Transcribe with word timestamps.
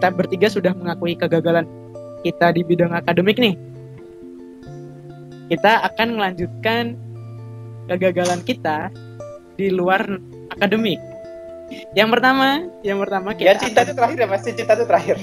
kita 0.00 0.16
bertiga 0.16 0.48
sudah 0.48 0.72
mengakui 0.72 1.12
kegagalan 1.12 1.68
kita 2.24 2.56
di 2.56 2.64
bidang 2.64 2.88
akademik 2.96 3.36
nih. 3.36 3.52
Kita 5.52 5.84
akan 5.92 6.16
melanjutkan 6.16 6.96
kegagalan 7.84 8.40
kita 8.48 8.88
di 9.60 9.68
luar 9.68 10.00
akademik. 10.56 10.96
Yang 11.92 12.16
pertama, 12.16 12.64
yang 12.80 12.96
pertama 12.96 13.36
kita 13.36 13.52
Ya 13.52 13.60
cinta 13.60 13.84
itu 13.84 13.92
terakhir 13.92 14.16
ya 14.24 14.26
Mas, 14.32 14.40
cinta 14.40 14.72
itu 14.72 14.84
terakhir. 14.88 15.16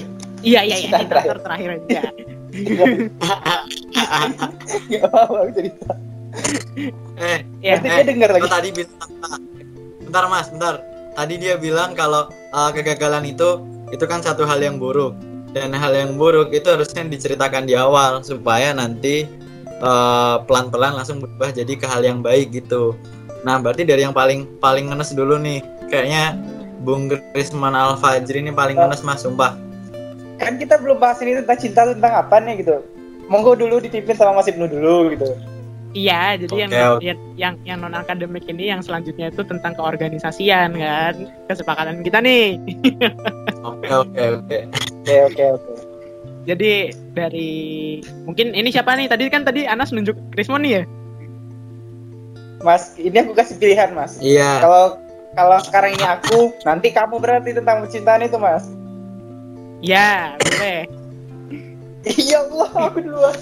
Iya 0.46 0.60
iya 0.62 0.76
iya, 0.78 0.94
cinta 0.94 0.98
terakhir, 1.10 1.36
terakhir 1.42 1.68
aja. 1.74 2.00
Gak 4.94 5.02
apa-apa 5.10 5.50
cerita. 5.58 5.90
Eh, 7.18 7.38
ya, 7.66 7.74
eh, 7.74 7.78
dia 7.82 8.06
dengar 8.06 8.30
lagi. 8.30 8.46
Tadi 8.46 8.68
bentar, 8.78 9.10
bentar 10.06 10.24
Mas, 10.30 10.46
bentar. 10.54 10.74
Tadi 11.18 11.34
dia 11.34 11.58
bilang 11.58 11.98
kalau 11.98 12.30
uh, 12.54 12.70
kegagalan 12.70 13.26
itu 13.26 13.77
itu 13.94 14.04
kan 14.04 14.20
satu 14.20 14.44
hal 14.44 14.60
yang 14.60 14.76
buruk 14.76 15.16
dan 15.56 15.72
hal 15.72 15.92
yang 15.96 16.20
buruk 16.20 16.52
itu 16.52 16.68
harusnya 16.68 17.08
diceritakan 17.08 17.64
di 17.64 17.72
awal 17.72 18.20
supaya 18.20 18.76
nanti 18.76 19.24
eh, 19.80 20.36
pelan-pelan 20.44 21.00
langsung 21.00 21.24
berubah 21.24 21.50
jadi 21.52 21.72
ke 21.74 21.86
hal 21.88 22.04
yang 22.04 22.20
baik 22.20 22.52
gitu. 22.52 22.92
Nah, 23.46 23.56
berarti 23.62 23.86
dari 23.86 24.02
yang 24.02 24.12
paling 24.12 24.58
paling 24.58 24.90
ngenes 24.90 25.14
dulu 25.14 25.38
nih. 25.38 25.62
Kayaknya 25.88 26.36
Bung 26.84 27.08
Krisman 27.32 27.72
Al 27.72 27.96
Fajri 27.96 28.44
ini 28.44 28.52
paling 28.52 28.76
ngenes 28.76 29.00
Mas, 29.00 29.24
sumpah. 29.24 29.56
Kan 30.38 30.60
kita 30.60 30.78
belum 30.78 31.02
bahas 31.02 31.18
ini 31.24 31.42
tentang 31.42 31.58
cinta 31.58 31.80
tentang 31.88 32.12
apa 32.14 32.38
nih 32.38 32.62
gitu. 32.62 32.82
Monggo 33.28 33.58
dulu 33.58 33.80
dipimpin 33.82 34.14
sama 34.14 34.40
Mas 34.40 34.48
Ibnu 34.48 34.68
dulu 34.68 35.12
gitu. 35.16 35.32
Iya, 35.98 36.22
jadi 36.46 36.54
okay, 36.54 36.62
yang, 36.62 36.72
yang 37.02 37.18
yang 37.34 37.54
yang 37.66 37.78
non 37.82 37.94
akademik 37.98 38.46
ini 38.46 38.70
yang 38.70 38.78
selanjutnya 38.78 39.34
itu 39.34 39.42
tentang 39.42 39.74
keorganisasian 39.74 40.78
kan, 40.78 41.14
kesepakatan 41.50 42.06
kita 42.06 42.22
nih. 42.22 42.54
Oke 43.66 43.90
oke 43.90 44.22
oke 44.38 44.58
oke 44.70 45.14
oke 45.34 45.44
oke. 45.58 45.72
Jadi 46.46 46.94
dari 47.12 47.50
mungkin 48.22 48.54
ini 48.54 48.70
siapa 48.70 48.94
nih? 48.94 49.10
Tadi 49.10 49.26
kan 49.28 49.42
tadi 49.42 49.66
Anas 49.66 49.90
nunjuk 49.90 50.14
Krismon 50.32 50.62
nih 50.62 50.72
ya? 50.78 50.82
Mas, 52.62 52.94
ini 52.96 53.18
aku 53.18 53.34
kasih 53.34 53.58
pilihan 53.58 53.92
mas. 53.92 54.16
Iya. 54.22 54.62
Kalau 54.62 54.84
kalau 55.34 55.58
sekarang 55.60 55.98
ini 55.98 56.06
aku, 56.06 56.54
nanti 56.64 56.94
kamu 56.94 57.18
berarti 57.20 57.50
tentang 57.52 57.84
percintaan 57.84 58.24
itu 58.24 58.38
mas. 58.38 58.64
Iya, 59.82 60.38
boleh. 60.38 60.80
Iya 62.06 62.38
Allah, 62.46 62.70
aku 62.88 62.98
duluan. 63.02 63.36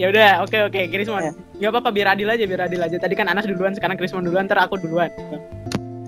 Ya 0.00 0.06
udah 0.12 0.30
oke 0.44 0.52
okay, 0.52 0.60
oke 0.66 0.72
okay. 0.76 0.84
Krismon 0.90 1.22
ya. 1.22 1.32
nggak 1.60 1.70
apa-apa 1.76 1.90
biar 1.92 2.08
adil 2.16 2.28
aja 2.28 2.44
biar 2.44 2.62
adil 2.66 2.80
aja. 2.80 2.96
Tadi 2.96 3.14
kan 3.16 3.28
Anas 3.28 3.46
duluan 3.46 3.72
sekarang 3.76 3.96
Krismon 3.96 4.24
duluan 4.24 4.48
ntar 4.48 4.60
aku 4.60 4.80
duluan. 4.80 5.08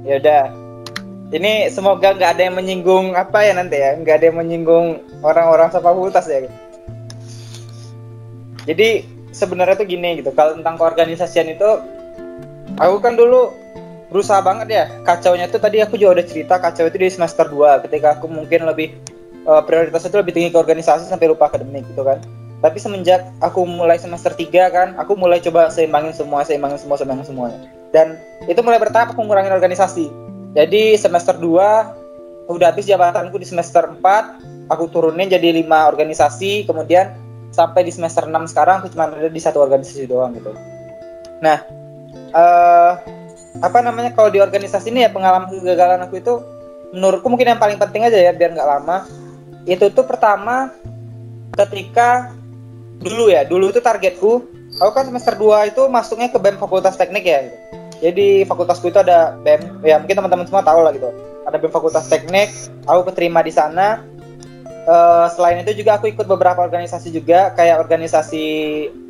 Ya 0.02 0.18
udah. 0.18 0.44
Ini 1.32 1.72
semoga 1.72 2.12
nggak 2.12 2.36
ada 2.36 2.42
yang 2.44 2.56
menyinggung 2.60 3.16
apa 3.16 3.40
ya 3.40 3.56
nanti 3.56 3.80
ya? 3.80 3.96
Nggak 3.96 4.14
ada 4.20 4.24
yang 4.28 4.38
menyinggung 4.40 4.86
orang-orang 5.24 5.72
fakultas 5.72 6.28
ya? 6.28 6.44
Jadi 8.68 9.08
sebenarnya 9.32 9.80
tuh 9.80 9.88
gini 9.88 10.20
gitu. 10.20 10.28
Kalau 10.36 10.52
tentang 10.56 10.76
keorganisasian 10.76 11.48
itu 11.56 11.70
aku 12.76 12.96
kan 13.00 13.16
dulu 13.16 13.48
berusaha 14.12 14.44
banget 14.44 14.68
ya. 14.68 14.84
Kacaunya 15.08 15.48
tuh 15.48 15.60
tadi 15.60 15.80
aku 15.80 15.96
juga 15.96 16.20
udah 16.20 16.26
cerita 16.28 16.60
kacau 16.60 16.84
itu 16.84 17.00
di 17.00 17.08
semester 17.08 17.48
2 17.48 17.88
ketika 17.88 18.20
aku 18.20 18.28
mungkin 18.28 18.68
lebih 18.68 18.92
uh, 19.48 19.62
prioritasnya 19.64 20.10
itu 20.12 20.18
lebih 20.20 20.32
tinggi 20.36 20.50
ke 20.52 20.58
organisasi 20.58 21.08
sampai 21.08 21.32
lupa 21.32 21.48
akademik 21.48 21.86
gitu 21.88 22.04
kan 22.04 22.20
tapi 22.62 22.78
semenjak 22.78 23.26
aku 23.42 23.66
mulai 23.66 23.98
semester 23.98 24.30
3 24.32 24.48
kan 24.70 24.88
aku 24.96 25.18
mulai 25.18 25.42
coba 25.42 25.68
seimbangin 25.68 26.14
semua 26.14 26.46
seimbangin 26.46 26.78
semua 26.78 26.94
seimbangin 26.94 27.26
semuanya 27.26 27.58
dan 27.92 28.16
itu 28.48 28.58
mulai 28.64 28.80
bertahap 28.80 29.12
aku 29.12 29.20
ngurangin 29.22 29.52
organisasi. 29.52 30.08
Jadi 30.56 30.96
semester 30.96 31.36
2 31.36 32.50
udah 32.50 32.66
habis 32.72 32.88
jabatanku 32.88 33.36
di 33.38 33.46
semester 33.46 33.86
4 33.86 34.72
aku 34.72 34.88
turunin 34.88 35.28
jadi 35.28 35.52
lima 35.52 35.86
organisasi. 35.86 36.64
Kemudian 36.64 37.12
sampai 37.52 37.84
di 37.84 37.92
semester 37.92 38.24
6 38.24 38.32
sekarang 38.50 38.82
aku 38.82 38.88
cuma 38.96 39.12
ada 39.12 39.28
di 39.28 39.40
satu 39.40 39.60
organisasi 39.60 40.08
doang 40.08 40.32
gitu. 40.34 40.56
Nah 41.44 41.60
uh, 42.32 42.92
apa 43.60 43.78
namanya 43.84 44.16
kalau 44.16 44.32
di 44.32 44.40
organisasi 44.40 44.88
ini 44.88 45.04
ya 45.04 45.12
pengalaman 45.12 45.52
kegagalan 45.52 46.00
aku 46.08 46.16
itu 46.16 46.40
menurutku 46.96 47.28
mungkin 47.28 47.52
yang 47.52 47.60
paling 47.60 47.76
penting 47.76 48.08
aja 48.08 48.16
ya 48.16 48.32
biar 48.32 48.56
nggak 48.56 48.68
lama. 48.68 49.04
Itu 49.68 49.92
tuh 49.92 50.08
pertama 50.08 50.72
ketika 51.52 52.32
dulu 53.02 53.28
ya 53.28 53.42
dulu 53.44 53.74
itu 53.74 53.82
targetku 53.82 54.62
aku 54.80 54.92
kan 54.94 55.04
semester 55.08 55.34
2 55.36 55.74
itu 55.74 55.82
masuknya 55.90 56.28
ke 56.32 56.38
BEM 56.40 56.56
Fakultas 56.56 56.96
Teknik 56.96 57.24
ya 57.26 57.44
gitu. 57.44 57.58
jadi 58.08 58.28
fakultasku 58.48 58.88
itu 58.88 58.98
ada 59.02 59.36
BEM 59.44 59.84
ya 59.84 60.00
mungkin 60.00 60.16
teman-teman 60.16 60.46
semua 60.48 60.64
tahu 60.64 60.80
lah 60.82 60.90
gitu. 60.94 61.10
Ada 61.46 61.56
BEM 61.58 61.72
Fakultas 61.74 62.06
Teknik 62.08 62.48
aku 62.86 63.12
keterima 63.12 63.42
di 63.44 63.52
sana. 63.52 64.02
Uh, 64.82 65.30
selain 65.38 65.62
itu 65.62 65.78
juga 65.78 65.94
aku 65.94 66.10
ikut 66.10 66.26
beberapa 66.26 66.58
organisasi 66.58 67.14
juga 67.14 67.54
kayak 67.54 67.86
organisasi 67.86 68.46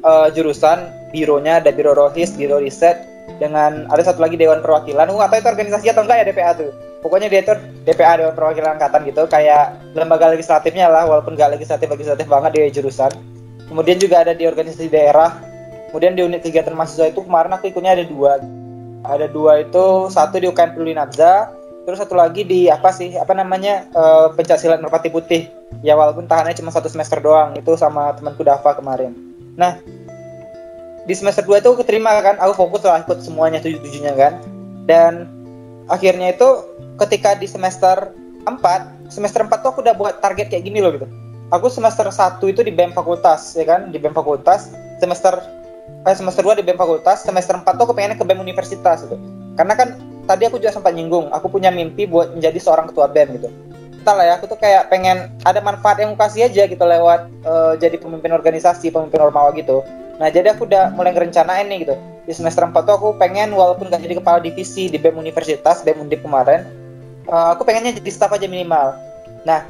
uh, 0.05 0.29
jurusan 0.29 0.85
bironya 1.17 1.65
ada 1.65 1.73
biro 1.73 1.97
rohis 1.97 2.37
biro 2.37 2.61
riset 2.61 3.01
dengan 3.41 3.89
ada 3.89 4.05
satu 4.05 4.21
lagi 4.21 4.37
dewan 4.37 4.61
perwakilan. 4.61 5.09
Nggak 5.09 5.33
tahu 5.33 5.41
itu 5.41 5.49
organisasi 5.49 5.87
atau 5.89 6.05
enggak 6.05 6.19
ya 6.21 6.25
DPA 6.29 6.53
tuh. 6.61 6.71
Pokoknya 7.01 7.33
dia 7.33 7.41
itu 7.41 7.57
DPA 7.89 8.21
dewan 8.21 8.37
perwakilan 8.37 8.77
angkatan 8.77 9.01
gitu 9.09 9.25
kayak 9.25 9.81
lembaga 9.97 10.37
legislatifnya 10.37 10.93
lah 10.93 11.09
walaupun 11.09 11.41
nggak 11.41 11.57
legislatif 11.57 11.89
legislatif 11.89 12.29
banget 12.29 12.51
dia 12.53 12.69
jurusan 12.69 13.32
kemudian 13.73 13.97
juga 13.97 14.21
ada 14.21 14.37
di 14.37 14.45
organisasi 14.45 14.93
daerah. 14.93 15.41
Kemudian 15.89 16.13
di 16.13 16.21
unit 16.21 16.45
kegiatan 16.45 16.77
mahasiswa 16.77 17.09
itu 17.09 17.25
kemarin 17.25 17.57
aku 17.57 17.73
ikutnya 17.73 17.97
ada 17.97 18.05
dua. 18.05 18.37
Ada 19.03 19.27
dua 19.33 19.65
itu 19.65 20.13
satu 20.13 20.37
di 20.37 20.47
UKM 20.53 20.77
Peduli 20.77 20.93
Nabza 20.93 21.49
terus 21.83 21.99
satu 21.99 22.15
lagi 22.15 22.47
di 22.47 22.71
apa 22.71 22.95
sih 22.95 23.19
apa 23.19 23.35
namanya 23.35 23.91
uh, 23.97 24.31
pencaksilat 24.37 24.79
merpati 24.79 25.09
putih. 25.09 25.49
Ya 25.81 25.97
walaupun 25.97 26.29
tahannya 26.29 26.55
cuma 26.55 26.69
satu 26.71 26.87
semester 26.87 27.19
doang 27.19 27.57
itu 27.57 27.75
sama 27.75 28.13
temanku 28.15 28.45
Dava 28.45 28.77
kemarin. 28.77 29.17
Nah 29.57 29.81
di 31.03 31.15
semester 31.19 31.43
2 31.43 31.59
itu 31.59 31.67
aku 31.75 31.83
keterima 31.83 32.15
kan 32.23 32.39
aku 32.39 32.55
fokus 32.55 32.87
lah 32.87 33.03
ikut 33.03 33.27
semuanya 33.27 33.59
tujuh 33.59 33.83
tujuhnya 33.83 34.15
kan. 34.15 34.39
Dan 34.87 35.27
akhirnya 35.91 36.31
itu 36.31 36.49
ketika 37.03 37.35
di 37.35 37.51
semester 37.51 38.15
4 38.47 39.11
semester 39.11 39.43
4 39.43 39.51
tuh 39.61 39.69
aku 39.75 39.81
udah 39.83 39.97
buat 39.99 40.15
target 40.23 40.49
kayak 40.49 40.65
gini 40.71 40.79
loh 40.79 40.95
gitu 40.95 41.11
aku 41.53 41.69
semester 41.69 42.09
1 42.09 42.41
itu 42.49 42.65
di 42.65 42.73
BEM 42.73 42.97
fakultas 42.97 43.53
ya 43.55 43.69
kan? 43.69 43.93
Di 43.93 44.01
BEM 44.01 44.17
fakultas. 44.17 44.73
Semester 44.99 45.37
eh, 46.09 46.17
semester 46.17 46.43
2 46.43 46.59
di 46.59 46.65
BEM 46.65 46.81
fakultas. 46.81 47.23
Semester 47.23 47.61
4 47.61 47.69
tuh 47.77 47.85
aku 47.85 47.95
pengennya 47.95 48.17
ke 48.17 48.25
BEM 48.25 48.41
universitas 48.41 49.05
gitu. 49.05 49.21
Karena 49.55 49.77
kan 49.77 50.01
tadi 50.25 50.49
aku 50.49 50.57
juga 50.57 50.73
sempat 50.73 50.97
nyinggung 50.97 51.29
aku 51.35 51.51
punya 51.51 51.69
mimpi 51.69 52.09
buat 52.09 52.33
menjadi 52.33 52.59
seorang 52.59 52.89
ketua 52.89 53.13
BEM 53.13 53.37
gitu. 53.39 53.49
Entah 54.03 54.15
lah 54.19 54.25
ya 54.27 54.35
aku 54.41 54.51
tuh 54.51 54.59
kayak 54.59 54.91
pengen 54.91 55.31
ada 55.47 55.63
manfaat 55.63 56.03
yang 56.03 56.17
aku 56.17 56.27
kasih 56.27 56.51
aja 56.51 56.67
gitu 56.67 56.83
lewat 56.83 57.31
uh, 57.47 57.79
jadi 57.79 58.01
pemimpin 58.01 58.35
organisasi 58.35 58.91
pemimpin 58.91 59.21
ormawa 59.23 59.55
gitu. 59.55 59.85
Nah 60.19 60.27
jadi 60.33 60.57
aku 60.57 60.67
udah 60.67 60.91
mulai 60.97 61.15
ngerencanain 61.15 61.69
nih 61.71 61.87
gitu. 61.87 61.95
Di 62.27 62.33
semester 62.35 62.67
4 62.67 62.75
tuh 62.83 62.95
aku 62.99 63.09
pengen 63.19 63.55
walaupun 63.55 63.91
gak 63.91 64.03
jadi 64.03 64.19
kepala 64.19 64.39
divisi 64.39 64.87
di 64.91 64.99
BEM 64.99 65.19
Universitas 65.19 65.83
BEM 65.83 66.07
Undip 66.07 66.23
kemarin 66.23 66.67
uh, 67.31 67.55
aku 67.55 67.63
pengennya 67.63 67.95
jadi 67.99 68.11
staff 68.11 68.35
aja 68.35 68.47
minimal. 68.51 68.95
Nah 69.47 69.67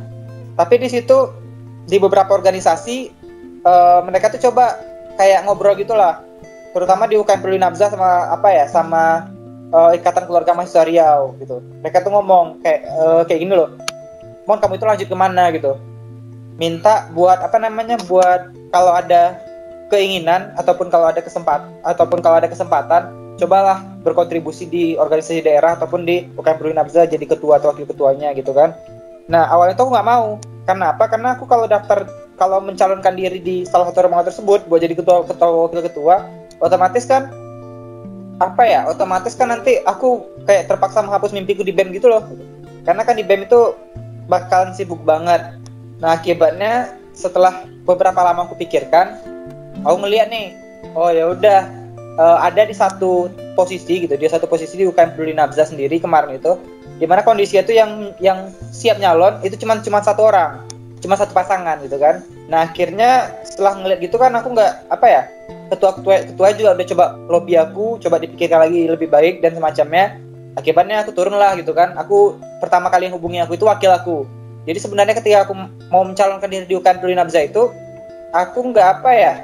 tapi 0.57 0.81
di 0.81 0.89
situ 0.89 1.42
di 1.87 1.97
beberapa 1.99 2.31
organisasi 2.33 3.11
uh, 3.67 4.01
mereka 4.07 4.31
tuh 4.35 4.51
coba 4.51 4.79
kayak 5.19 5.47
ngobrol 5.47 5.75
gitulah. 5.79 6.23
Terutama 6.73 7.05
di 7.05 7.21
UKM 7.21 7.41
Perlu 7.45 7.59
Nabza 7.61 7.93
sama 7.93 8.33
apa 8.33 8.49
ya 8.49 8.65
sama 8.65 9.29
uh, 9.73 9.91
ikatan 9.93 10.25
keluarga 10.25 10.57
mahasiswa 10.57 10.85
Riau 10.87 11.37
gitu. 11.41 11.61
Mereka 11.85 12.05
tuh 12.05 12.13
ngomong 12.13 12.63
kayak 12.65 12.81
uh, 12.97 13.23
kayak 13.29 13.41
gini 13.45 13.53
loh. 13.53 13.77
Mon 14.49 14.59
kamu 14.59 14.81
itu 14.81 14.85
lanjut 14.87 15.09
ke 15.09 15.17
mana? 15.17 15.53
gitu. 15.55 15.79
Minta 16.57 17.09
buat 17.13 17.41
apa 17.41 17.57
namanya 17.57 17.97
buat 18.09 18.53
kalau 18.73 18.93
ada 18.93 19.37
keinginan 19.93 20.57
ataupun 20.57 20.89
kalau 20.89 21.13
ada 21.13 21.21
kesempatan 21.21 21.69
ataupun 21.85 22.25
kalau 22.25 22.41
ada 22.41 22.49
kesempatan 22.49 23.13
cobalah 23.37 23.85
berkontribusi 24.05 24.69
di 24.69 24.85
organisasi 24.97 25.45
daerah 25.45 25.77
ataupun 25.77 26.05
di 26.05 26.29
UKM 26.37 26.57
Perlu 26.57 26.73
Nabza 26.73 27.05
jadi 27.05 27.25
ketua 27.25 27.61
atau 27.61 27.73
wakil 27.73 27.85
ketuanya 27.89 28.33
gitu 28.33 28.53
kan. 28.57 28.73
Nah 29.29 29.49
awalnya 29.49 29.77
tuh 29.77 29.89
aku 29.89 29.93
nggak 29.97 30.09
mau 30.09 30.41
karena 30.63 30.95
apa? 30.95 31.05
Karena 31.11 31.35
aku 31.35 31.45
kalau 31.51 31.67
daftar 31.67 32.07
kalau 32.39 32.63
mencalonkan 32.63 33.15
diri 33.15 33.39
di 33.39 33.57
salah 33.67 33.91
satu 33.91 34.07
rumah 34.07 34.23
tersebut 34.23 34.67
buat 34.67 34.81
jadi 34.83 34.95
ketua 34.95 35.27
ketua 35.27 35.49
wakil 35.67 35.83
ketua, 35.83 36.27
otomatis 36.63 37.07
kan 37.07 37.31
apa 38.39 38.63
ya? 38.67 38.87
Otomatis 38.87 39.35
kan 39.35 39.51
nanti 39.51 39.83
aku 39.83 40.23
kayak 40.47 40.71
terpaksa 40.71 41.03
menghapus 41.03 41.35
mimpiku 41.35 41.67
di 41.67 41.75
BEM 41.75 41.95
gitu 41.95 42.11
loh. 42.11 42.23
Karena 42.83 43.03
kan 43.07 43.19
di 43.19 43.27
BEM 43.27 43.47
itu 43.47 43.75
bakalan 44.31 44.75
sibuk 44.75 45.03
banget. 45.03 45.59
Nah, 46.03 46.19
akibatnya 46.19 46.95
setelah 47.15 47.63
beberapa 47.87 48.19
lama 48.23 48.47
aku 48.47 48.59
pikirkan, 48.59 49.19
aku 49.87 49.97
ngeliat 50.03 50.31
nih, 50.31 50.55
oh 50.99 51.11
ya 51.15 51.31
udah 51.31 51.61
uh, 52.19 52.39
ada 52.43 52.67
di 52.67 52.75
satu 52.75 53.31
posisi 53.55 54.03
gitu, 54.03 54.15
dia 54.19 54.31
satu 54.33 54.51
posisi 54.51 54.81
di 54.81 54.85
UKM 54.89 55.15
Peduli 55.15 55.37
Nabza 55.37 55.69
sendiri 55.69 56.01
kemarin 56.03 56.41
itu 56.41 56.59
di 56.99 57.07
mana 57.09 57.25
kondisi 57.25 57.57
itu 57.57 57.73
yang 57.73 58.13
yang 58.21 58.53
siap 58.75 59.01
nyalon 59.01 59.41
itu 59.45 59.57
cuma 59.61 59.81
cuma 59.81 60.03
satu 60.03 60.29
orang. 60.29 60.63
Cuma 61.03 61.19
satu 61.19 61.35
pasangan 61.35 61.83
gitu 61.83 61.99
kan. 61.99 62.23
Nah 62.47 62.69
akhirnya 62.69 63.33
setelah 63.43 63.79
ngeliat 63.81 63.99
gitu 63.99 64.17
kan 64.21 64.31
aku 64.39 64.55
nggak 64.55 64.87
apa 64.87 65.07
ya 65.09 65.23
ketua 65.73 65.99
ketua 65.99 66.15
ketua 66.29 66.49
juga 66.55 66.71
udah 66.79 66.87
coba 66.87 67.05
lobby 67.27 67.55
aku 67.59 67.99
coba 67.99 68.23
dipikirkan 68.23 68.69
lagi 68.69 68.87
lebih 68.87 69.09
baik 69.11 69.43
dan 69.43 69.57
semacamnya. 69.57 70.19
Akibatnya 70.53 71.01
aku 71.01 71.17
turun 71.17 71.35
lah 71.35 71.57
gitu 71.57 71.73
kan. 71.73 71.97
Aku 71.97 72.37
pertama 72.61 72.93
kali 72.93 73.09
yang 73.09 73.17
hubungi 73.17 73.41
aku 73.41 73.57
itu 73.57 73.65
wakil 73.65 73.91
aku. 73.91 74.29
Jadi 74.63 74.79
sebenarnya 74.79 75.19
ketika 75.19 75.49
aku 75.49 75.59
mau 75.91 76.07
mencalonkan 76.07 76.47
diri 76.47 76.71
di 76.71 76.79
UKM 76.79 77.03
Peduli 77.03 77.19
Nabza 77.19 77.43
itu 77.43 77.73
aku 78.31 78.71
nggak 78.71 79.01
apa 79.01 79.11
ya 79.11 79.35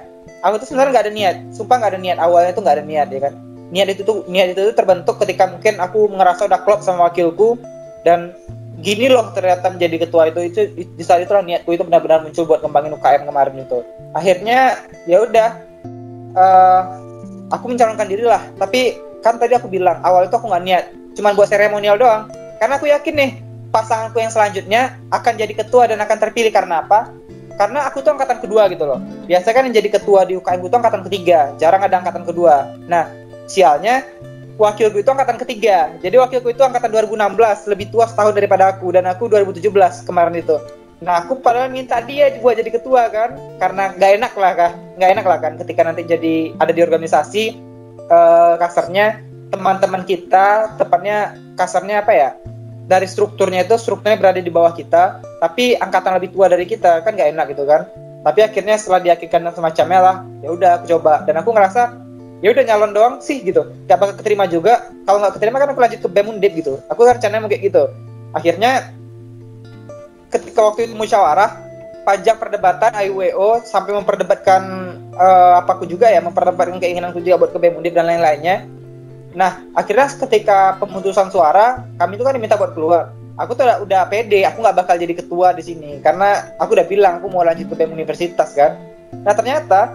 aku 0.47 0.63
tuh 0.63 0.67
sebenarnya 0.71 0.91
nggak 0.95 1.05
ada 1.09 1.13
niat. 1.17 1.37
Sumpah 1.51 1.75
nggak 1.81 1.91
ada 1.97 2.01
niat. 2.01 2.19
Awalnya 2.23 2.53
tuh 2.55 2.63
nggak 2.63 2.77
ada 2.79 2.85
niat 2.87 3.09
ya 3.11 3.21
kan 3.27 3.48
niat 3.69 3.89
itu 3.93 4.03
tuh 4.05 4.25
niat 4.29 4.57
itu 4.57 4.73
tuh 4.73 4.77
terbentuk 4.77 5.21
ketika 5.21 5.49
mungkin 5.49 5.77
aku 5.81 6.09
ngerasa 6.13 6.49
udah 6.49 6.61
klop 6.65 6.81
sama 6.81 7.09
wakilku. 7.09 7.61
Dan 8.07 8.33
gini 8.79 9.11
loh 9.11 9.35
ternyata 9.35 9.75
menjadi 9.75 10.07
ketua 10.07 10.31
itu 10.31 10.41
itu 10.47 10.61
di 10.79 11.05
saat 11.05 11.27
itu 11.27 11.35
niatku 11.35 11.75
itu 11.75 11.83
benar-benar 11.83 12.23
muncul 12.23 12.47
buat 12.47 12.63
kembangin 12.63 12.95
UKM 12.95 13.27
kemarin 13.27 13.57
itu. 13.59 13.79
Akhirnya 14.15 14.79
ya 15.05 15.27
udah 15.27 15.49
uh, 16.39 16.83
aku 17.51 17.65
mencalonkan 17.75 18.07
diri 18.07 18.25
lah. 18.25 18.41
Tapi 18.57 18.97
kan 19.21 19.37
tadi 19.37 19.59
aku 19.59 19.67
bilang 19.67 19.99
awal 20.07 20.31
itu 20.31 20.35
aku 20.39 20.47
nggak 20.47 20.65
niat. 20.65 20.85
Cuman 21.19 21.35
buat 21.35 21.51
seremonial 21.51 21.99
doang. 21.99 22.31
Karena 22.63 22.79
aku 22.79 22.87
yakin 22.91 23.15
nih 23.15 23.31
pasanganku 23.69 24.19
yang 24.23 24.33
selanjutnya 24.33 24.97
akan 25.13 25.35
jadi 25.37 25.53
ketua 25.53 25.91
dan 25.91 25.99
akan 26.01 26.17
terpilih 26.17 26.55
karena 26.55 26.87
apa? 26.87 27.11
Karena 27.59 27.91
aku 27.91 28.07
tuh 28.07 28.15
angkatan 28.15 28.39
kedua 28.39 28.71
gitu 28.71 28.87
loh. 28.87 29.03
Biasanya 29.27 29.55
kan 29.55 29.63
yang 29.67 29.75
jadi 29.83 29.89
ketua 29.99 30.23
di 30.23 30.39
UKM 30.39 30.63
itu 30.63 30.77
angkatan 30.79 31.03
ketiga. 31.11 31.51
Jarang 31.59 31.83
ada 31.83 31.99
angkatan 31.99 32.23
kedua. 32.23 32.71
Nah 32.87 33.28
sialnya 33.49 34.05
wakilku 34.61 35.01
itu 35.01 35.09
angkatan 35.09 35.39
ketiga. 35.41 35.95
Jadi 36.03 36.19
wakilku 36.21 36.53
itu 36.53 36.61
angkatan 36.61 36.91
2016, 36.93 37.71
lebih 37.71 37.87
tua 37.89 38.05
setahun 38.11 38.35
daripada 38.37 38.75
aku 38.75 38.93
dan 38.93 39.07
aku 39.09 39.31
2017 39.31 40.05
kemarin 40.05 40.37
itu. 40.37 40.59
Nah 40.99 41.23
aku 41.23 41.39
padahal 41.39 41.71
minta 41.71 42.03
dia 42.03 42.27
buat 42.43 42.59
jadi 42.59 42.75
ketua 42.75 43.07
kan, 43.09 43.39
karena 43.63 43.95
nggak 43.95 44.13
enak 44.19 44.33
lah 44.35 44.53
kan, 44.59 44.73
nggak 44.99 45.11
enak 45.15 45.27
lah 45.31 45.39
kan 45.39 45.53
ketika 45.63 45.81
nanti 45.87 46.03
jadi 46.03 46.59
ada 46.59 46.73
di 46.75 46.81
organisasi 46.83 47.43
uh, 48.11 48.59
kasarnya 48.59 49.23
teman-teman 49.55 50.03
kita, 50.03 50.75
tepatnya 50.77 51.39
kasarnya 51.55 52.03
apa 52.03 52.13
ya? 52.13 52.31
Dari 52.89 53.07
strukturnya 53.07 53.63
itu 53.63 53.79
strukturnya 53.79 54.19
berada 54.19 54.43
di 54.43 54.51
bawah 54.51 54.75
kita, 54.75 55.23
tapi 55.39 55.79
angkatan 55.79 56.19
lebih 56.19 56.35
tua 56.35 56.51
dari 56.51 56.67
kita 56.67 57.07
kan 57.07 57.15
nggak 57.15 57.31
enak 57.31 57.47
gitu 57.55 57.63
kan. 57.63 57.87
Tapi 58.27 58.43
akhirnya 58.43 58.75
setelah 58.75 59.01
diyakinkan 59.07 59.55
semacamnya 59.55 60.01
lah, 60.03 60.17
ya 60.43 60.51
udah 60.51 60.83
aku 60.83 60.99
coba 60.99 61.23
dan 61.23 61.39
aku 61.39 61.55
ngerasa 61.55 62.08
ya 62.39 62.55
udah 62.55 62.65
nyalon 62.65 62.93
doang 62.95 63.15
sih 63.19 63.43
gitu. 63.43 63.67
Gak 63.91 63.99
bakal 63.99 64.15
keterima 64.19 64.47
juga. 64.47 64.91
Kalau 65.05 65.19
nggak 65.23 65.35
keterima 65.39 65.57
kan 65.59 65.69
aku 65.75 65.81
lanjut 65.83 66.01
ke 66.03 66.09
BEM 66.09 66.29
Undip 66.39 66.53
gitu. 66.55 66.79
Aku 66.87 67.03
rencananya 67.03 67.43
mau 67.43 67.51
kayak 67.51 67.63
gitu. 67.67 67.85
Akhirnya 68.35 68.95
ketika 70.29 70.61
waktu 70.61 70.91
itu 70.91 70.95
musyawarah 70.95 71.69
panjang 72.05 72.41
perdebatan 72.41 72.93
IUWO 73.05 73.65
sampai 73.65 73.93
memperdebatkan 73.97 74.63
uh, 75.13 75.61
apa 75.61 75.77
aku 75.77 75.85
juga 75.85 76.09
ya 76.09 76.25
memperdebatkan 76.25 76.81
keinginanku 76.81 77.21
juga 77.21 77.37
buat 77.37 77.53
ke 77.53 77.59
BEM 77.61 77.85
Undip 77.85 77.93
dan 77.93 78.09
lain-lainnya. 78.09 78.65
Nah 79.37 79.61
akhirnya 79.77 80.09
ketika 80.09 80.81
pemutusan 80.81 81.29
suara 81.29 81.85
kami 82.01 82.17
itu 82.17 82.25
kan 82.25 82.33
diminta 82.33 82.57
buat 82.57 82.73
keluar. 82.73 83.13
Aku 83.39 83.55
tuh 83.55 83.71
udah, 83.71 83.79
udah 83.87 84.03
pede 84.11 84.43
aku 84.43 84.67
nggak 84.67 84.77
bakal 84.83 84.99
jadi 84.99 85.15
ketua 85.15 85.55
di 85.55 85.63
sini. 85.63 86.01
Karena 86.01 86.57
aku 86.59 86.75
udah 86.75 86.87
bilang 86.89 87.21
aku 87.21 87.29
mau 87.29 87.45
lanjut 87.45 87.69
ke 87.71 87.75
BEM 87.77 87.93
Universitas 87.93 88.57
kan. 88.57 88.81
Nah 89.13 89.33
ternyata 89.37 89.93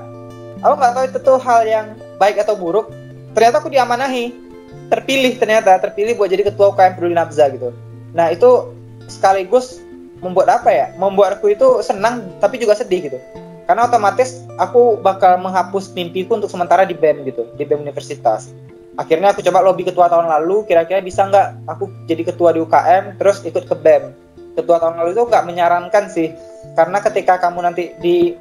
aku 0.62 0.74
nggak 0.78 0.94
tahu 0.94 1.06
itu 1.10 1.20
tuh 1.20 1.38
hal 1.42 1.62
yang 1.66 1.88
baik 2.18 2.42
atau 2.42 2.58
buruk 2.58 2.90
ternyata 3.34 3.62
aku 3.62 3.70
diamanahi. 3.70 4.42
Terpilih 4.90 5.42
ternyata 5.42 5.78
terpilih 5.82 6.18
buat 6.18 6.30
jadi 6.30 6.46
ketua 6.46 6.74
UKM 6.74 6.98
Peduli 6.98 7.18
Nabza 7.18 7.50
gitu. 7.50 7.74
Nah 8.14 8.30
itu 8.30 8.74
sekaligus 9.10 9.82
membuat 10.22 10.62
apa 10.62 10.70
ya? 10.70 10.94
Membuat 10.98 11.42
aku 11.42 11.54
itu 11.54 11.82
senang 11.82 12.30
tapi 12.38 12.62
juga 12.62 12.78
sedih 12.78 13.10
gitu. 13.10 13.20
Karena 13.66 13.88
otomatis 13.90 14.44
aku 14.60 15.00
bakal 15.00 15.40
menghapus 15.40 15.96
mimpiku 15.96 16.38
untuk 16.38 16.52
sementara 16.52 16.86
di 16.86 16.94
BEM 16.94 17.26
gitu 17.26 17.48
di 17.58 17.64
BEM 17.66 17.82
Universitas. 17.82 18.54
Akhirnya 18.94 19.34
aku 19.34 19.42
coba 19.42 19.66
lobby 19.66 19.88
ketua 19.88 20.06
tahun 20.06 20.30
lalu 20.30 20.70
kira-kira 20.70 21.02
bisa 21.02 21.26
nggak 21.26 21.66
aku 21.66 21.90
jadi 22.06 22.30
ketua 22.30 22.54
di 22.54 22.62
UKM 22.62 23.18
terus 23.18 23.42
ikut 23.42 23.66
ke 23.66 23.74
BEM 23.74 24.14
ketua 24.54 24.78
tahun 24.78 25.02
lalu 25.02 25.18
itu 25.18 25.24
nggak 25.26 25.46
menyarankan 25.50 26.04
sih 26.14 26.30
karena 26.78 27.02
ketika 27.02 27.42
kamu 27.42 27.60
nanti 27.66 27.94
di 28.00 28.38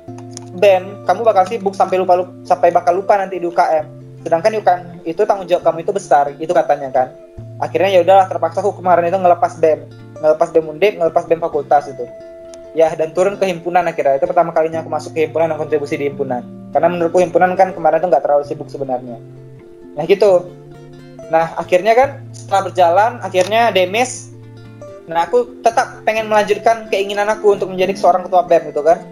band 0.56 1.08
kamu 1.08 1.20
bakal 1.24 1.44
sibuk 1.48 1.74
sampai 1.76 1.96
lupa, 2.00 2.20
lupa 2.20 2.32
sampai 2.44 2.68
bakal 2.68 3.00
lupa 3.00 3.16
nanti 3.16 3.40
di 3.40 3.46
UKM 3.48 4.02
sedangkan 4.22 4.54
UKM 4.62 4.82
itu 5.02 5.22
tanggung 5.26 5.46
jawab 5.50 5.62
kamu 5.66 5.82
itu 5.82 5.92
besar 5.92 6.30
itu 6.38 6.52
katanya 6.54 6.88
kan. 6.94 7.08
Akhirnya 7.58 7.90
ya 7.94 8.00
udahlah 8.02 8.26
terpaksa 8.30 8.62
aku 8.62 8.78
kemarin 8.78 9.10
itu 9.10 9.18
ngelepas 9.18 9.58
BEM 9.58 9.80
ngelepas 10.22 10.48
BEM 10.54 10.66
Undip 10.70 10.92
ngelepas 10.98 11.24
BEM 11.26 11.40
fakultas 11.42 11.90
itu. 11.90 12.06
Ya 12.72 12.88
dan 12.94 13.12
turun 13.12 13.36
ke 13.36 13.44
himpunan 13.44 13.84
akhirnya. 13.84 14.16
Itu 14.16 14.30
pertama 14.30 14.54
kalinya 14.54 14.80
aku 14.80 14.88
masuk 14.88 15.10
ke 15.12 15.28
himpunan 15.28 15.50
dan 15.52 15.58
kontribusi 15.58 15.98
di 15.98 16.08
himpunan. 16.08 16.40
Karena 16.72 16.88
menurutku 16.88 17.20
himpunan 17.20 17.52
kan 17.58 17.74
kemarin 17.74 18.00
itu 18.00 18.08
nggak 18.08 18.22
terlalu 18.24 18.44
sibuk 18.46 18.68
sebenarnya. 18.70 19.18
Nah 19.98 20.04
gitu. 20.06 20.48
Nah 21.28 21.52
akhirnya 21.58 21.92
kan 21.98 22.08
setelah 22.30 22.62
berjalan 22.70 23.12
akhirnya 23.20 23.74
demis 23.74 24.30
nah 25.02 25.26
aku 25.26 25.58
tetap 25.66 26.06
pengen 26.06 26.30
melanjutkan 26.30 26.86
keinginan 26.86 27.26
aku 27.26 27.58
untuk 27.58 27.66
menjadi 27.66 27.90
seorang 27.98 28.22
ketua 28.22 28.46
BEM 28.46 28.70
gitu 28.70 28.86
kan 28.86 29.02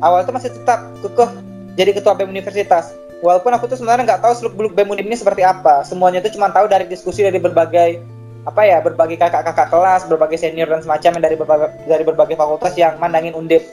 awal 0.00 0.24
itu 0.24 0.32
masih 0.32 0.50
tetap 0.52 0.80
kekeh 1.04 1.30
jadi 1.76 1.90
ketua 1.92 2.16
BEM 2.16 2.32
universitas 2.32 2.96
walaupun 3.20 3.52
aku 3.52 3.68
tuh 3.68 3.76
sebenarnya 3.80 4.16
nggak 4.16 4.22
tahu 4.24 4.32
seluk 4.36 4.54
beluk 4.56 4.72
BEM 4.76 4.96
ini 5.00 5.16
seperti 5.16 5.44
apa 5.44 5.84
semuanya 5.84 6.20
itu 6.24 6.36
cuma 6.36 6.52
tahu 6.52 6.68
dari 6.68 6.88
diskusi 6.88 7.24
dari 7.24 7.40
berbagai 7.40 8.00
apa 8.46 8.62
ya 8.62 8.78
berbagai 8.78 9.18
kakak-kakak 9.18 9.68
kelas 9.74 10.06
berbagai 10.06 10.38
senior 10.38 10.70
dan 10.70 10.80
semacamnya 10.84 11.26
dari 11.26 11.34
berbagai 11.34 11.70
dari 11.88 12.04
berbagai 12.06 12.36
fakultas 12.38 12.78
yang 12.78 12.94
mandangin 13.02 13.34
undip 13.34 13.64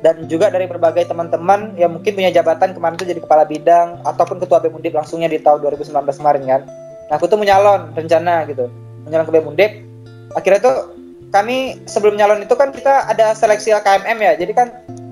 dan 0.00 0.24
juga 0.28 0.48
dari 0.48 0.64
berbagai 0.64 1.04
teman-teman 1.08 1.76
yang 1.76 1.92
mungkin 1.92 2.16
punya 2.16 2.32
jabatan 2.32 2.72
kemarin 2.72 2.96
itu 2.96 3.06
jadi 3.12 3.20
kepala 3.20 3.44
bidang 3.44 4.00
ataupun 4.04 4.40
ketua 4.40 4.58
BEM 4.64 4.80
Undip 4.80 4.96
langsungnya 4.96 5.28
di 5.28 5.36
tahun 5.40 5.60
2019 5.60 5.92
kemarin 5.92 6.42
kan. 6.48 6.62
Nah 7.12 7.14
aku 7.20 7.28
tuh 7.28 7.36
menyalon 7.36 7.92
rencana 7.92 8.48
gitu, 8.48 8.72
menyalon 9.04 9.28
ke 9.28 9.32
BEM 9.36 9.46
Undip. 9.52 9.72
Akhirnya 10.32 10.60
tuh 10.64 10.76
kami 11.30 11.84
sebelum 11.84 12.16
nyalon 12.16 12.40
itu 12.40 12.54
kan 12.56 12.72
kita 12.72 13.12
ada 13.12 13.36
seleksi 13.36 13.76
LKMM 13.76 14.18
ya, 14.24 14.32
jadi 14.40 14.52
kan 14.56 14.68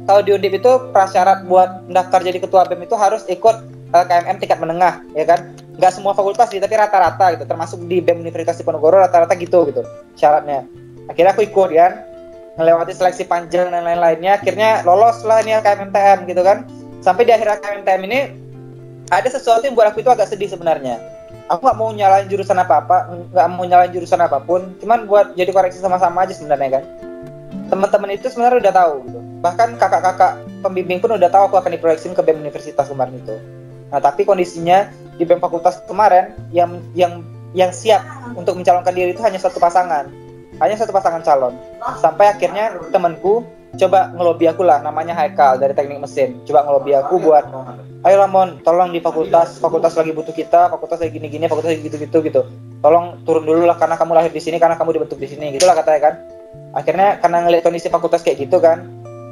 kalau 0.09 0.25
di 0.25 0.33
Undip 0.33 0.57
itu 0.57 0.73
prasyarat 0.89 1.45
buat 1.45 1.85
daftar 1.93 2.25
jadi 2.25 2.41
ketua 2.41 2.65
BEM 2.65 2.89
itu 2.89 2.97
harus 2.97 3.29
ikut 3.29 3.57
uh, 3.93 3.97
eh, 4.01 4.05
KMM 4.09 4.41
tingkat 4.41 4.57
menengah, 4.57 5.05
ya 5.13 5.29
kan? 5.29 5.53
Nggak 5.77 5.93
semua 5.93 6.17
fakultas 6.17 6.49
sih, 6.49 6.57
tapi 6.57 6.81
rata-rata 6.81 7.37
gitu. 7.37 7.45
Termasuk 7.45 7.85
di 7.85 8.01
BEM 8.01 8.25
Universitas 8.25 8.57
Diponegoro 8.57 9.05
rata-rata 9.05 9.37
gitu 9.37 9.69
gitu 9.69 9.85
syaratnya. 10.17 10.65
Akhirnya 11.13 11.37
aku 11.37 11.45
ikut 11.45 11.77
kan, 11.77 12.09
melewati 12.57 12.97
seleksi 12.97 13.29
panjang 13.29 13.69
dan 13.69 13.85
lain-lainnya. 13.85 14.41
Akhirnya 14.41 14.81
lolos 14.89 15.21
lah 15.29 15.45
ini 15.45 15.61
KMMTM 15.61 16.25
gitu 16.25 16.41
kan. 16.41 16.65
Sampai 17.05 17.29
di 17.29 17.37
akhir 17.37 17.61
KMMTM 17.61 18.01
ini 18.09 18.21
ada 19.12 19.29
sesuatu 19.29 19.61
yang 19.69 19.77
buat 19.77 19.93
aku 19.93 20.00
itu 20.00 20.09
agak 20.09 20.33
sedih 20.33 20.49
sebenarnya. 20.49 20.97
Aku 21.53 21.69
nggak 21.69 21.77
mau 21.77 21.93
nyalain 21.93 22.25
jurusan 22.33 22.57
apa-apa, 22.57 23.29
nggak 23.29 23.49
mau 23.53 23.65
nyalain 23.69 23.93
jurusan 23.93 24.25
apa 24.25 24.41
pun, 24.41 24.73
cuman 24.81 25.05
buat 25.05 25.37
jadi 25.37 25.53
koreksi 25.53 25.81
sama-sama 25.85 26.25
aja 26.25 26.33
sebenarnya 26.33 26.81
kan. 26.81 26.85
Teman-teman 27.69 28.17
itu 28.17 28.33
sebenarnya 28.33 28.69
udah 28.69 28.73
tahu 28.73 28.95
gitu 29.05 29.27
bahkan 29.38 29.78
kakak-kakak 29.78 30.42
pembimbing 30.61 30.99
pun 30.99 31.14
udah 31.14 31.30
tahu 31.30 31.52
aku 31.52 31.57
akan 31.62 31.75
diproyeksi 31.75 32.11
ke 32.11 32.23
BEM 32.23 32.42
Universitas 32.42 32.90
kemarin 32.90 33.18
itu. 33.18 33.37
Nah, 33.88 34.00
tapi 34.02 34.26
kondisinya 34.26 34.90
di 35.16 35.25
BEM 35.25 35.40
Fakultas 35.40 35.80
kemarin 35.87 36.35
yang 36.50 36.83
yang 36.92 37.23
yang 37.57 37.73
siap 37.73 38.04
untuk 38.37 38.59
mencalonkan 38.59 38.92
diri 38.92 39.14
itu 39.14 39.23
hanya 39.25 39.40
satu 39.40 39.57
pasangan. 39.62 40.11
Hanya 40.59 40.75
satu 40.75 40.90
pasangan 40.90 41.23
calon. 41.23 41.54
Sampai 42.02 42.35
akhirnya 42.35 42.75
temanku 42.90 43.47
coba 43.78 44.11
ngelobi 44.16 44.50
aku 44.50 44.66
lah 44.66 44.83
namanya 44.83 45.14
Haikal 45.14 45.57
dari 45.57 45.73
teknik 45.73 46.02
mesin. 46.02 46.42
Coba 46.45 46.66
ngelobi 46.66 46.99
aku 46.99 47.23
buat 47.23 47.47
ayo 48.07 48.16
Lamon 48.23 48.62
tolong 48.62 48.95
di 48.95 49.02
fakultas 49.02 49.59
fakultas 49.59 49.99
lagi 49.99 50.14
butuh 50.14 50.30
kita 50.30 50.71
fakultas 50.71 51.02
lagi 51.02 51.18
gini-gini 51.18 51.50
fakultas 51.50 51.75
lagi 51.75 51.83
gitu-gitu 51.83 52.23
gitu 52.30 52.42
tolong 52.78 53.18
turun 53.26 53.42
dulu 53.42 53.66
lah 53.66 53.75
karena 53.75 53.99
kamu 53.99 54.14
lahir 54.14 54.30
di 54.30 54.38
sini 54.38 54.62
karena 54.62 54.78
kamu 54.78 54.95
dibentuk 54.95 55.18
di 55.18 55.26
sini 55.26 55.50
gitulah 55.50 55.75
katanya 55.75 56.00
kan 56.11 56.14
akhirnya 56.78 57.18
karena 57.18 57.38
ngeliat 57.42 57.62
kondisi 57.66 57.90
fakultas 57.90 58.23
kayak 58.23 58.47
gitu 58.47 58.62
kan 58.62 58.87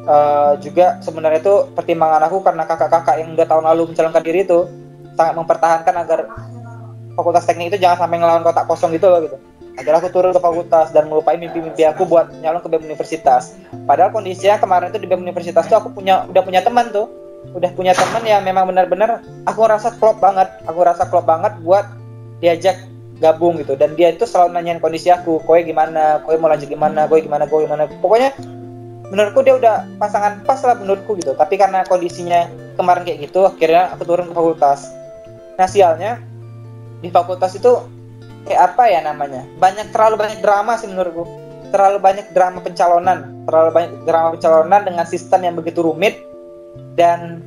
uh, 0.06 0.54
juga 0.62 1.02
sebenarnya 1.02 1.42
itu 1.42 1.54
pertimbangan 1.74 2.22
aku 2.30 2.40
karena 2.40 2.64
kakak-kakak 2.64 3.20
yang 3.20 3.34
udah 3.34 3.46
tahun 3.46 3.64
lalu 3.74 3.82
mencalonkan 3.92 4.22
diri 4.24 4.46
itu 4.46 4.64
sangat 5.18 5.34
mempertahankan 5.36 5.94
agar 5.96 6.18
fakultas 7.16 7.44
teknik 7.48 7.74
itu 7.74 7.78
jangan 7.82 8.06
sampai 8.06 8.16
ngelawan 8.20 8.44
kotak 8.44 8.64
kosong 8.70 8.94
gitu 8.94 9.10
loh 9.10 9.20
gitu. 9.24 9.36
Agar 9.76 10.00
aku 10.00 10.08
turun 10.08 10.32
ke 10.32 10.40
fakultas 10.40 10.88
dan 10.96 11.04
melupain 11.12 11.36
mimpi-mimpi 11.36 11.84
aku 11.84 12.08
buat 12.08 12.32
nyalon 12.40 12.64
ke 12.64 12.68
BEM 12.72 12.88
Universitas. 12.88 13.60
Padahal 13.84 14.08
kondisinya 14.08 14.56
kemarin 14.56 14.88
itu 14.88 15.00
di 15.04 15.08
BEM 15.08 15.20
Universitas 15.20 15.68
tuh 15.68 15.76
aku 15.76 15.92
punya 15.92 16.24
udah 16.32 16.40
punya 16.40 16.64
teman 16.64 16.88
tuh, 16.88 17.12
udah 17.52 17.70
punya 17.76 17.92
teman 17.92 18.24
yang 18.24 18.40
memang 18.40 18.72
benar-benar 18.72 19.20
aku 19.44 19.68
rasa 19.68 19.92
klop 20.00 20.16
banget, 20.16 20.48
aku 20.64 20.80
rasa 20.80 21.04
klop 21.04 21.28
banget 21.28 21.60
buat 21.60 21.84
diajak 22.40 22.76
gabung 23.20 23.60
gitu. 23.60 23.76
Dan 23.76 23.96
dia 24.00 24.12
itu 24.16 24.24
selalu 24.24 24.56
nanyain 24.56 24.80
kondisi 24.80 25.12
aku, 25.12 25.44
kowe 25.44 25.60
gimana, 25.60 26.24
kowe 26.24 26.36
mau 26.40 26.48
lanjut 26.48 26.68
gimana, 26.68 27.04
kowe 27.04 27.20
gimana, 27.20 27.44
kowe 27.44 27.60
gimana. 27.60 27.84
Pokoknya 28.00 28.32
menurutku 29.10 29.40
dia 29.46 29.54
udah 29.54 29.86
pasangan 30.00 30.42
pas 30.42 30.58
lah 30.62 30.76
menurutku 30.78 31.14
gitu. 31.18 31.32
Tapi 31.38 31.54
karena 31.54 31.86
kondisinya 31.86 32.50
kemarin 32.74 33.06
kayak 33.06 33.30
gitu 33.30 33.46
akhirnya 33.46 33.94
aku 33.94 34.02
turun 34.02 34.28
ke 34.30 34.34
fakultas. 34.34 34.90
Nah 35.56 35.68
sialnya 35.70 36.20
di 37.00 37.08
fakultas 37.12 37.54
itu 37.54 37.70
kayak 38.46 38.74
apa 38.74 38.82
ya 38.90 39.00
namanya? 39.06 39.46
Banyak 39.58 39.94
terlalu 39.94 40.14
banyak 40.18 40.38
drama 40.42 40.74
sih 40.78 40.90
menurutku. 40.90 41.24
Terlalu 41.70 41.98
banyak 42.02 42.26
drama 42.34 42.58
pencalonan. 42.62 43.18
Terlalu 43.46 43.70
banyak 43.74 43.92
drama 44.06 44.28
pencalonan 44.34 44.82
dengan 44.86 45.06
sistem 45.06 45.40
yang 45.46 45.54
begitu 45.54 45.82
rumit. 45.82 46.18
Dan 46.98 47.42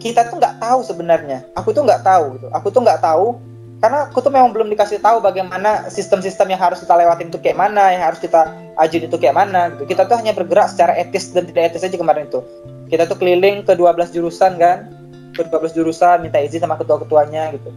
kita 0.00 0.30
tuh 0.30 0.40
nggak 0.40 0.62
tahu 0.62 0.80
sebenarnya. 0.86 1.44
Aku 1.58 1.74
tuh 1.74 1.84
nggak 1.84 2.02
tahu 2.06 2.38
gitu. 2.38 2.46
Aku 2.54 2.72
tuh 2.72 2.80
nggak 2.82 3.02
tahu 3.02 3.36
karena 3.80 4.12
aku 4.12 4.20
tuh 4.20 4.28
memang 4.28 4.52
belum 4.52 4.68
dikasih 4.76 5.00
tahu 5.00 5.24
bagaimana 5.24 5.88
sistem-sistem 5.88 6.52
yang 6.52 6.60
harus 6.60 6.84
kita 6.84 6.92
lewatin 7.00 7.32
itu 7.32 7.40
kayak 7.40 7.56
mana, 7.56 7.96
yang 7.96 8.12
harus 8.12 8.20
kita 8.20 8.52
ajuin 8.76 9.08
itu 9.08 9.16
kayak 9.16 9.32
mana 9.32 9.72
gitu. 9.72 9.88
Kita 9.88 10.04
tuh 10.04 10.20
hanya 10.20 10.36
bergerak 10.36 10.68
secara 10.68 10.92
etis 11.00 11.32
dan 11.32 11.48
tidak 11.48 11.72
etis 11.72 11.88
aja 11.88 11.96
kemarin 11.96 12.28
itu. 12.28 12.44
Kita 12.92 13.08
tuh 13.08 13.16
keliling 13.16 13.64
ke 13.64 13.72
12 13.72 14.12
jurusan 14.12 14.60
kan, 14.60 14.92
ke 15.32 15.48
12 15.48 15.72
jurusan 15.72 16.20
minta 16.20 16.36
izin 16.36 16.60
sama 16.60 16.76
ketua-ketuanya 16.76 17.56
gitu. 17.56 17.72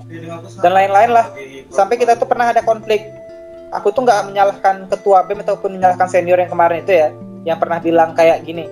Dan 0.59 0.75
lain-lain 0.75 1.07
lah. 1.15 1.31
Sampai 1.71 1.95
kita 1.95 2.19
tuh 2.19 2.27
pernah 2.27 2.51
ada 2.51 2.59
konflik. 2.59 2.99
Aku 3.71 3.95
tuh 3.95 4.03
nggak 4.03 4.27
menyalahkan 4.27 4.91
ketua 4.91 5.23
BEM 5.23 5.47
ataupun 5.47 5.79
menyalahkan 5.79 6.11
senior 6.11 6.35
yang 6.35 6.51
kemarin 6.51 6.83
itu 6.83 6.93
ya, 6.99 7.15
yang 7.47 7.57
pernah 7.63 7.79
bilang 7.79 8.11
kayak 8.11 8.43
gini. 8.43 8.67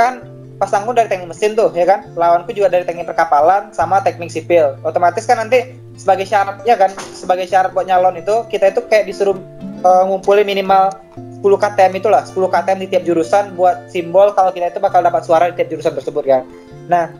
Kan 0.00 0.24
pasangku 0.56 0.96
dari 0.96 1.10
teknik 1.10 1.34
mesin 1.34 1.58
tuh 1.58 1.74
ya 1.74 1.82
kan 1.82 2.06
lawanku 2.14 2.54
juga 2.54 2.70
dari 2.70 2.86
teknik 2.86 3.10
perkapalan 3.10 3.74
sama 3.74 3.98
teknik 3.98 4.30
sipil 4.30 4.78
otomatis 4.86 5.26
kan 5.26 5.42
nanti 5.42 5.74
sebagai 5.96 6.26
syarat 6.26 6.64
ya 6.64 6.74
kan 6.74 6.90
sebagai 7.12 7.46
syarat 7.46 7.70
buat 7.76 7.84
nyalon 7.84 8.16
itu 8.18 8.46
kita 8.48 8.72
itu 8.72 8.80
kayak 8.88 9.08
disuruh 9.08 9.36
uh, 9.84 10.04
ngumpulin 10.08 10.46
minimal 10.48 10.92
10 11.16 11.44
KTM 11.44 11.92
itulah 12.00 12.22
10 12.24 12.38
KTM 12.38 12.78
di 12.82 12.88
tiap 12.88 13.04
jurusan 13.04 13.52
buat 13.58 13.90
simbol 13.92 14.32
kalau 14.32 14.54
kita 14.54 14.72
itu 14.72 14.80
bakal 14.80 15.04
dapat 15.04 15.22
suara 15.26 15.52
di 15.52 15.58
tiap 15.60 15.68
jurusan 15.68 15.92
tersebut 15.92 16.24
kan 16.24 16.42
nah 16.88 17.12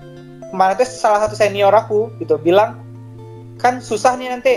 kemarin 0.50 0.74
itu 0.80 0.86
salah 0.88 1.20
satu 1.24 1.36
senior 1.36 1.72
aku 1.72 2.08
gitu 2.22 2.40
bilang 2.40 2.80
kan 3.60 3.78
susah 3.78 4.16
nih 4.16 4.32
nanti 4.32 4.52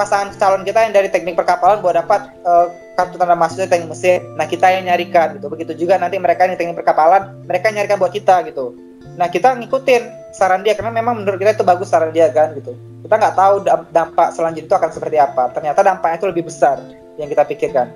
pasangan 0.00 0.32
calon 0.40 0.64
kita 0.64 0.88
yang 0.88 0.96
dari 0.96 1.12
teknik 1.12 1.36
perkapalan 1.36 1.84
buat 1.84 1.92
dapat 1.92 2.32
uh, 2.48 2.72
kartu 2.96 3.20
tanda 3.20 3.36
mahasiswa 3.36 3.68
teknik 3.68 3.92
mesin. 3.92 4.24
Nah 4.40 4.48
kita 4.48 4.72
yang 4.72 4.88
nyarikan 4.88 5.36
gitu. 5.36 5.52
Begitu 5.52 5.72
juga 5.76 6.00
nanti 6.00 6.16
mereka 6.16 6.48
yang 6.48 6.56
teknik 6.56 6.80
perkapalan, 6.80 7.36
mereka 7.44 7.68
nyarikan 7.68 8.00
buat 8.00 8.12
kita 8.12 8.48
gitu. 8.48 8.72
Nah 9.20 9.28
kita 9.28 9.52
ngikutin 9.60 10.32
saran 10.32 10.64
dia 10.64 10.72
karena 10.72 10.92
memang 10.96 11.20
menurut 11.20 11.36
kita 11.36 11.52
itu 11.52 11.64
bagus 11.68 11.92
saran 11.92 12.16
dia 12.16 12.32
kan 12.32 12.56
gitu. 12.56 12.72
Kita 13.00 13.14
nggak 13.16 13.34
tahu 13.36 13.54
dampak 13.90 14.28
selanjutnya 14.36 14.68
itu 14.68 14.76
akan 14.76 14.90
seperti 14.92 15.16
apa. 15.16 15.50
Ternyata 15.56 15.80
dampaknya 15.80 16.16
itu 16.20 16.28
lebih 16.28 16.44
besar 16.48 16.76
yang 17.16 17.28
kita 17.32 17.44
pikirkan. 17.48 17.88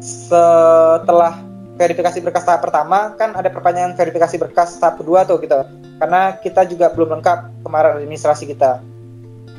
Setelah 0.00 1.36
verifikasi 1.78 2.18
berkas 2.24 2.42
tahap 2.42 2.64
pertama 2.66 3.14
kan 3.14 3.36
ada 3.38 3.52
perpanjangan 3.52 3.94
verifikasi 3.94 4.34
berkas 4.40 4.80
tahap 4.80 4.98
kedua 4.98 5.28
tuh 5.28 5.38
gitu. 5.44 5.58
Karena 5.98 6.38
kita 6.40 6.64
juga 6.64 6.90
belum 6.94 7.20
lengkap 7.20 7.62
kemarin 7.66 8.00
administrasi 8.00 8.48
kita. 8.48 8.80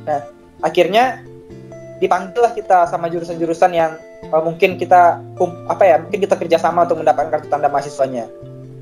Nah 0.08 0.22
akhirnya 0.66 1.24
dipanggil 2.00 2.40
lah 2.40 2.56
kita 2.56 2.88
sama 2.88 3.12
jurusan-jurusan 3.12 3.72
yang 3.76 3.92
uh, 4.32 4.42
mungkin 4.44 4.80
kita 4.80 5.20
apa 5.68 5.84
ya 5.84 5.96
mungkin 6.00 6.20
kita 6.24 6.36
kerjasama 6.40 6.88
untuk 6.88 7.04
mendapatkan 7.04 7.28
kartu 7.28 7.48
tanda 7.52 7.68
mahasiswanya 7.68 8.28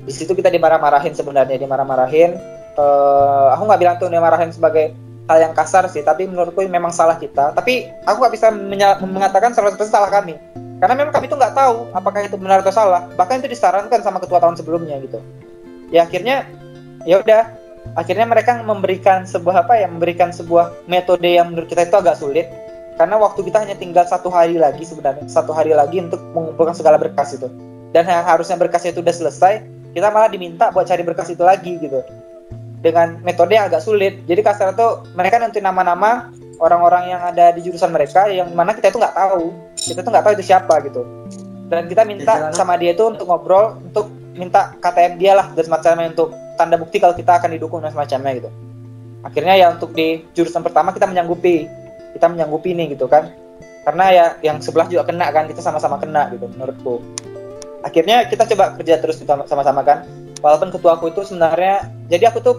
di 0.06 0.12
situ 0.14 0.32
kita 0.32 0.48
dimarah-marahin 0.48 1.12
sebenarnya 1.12 1.58
dimarah-marahin 1.58 2.38
uh, 2.78 3.52
aku 3.52 3.62
nggak 3.66 3.80
bilang 3.82 3.94
tuh 3.98 4.08
dimarahin 4.08 4.54
sebagai 4.54 4.94
hal 5.28 5.38
yang 5.44 5.52
kasar 5.52 5.84
sih 5.92 6.00
tapi 6.00 6.24
menurutku 6.24 6.64
memang 6.64 6.90
salah 6.90 7.20
kita. 7.20 7.52
Tapi 7.52 7.86
aku 8.08 8.16
nggak 8.24 8.34
bisa 8.34 8.48
mengatakan 9.04 9.52
100% 9.52 9.76
salah 9.86 10.08
kami. 10.08 10.34
Karena 10.78 10.94
memang 10.94 11.12
kami 11.12 11.28
tuh 11.28 11.36
nggak 11.36 11.54
tahu 11.54 11.92
apakah 11.92 12.24
itu 12.24 12.40
benar 12.40 12.64
atau 12.64 12.72
salah. 12.72 13.06
Bahkan 13.14 13.44
itu 13.44 13.52
disarankan 13.52 14.00
sama 14.00 14.18
ketua 14.18 14.40
tahun 14.40 14.56
sebelumnya 14.56 14.96
gitu. 15.04 15.20
Ya 15.92 16.08
akhirnya 16.08 16.48
ya 17.04 17.20
udah. 17.20 17.44
Akhirnya 17.96 18.28
mereka 18.28 18.60
memberikan 18.60 19.24
sebuah 19.24 19.64
apa 19.64 19.80
ya 19.80 19.88
memberikan 19.88 20.28
sebuah 20.28 20.84
metode 20.92 21.24
yang 21.24 21.54
menurut 21.54 21.70
kita 21.72 21.88
itu 21.88 21.96
agak 21.96 22.20
sulit. 22.20 22.46
Karena 22.98 23.14
waktu 23.16 23.46
kita 23.46 23.62
hanya 23.62 23.78
tinggal 23.78 24.04
satu 24.04 24.28
hari 24.28 24.58
lagi 24.58 24.82
sebenarnya 24.82 25.24
satu 25.30 25.54
hari 25.54 25.70
lagi 25.70 26.02
untuk 26.02 26.18
mengumpulkan 26.34 26.74
segala 26.74 26.98
berkas 26.98 27.38
itu. 27.38 27.46
Dan 27.94 28.04
yang 28.04 28.26
harusnya 28.26 28.58
berkas 28.60 28.84
itu 28.84 29.00
udah 29.00 29.14
selesai 29.14 29.78
kita 29.96 30.08
malah 30.12 30.28
diminta 30.28 30.68
buat 30.70 30.84
cari 30.84 31.02
berkas 31.02 31.32
itu 31.32 31.42
lagi 31.42 31.80
gitu 31.80 32.04
dengan 32.78 33.18
metode 33.26 33.58
yang 33.58 33.66
agak 33.66 33.82
sulit. 33.82 34.22
Jadi 34.26 34.40
kasar 34.42 34.74
tuh 34.74 35.06
mereka 35.18 35.42
nanti 35.42 35.58
nama-nama 35.58 36.30
orang-orang 36.58 37.14
yang 37.14 37.22
ada 37.22 37.54
di 37.54 37.62
jurusan 37.62 37.90
mereka 37.90 38.30
yang 38.30 38.50
mana 38.54 38.74
kita 38.74 38.90
itu 38.90 38.98
nggak 38.98 39.16
tahu. 39.16 39.54
Kita 39.74 40.00
tuh 40.02 40.10
nggak 40.10 40.24
tahu 40.24 40.32
itu 40.38 40.44
siapa 40.46 40.74
gitu. 40.86 41.02
Dan 41.68 41.84
kita 41.90 42.02
minta 42.08 42.50
sama 42.56 42.80
dia 42.80 42.96
itu 42.96 43.04
untuk 43.04 43.28
ngobrol 43.28 43.76
untuk 43.84 44.08
minta 44.38 44.72
KTM 44.78 45.18
dia 45.18 45.34
lah 45.34 45.50
dan 45.52 45.62
semacamnya 45.66 46.08
untuk 46.14 46.30
tanda 46.56 46.78
bukti 46.78 46.96
kalau 47.02 47.14
kita 47.14 47.38
akan 47.38 47.50
didukung 47.58 47.82
dan 47.82 47.92
semacamnya 47.92 48.32
gitu. 48.38 48.50
Akhirnya 49.26 49.54
ya 49.58 49.66
untuk 49.74 49.92
di 49.92 50.22
jurusan 50.32 50.62
pertama 50.62 50.94
kita 50.94 51.10
menyanggupi. 51.10 51.66
Kita 52.14 52.30
menyanggupi 52.30 52.72
nih 52.72 52.94
gitu 52.94 53.10
kan. 53.10 53.34
Karena 53.82 54.04
ya 54.12 54.26
yang 54.44 54.62
sebelah 54.62 54.86
juga 54.86 55.04
kena 55.08 55.28
kan 55.34 55.50
kita 55.50 55.60
sama-sama 55.60 55.98
kena 55.98 56.30
gitu 56.32 56.46
menurutku. 56.46 57.02
Akhirnya 57.82 58.26
kita 58.26 58.46
coba 58.54 58.74
kerja 58.78 58.98
terus 58.98 59.22
sama-sama 59.22 59.82
kan 59.86 60.02
walaupun 60.40 60.70
ketua 60.70 60.98
aku 60.98 61.10
itu 61.10 61.26
sebenarnya 61.26 61.90
jadi 62.08 62.30
aku 62.30 62.38
tuh 62.42 62.56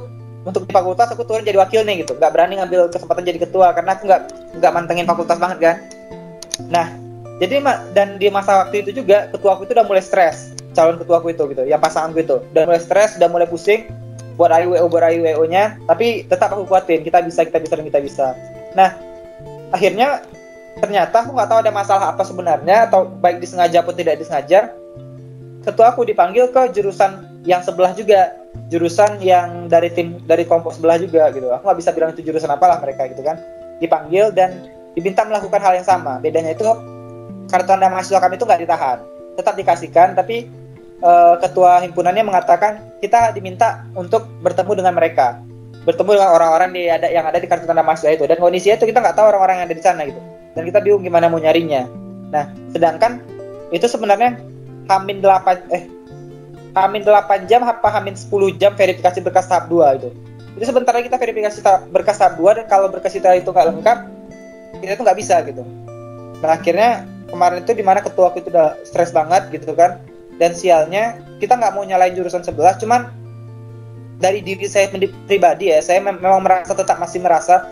untuk 0.48 0.63
di 0.65 0.71
fakultas 0.71 1.12
aku 1.12 1.27
turun 1.27 1.43
jadi 1.43 1.59
wakil 1.59 1.83
nih 1.83 2.07
gitu. 2.07 2.15
Nggak 2.15 2.31
berani 2.31 2.57
ngambil 2.59 2.88
kesempatan 2.89 3.27
jadi 3.27 3.39
ketua 3.43 3.75
karena 3.75 3.95
aku 3.95 4.07
nggak 4.07 4.21
nggak 4.59 4.71
mantengin 4.71 5.05
fakultas 5.07 5.38
banget 5.38 5.57
kan. 5.59 5.75
Nah 6.71 6.88
jadi 7.39 7.63
dan 7.95 8.19
di 8.19 8.27
masa 8.31 8.65
waktu 8.65 8.83
itu 8.83 9.03
juga 9.03 9.31
ketua 9.31 9.55
aku 9.55 9.67
itu 9.67 9.75
udah 9.75 9.88
mulai 9.88 10.03
stres 10.03 10.55
calon 10.75 11.00
ketua 11.00 11.19
aku 11.19 11.31
itu 11.36 11.43
gitu 11.51 11.63
yang 11.67 11.79
pasanganku 11.83 12.24
itu. 12.24 12.38
Udah 12.55 12.63
mulai 12.67 12.81
stres 12.81 13.19
udah 13.19 13.29
mulai 13.29 13.48
pusing 13.48 13.88
buat 14.39 14.51
IWO 14.55 14.88
buat 14.88 15.03
IWO 15.03 15.43
nya 15.51 15.75
tapi 15.83 16.24
tetap 16.27 16.55
aku 16.55 16.63
kuatin 16.63 17.03
kita 17.03 17.19
bisa 17.24 17.43
kita 17.43 17.59
bisa 17.59 17.75
kita 17.75 18.00
bisa. 18.00 18.27
Nah 18.75 18.95
akhirnya 19.75 20.24
ternyata 20.79 21.27
aku 21.27 21.36
nggak 21.36 21.50
tahu 21.51 21.59
ada 21.67 21.71
masalah 21.75 22.05
apa 22.15 22.24
sebenarnya 22.24 22.88
atau 22.88 23.05
baik 23.19 23.43
disengaja 23.43 23.83
atau 23.83 23.91
tidak 23.91 24.15
disengaja 24.24 24.71
ketua 25.67 25.91
aku 25.91 26.07
dipanggil 26.07 26.48
ke 26.50 26.71
jurusan 26.71 27.28
yang 27.48 27.63
sebelah 27.63 27.96
juga 27.96 28.36
jurusan 28.67 29.22
yang 29.24 29.72
dari 29.72 29.88
tim 29.93 30.19
dari 30.27 30.43
kelompok 30.43 30.75
sebelah 30.75 31.00
juga 31.00 31.31
gitu. 31.31 31.48
Aku 31.53 31.63
nggak 31.63 31.79
bisa 31.79 31.91
bilang 31.96 32.12
itu 32.12 32.25
jurusan 32.25 32.51
apalah 32.51 32.81
mereka 32.84 33.08
gitu 33.08 33.24
kan. 33.24 33.39
Dipanggil 33.79 34.36
dan 34.36 34.67
diminta 34.98 35.24
melakukan 35.24 35.62
hal 35.63 35.79
yang 35.79 35.88
sama. 35.88 36.19
Bedanya 36.19 36.51
itu 36.51 36.65
kartu 37.48 37.65
tanda 37.65 37.88
mahasiswa 37.88 38.19
kami 38.19 38.36
itu 38.36 38.46
nggak 38.46 38.62
ditahan. 38.67 38.98
Tetap 39.39 39.53
dikasihkan 39.55 40.08
tapi 40.19 40.51
uh, 41.00 41.39
ketua 41.39 41.79
himpunannya 41.86 42.27
mengatakan 42.27 42.84
kita 43.00 43.31
diminta 43.31 43.88
untuk 43.96 44.27
bertemu 44.43 44.84
dengan 44.84 44.93
mereka. 44.98 45.39
Bertemu 45.88 46.19
dengan 46.19 46.31
orang-orang 46.36 46.69
di 46.75 46.84
ada 46.91 47.08
yang 47.08 47.24
ada 47.24 47.39
di 47.39 47.48
kartu 47.48 47.63
tanda 47.63 47.86
mahasiswa 47.86 48.19
itu. 48.19 48.27
Dan 48.27 48.36
kondisinya 48.36 48.75
itu 48.75 48.86
kita 48.91 49.00
nggak 49.00 49.15
tahu 49.15 49.31
orang-orang 49.31 49.63
yang 49.63 49.65
ada 49.72 49.75
di 49.77 49.84
sana 49.84 50.01
gitu. 50.03 50.19
Dan 50.60 50.67
kita 50.67 50.84
bingung 50.84 51.08
gimana 51.08 51.31
mau 51.31 51.39
nyarinya. 51.39 51.88
Nah 52.36 52.51
sedangkan 52.75 53.24
itu 53.72 53.88
sebenarnya 53.88 54.36
hamin 54.89 55.22
8 55.22 55.69
eh 55.72 55.99
hamin 56.86 57.01
8 57.03 57.50
jam 57.50 57.62
apa 57.65 57.88
hamin 57.91 58.15
10 58.15 58.29
jam 58.62 58.71
verifikasi 58.75 59.19
berkas 59.24 59.48
tahap 59.50 59.67
2 59.67 59.98
itu. 60.00 60.09
Itu 60.59 60.63
sebentar 60.67 60.91
lagi 60.91 61.07
kita 61.07 61.19
verifikasi 61.19 61.57
tahap, 61.63 61.81
berkas 61.91 62.17
tahap 62.19 62.39
2 62.39 62.57
dan 62.62 62.65
kalau 62.67 62.88
berkas 62.91 63.15
kita 63.15 63.36
itu 63.36 63.50
nggak 63.50 63.67
lengkap 63.75 63.98
kita 64.79 64.91
itu 64.95 65.03
nggak 65.03 65.19
bisa 65.19 65.36
gitu. 65.45 65.63
Nah 66.39 66.50
akhirnya 66.55 67.03
kemarin 67.29 67.62
itu 67.63 67.71
di 67.75 67.83
mana 67.86 68.00
ketua 68.00 68.31
itu 68.36 68.48
udah 68.50 68.79
stres 68.88 69.12
banget 69.12 69.51
gitu 69.51 69.75
kan. 69.75 70.00
Dan 70.39 70.55
sialnya 70.55 71.19
kita 71.43 71.59
nggak 71.59 71.75
mau 71.75 71.83
nyalain 71.83 72.15
jurusan 72.15 72.43
sebelah 72.43 72.79
cuman 72.79 73.12
dari 74.19 74.43
diri 74.43 74.67
saya 74.67 74.91
pribadi 75.27 75.71
ya 75.71 75.79
saya 75.79 76.03
mem 76.03 76.19
memang 76.19 76.43
merasa 76.43 76.75
tetap 76.75 77.00
masih 77.00 77.24
merasa 77.24 77.67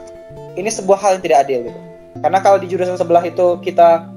ini 0.55 0.71
sebuah 0.71 0.99
hal 0.99 1.11
yang 1.19 1.23
tidak 1.23 1.39
adil 1.47 1.59
gitu. 1.67 1.79
Karena 2.17 2.39
kalau 2.41 2.57
di 2.57 2.67
jurusan 2.67 2.97
sebelah 2.97 3.23
itu 3.23 3.61
kita 3.61 4.16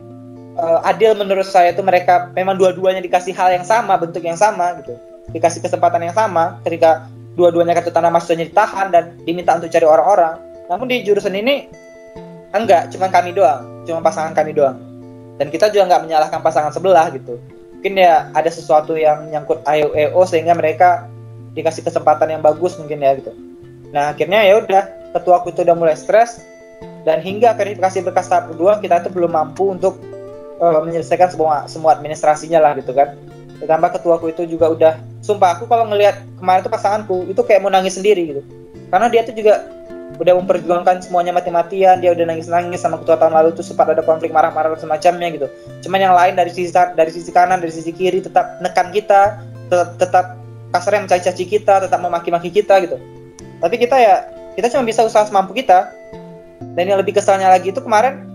uh, 0.61 0.81
adil 0.85 1.17
menurut 1.17 1.49
saya 1.49 1.73
itu 1.73 1.81
mereka 1.81 2.29
memang 2.37 2.61
dua-duanya 2.61 3.00
dikasih 3.00 3.33
hal 3.33 3.50
yang 3.50 3.64
sama 3.64 3.97
bentuk 3.97 4.21
yang 4.21 4.37
sama 4.37 4.76
gitu. 4.85 4.95
Dikasih 5.33 5.64
kesempatan 5.64 6.05
yang 6.05 6.14
sama 6.14 6.61
ketika 6.62 7.09
dua-duanya 7.35 7.73
kartu 7.73 7.88
tanah 7.88 8.12
mahasiswanya 8.12 8.52
ditahan 8.52 8.93
dan 8.93 9.17
diminta 9.25 9.57
untuk 9.57 9.73
cari 9.73 9.87
orang-orang. 9.88 10.37
Namun 10.69 10.87
di 10.87 11.02
jurusan 11.02 11.35
ini 11.35 11.67
enggak 12.52 12.93
cuma 12.93 13.09
kami 13.09 13.33
doang 13.33 13.85
cuma 13.88 14.05
pasangan 14.05 14.37
kami 14.37 14.52
doang. 14.52 14.76
Dan 15.40 15.49
kita 15.49 15.73
juga 15.73 15.88
nggak 15.88 16.02
menyalahkan 16.05 16.40
pasangan 16.45 16.71
sebelah 16.71 17.09
gitu. 17.17 17.40
Mungkin 17.81 17.97
ya 17.97 18.29
ada 18.37 18.50
sesuatu 18.52 18.93
yang 18.93 19.33
nyangkut 19.33 19.64
AEO 19.64 20.21
sehingga 20.29 20.52
mereka 20.52 21.09
dikasih 21.57 21.81
kesempatan 21.81 22.29
yang 22.29 22.43
bagus 22.45 22.76
mungkin 22.76 23.00
ya 23.00 23.17
gitu. 23.17 23.33
Nah 23.90 24.12
akhirnya 24.12 24.45
ya 24.45 24.61
udah 24.61 24.85
ketua 25.17 25.40
aku 25.40 25.50
itu 25.50 25.64
udah 25.64 25.75
mulai 25.75 25.97
stres 25.97 26.45
dan 27.09 27.25
hingga 27.25 27.57
verifikasi 27.57 28.05
berkas 28.05 28.29
tahap 28.29 28.52
kedua 28.52 28.79
kita 28.79 29.00
itu 29.00 29.11
belum 29.11 29.33
mampu 29.33 29.73
untuk 29.73 29.97
uh, 30.61 30.81
menyelesaikan 30.85 31.33
semua 31.33 31.67
semua 31.67 31.97
administrasinya 31.97 32.61
lah 32.62 32.76
gitu 32.79 32.93
kan 32.95 33.17
ditambah 33.61 34.00
ketuaku 34.00 34.33
itu 34.33 34.47
juga 34.47 34.73
udah 34.73 34.93
sumpah 35.21 35.59
aku 35.59 35.69
kalau 35.69 35.88
ngelihat 35.88 36.21
kemarin 36.38 36.64
tuh 36.64 36.73
pasanganku 36.73 37.29
itu 37.29 37.40
kayak 37.45 37.61
mau 37.64 37.73
nangis 37.73 37.97
sendiri 37.99 38.37
gitu 38.37 38.43
karena 38.88 39.09
dia 39.09 39.25
tuh 39.26 39.35
juga 39.37 39.67
udah 40.21 40.37
memperjuangkan 40.37 41.00
semuanya 41.00 41.33
mati-matian 41.33 42.05
dia 42.05 42.12
udah 42.12 42.29
nangis-nangis 42.29 42.81
sama 42.81 43.00
ketua 43.00 43.17
tahun 43.17 43.33
lalu 43.40 43.57
tuh 43.57 43.64
sempat 43.64 43.88
ada 43.88 44.05
konflik 44.05 44.33
marah-marah 44.33 44.76
semacamnya 44.76 45.33
gitu 45.33 45.47
cuman 45.88 46.00
yang 46.00 46.14
lain 46.17 46.37
dari 46.37 46.52
sisi 46.52 46.73
dari 46.73 47.09
sisi 47.09 47.33
kanan 47.33 47.61
dari 47.61 47.73
sisi 47.73 47.88
kiri 47.93 48.21
tetap 48.21 48.61
nekan 48.61 48.93
kita 48.93 49.40
tetap, 49.71 49.88
tetap 49.97 50.26
kasarnya 50.75 51.07
mencaci-caci 51.07 51.45
kita, 51.47 51.87
tetap 51.87 52.00
memaki-maki 52.02 52.50
kita 52.50 52.79
gitu. 52.83 52.99
Tapi 53.62 53.75
kita 53.79 53.97
ya 53.99 54.14
kita 54.59 54.71
cuma 54.75 54.83
bisa 54.87 55.07
usaha 55.07 55.23
semampu 55.26 55.55
kita. 55.55 55.90
Dan 56.75 56.87
yang 56.87 56.99
lebih 57.00 57.17
kesalnya 57.17 57.50
lagi 57.50 57.73
itu 57.73 57.81
kemarin 57.81 58.26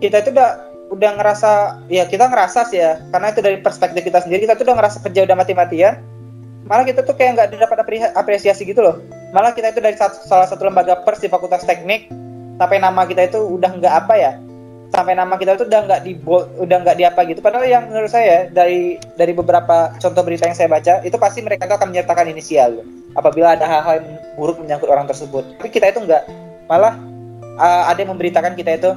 kita 0.00 0.24
itu 0.24 0.32
udah 0.32 0.73
udah 0.94 1.10
ngerasa 1.18 1.50
ya 1.90 2.06
kita 2.06 2.30
ngerasa 2.30 2.70
sih 2.70 2.78
ya 2.78 3.02
karena 3.10 3.34
itu 3.34 3.40
dari 3.42 3.58
perspektif 3.58 4.00
kita 4.06 4.22
sendiri 4.22 4.46
kita 4.46 4.54
tuh 4.54 4.64
udah 4.70 4.76
ngerasa 4.78 5.02
kerja 5.02 5.26
udah 5.26 5.36
mati-matian 5.36 5.94
malah 6.64 6.84
kita 6.84 7.04
tuh 7.04 7.12
kayak 7.16 7.36
nggak 7.36 7.60
dapat 7.60 7.78
apresiasi 8.16 8.64
gitu 8.64 8.80
loh. 8.80 9.00
Malah 9.36 9.52
kita 9.52 9.74
itu 9.74 9.80
dari 9.84 9.96
satu, 9.98 10.24
salah 10.24 10.48
satu 10.48 10.64
lembaga 10.64 10.96
pers 11.04 11.20
di 11.20 11.28
fakultas 11.28 11.64
teknik 11.68 12.08
sampai 12.56 12.80
nama 12.80 13.04
kita 13.04 13.28
itu 13.28 13.38
udah 13.42 13.70
nggak 13.76 13.94
apa 14.06 14.14
ya 14.16 14.32
sampai 14.94 15.18
nama 15.18 15.34
kita 15.34 15.58
itu 15.58 15.66
udah 15.66 15.80
nggak 15.90 16.00
di 16.06 16.12
udah 16.62 16.76
nggak 16.86 16.96
di 16.96 17.04
apa 17.04 17.20
gitu. 17.26 17.42
Padahal 17.42 17.66
yang 17.66 17.90
menurut 17.90 18.08
saya 18.08 18.46
dari 18.48 18.96
dari 19.18 19.32
beberapa 19.34 19.90
contoh 19.98 20.22
berita 20.22 20.46
yang 20.46 20.56
saya 20.56 20.70
baca 20.70 21.02
itu 21.02 21.16
pasti 21.18 21.42
mereka 21.42 21.66
itu 21.66 21.74
akan 21.74 21.90
menyertakan 21.90 22.30
inisial 22.30 22.80
apabila 23.18 23.58
ada 23.58 23.66
hal-hal 23.66 24.00
yang 24.00 24.08
buruk 24.38 24.56
menyangkut 24.62 24.88
orang 24.88 25.10
tersebut. 25.10 25.42
Tapi 25.58 25.68
kita 25.68 25.90
itu 25.90 26.00
nggak 26.06 26.22
malah 26.70 26.94
uh, 27.58 27.90
ada 27.90 27.98
yang 28.06 28.14
memberitakan 28.14 28.54
kita 28.54 28.70
itu 28.78 28.90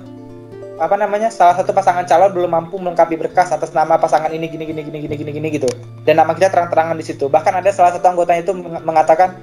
apa 0.77 0.93
namanya 0.93 1.34
salah 1.34 1.57
satu 1.57 1.74
pasangan 1.74 2.05
calon 2.05 2.29
belum 2.38 2.51
mampu 2.53 2.77
melengkapi 2.77 3.17
berkas 3.17 3.50
atas 3.50 3.74
nama 3.74 3.98
pasangan 3.98 4.29
ini 4.29 4.46
gini 4.46 4.69
gini 4.69 4.81
gini 4.86 4.98
gini 5.10 5.15
gini 5.17 5.31
gini 5.34 5.48
gitu. 5.57 5.69
Dan 6.05 6.22
nama 6.22 6.38
kita 6.38 6.53
terang-terangan 6.53 6.93
di 6.93 7.05
situ. 7.05 7.25
Bahkan 7.25 7.53
ada 7.62 7.69
salah 7.74 7.98
satu 7.98 8.05
anggota 8.05 8.38
itu 8.38 8.53
mengatakan 8.62 9.34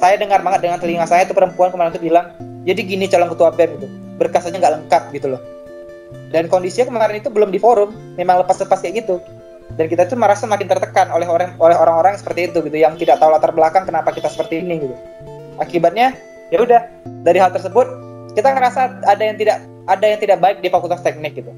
saya 0.00 0.16
dengar 0.16 0.40
banget 0.40 0.64
dengan 0.64 0.78
telinga 0.80 1.04
saya 1.04 1.28
itu 1.28 1.36
perempuan 1.36 1.70
kemarin 1.70 1.92
itu 1.92 2.02
bilang 2.02 2.32
jadi 2.64 2.80
gini 2.80 3.04
calon 3.06 3.28
ketua 3.30 3.52
BEM 3.52 3.70
itu 3.78 3.86
berkasnya 4.16 4.56
nggak 4.56 4.72
lengkap 4.80 5.02
gitu 5.12 5.26
loh. 5.36 5.42
Dan 6.32 6.48
kondisinya 6.48 6.88
kemarin 6.88 7.20
itu 7.20 7.28
belum 7.28 7.52
di 7.52 7.60
forum 7.60 7.92
memang 8.16 8.40
lepas-lepas 8.40 8.80
kayak 8.80 9.04
gitu. 9.04 9.20
Dan 9.76 9.88
kita 9.88 10.08
tuh 10.08 10.16
merasa 10.16 10.44
makin 10.48 10.68
tertekan 10.68 11.12
oleh 11.12 11.28
orang 11.28 11.56
oleh 11.60 11.76
orang-orang 11.76 12.16
seperti 12.16 12.48
itu 12.48 12.64
gitu 12.64 12.76
yang 12.76 12.96
tidak 12.96 13.20
tahu 13.20 13.32
latar 13.32 13.52
belakang 13.52 13.84
kenapa 13.84 14.12
kita 14.12 14.32
seperti 14.32 14.64
ini 14.64 14.88
gitu. 14.88 14.96
Akibatnya 15.60 16.16
ya 16.48 16.60
udah 16.60 16.80
dari 17.24 17.40
hal 17.40 17.52
tersebut 17.52 17.84
kita 18.32 18.52
ngerasa 18.52 19.04
ada 19.04 19.22
yang 19.22 19.36
tidak 19.36 19.60
ada 19.90 20.04
yang 20.06 20.20
tidak 20.22 20.38
baik 20.38 20.58
di 20.62 20.68
fakultas 20.70 21.02
teknik 21.02 21.38
gitu. 21.38 21.50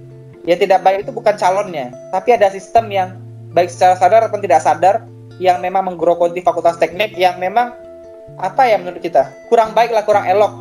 Yang 0.44 0.68
tidak 0.68 0.84
baik 0.84 1.08
itu 1.08 1.12
bukan 1.12 1.34
calonnya, 1.40 1.92
tapi 2.12 2.36
ada 2.36 2.52
sistem 2.52 2.92
yang 2.92 3.16
baik 3.56 3.72
secara 3.72 3.96
sadar 3.96 4.28
ataupun 4.28 4.44
tidak 4.44 4.60
sadar 4.60 5.04
yang 5.40 5.58
memang 5.64 5.88
menggerogoti 5.88 6.44
fakultas 6.44 6.76
teknik 6.78 7.16
yang 7.16 7.40
memang 7.40 7.74
apa 8.40 8.64
ya 8.64 8.80
menurut 8.80 9.00
kita 9.02 9.28
kurang 9.48 9.72
baik 9.72 9.92
lah 9.92 10.04
kurang 10.04 10.28
elok. 10.28 10.52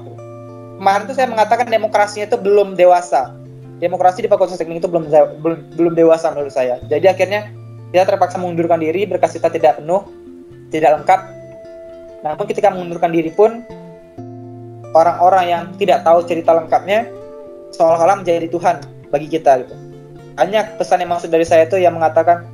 Kemarin 0.79 1.07
itu 1.07 1.13
saya 1.15 1.27
mengatakan 1.31 1.67
demokrasinya 1.69 2.27
itu 2.27 2.37
belum 2.39 2.75
dewasa. 2.75 3.31
Demokrasi 3.79 4.23
di 4.23 4.29
fakultas 4.31 4.55
teknik 4.55 4.83
itu 4.83 4.89
belum 4.89 5.11
belum, 5.43 5.59
belum 5.75 5.93
dewasa 5.95 6.31
menurut 6.31 6.51
saya. 6.55 6.79
Jadi 6.87 7.07
akhirnya 7.07 7.51
kita 7.91 8.09
terpaksa 8.09 8.39
mengundurkan 8.39 8.79
diri 8.79 9.05
berkas 9.05 9.35
kita 9.35 9.51
tidak 9.51 9.79
penuh, 9.79 10.01
tidak 10.71 11.01
lengkap. 11.01 11.21
Namun 12.23 12.45
ketika 12.47 12.71
mengundurkan 12.71 13.11
diri 13.11 13.29
pun 13.31 13.61
orang-orang 14.95 15.45
yang 15.49 15.63
tidak 15.75 16.01
tahu 16.07 16.23
cerita 16.23 16.55
lengkapnya 16.55 17.05
seolah-olah 17.73 18.21
menjadi 18.21 18.47
Tuhan 18.47 18.81
bagi 19.09 19.27
kita 19.29 19.65
gitu. 19.65 19.75
Banyak 20.33 20.81
pesan 20.81 21.01
yang 21.05 21.13
maksud 21.13 21.29
dari 21.29 21.45
saya 21.45 21.69
itu 21.69 21.77
yang 21.77 21.93
mengatakan, 21.93 22.45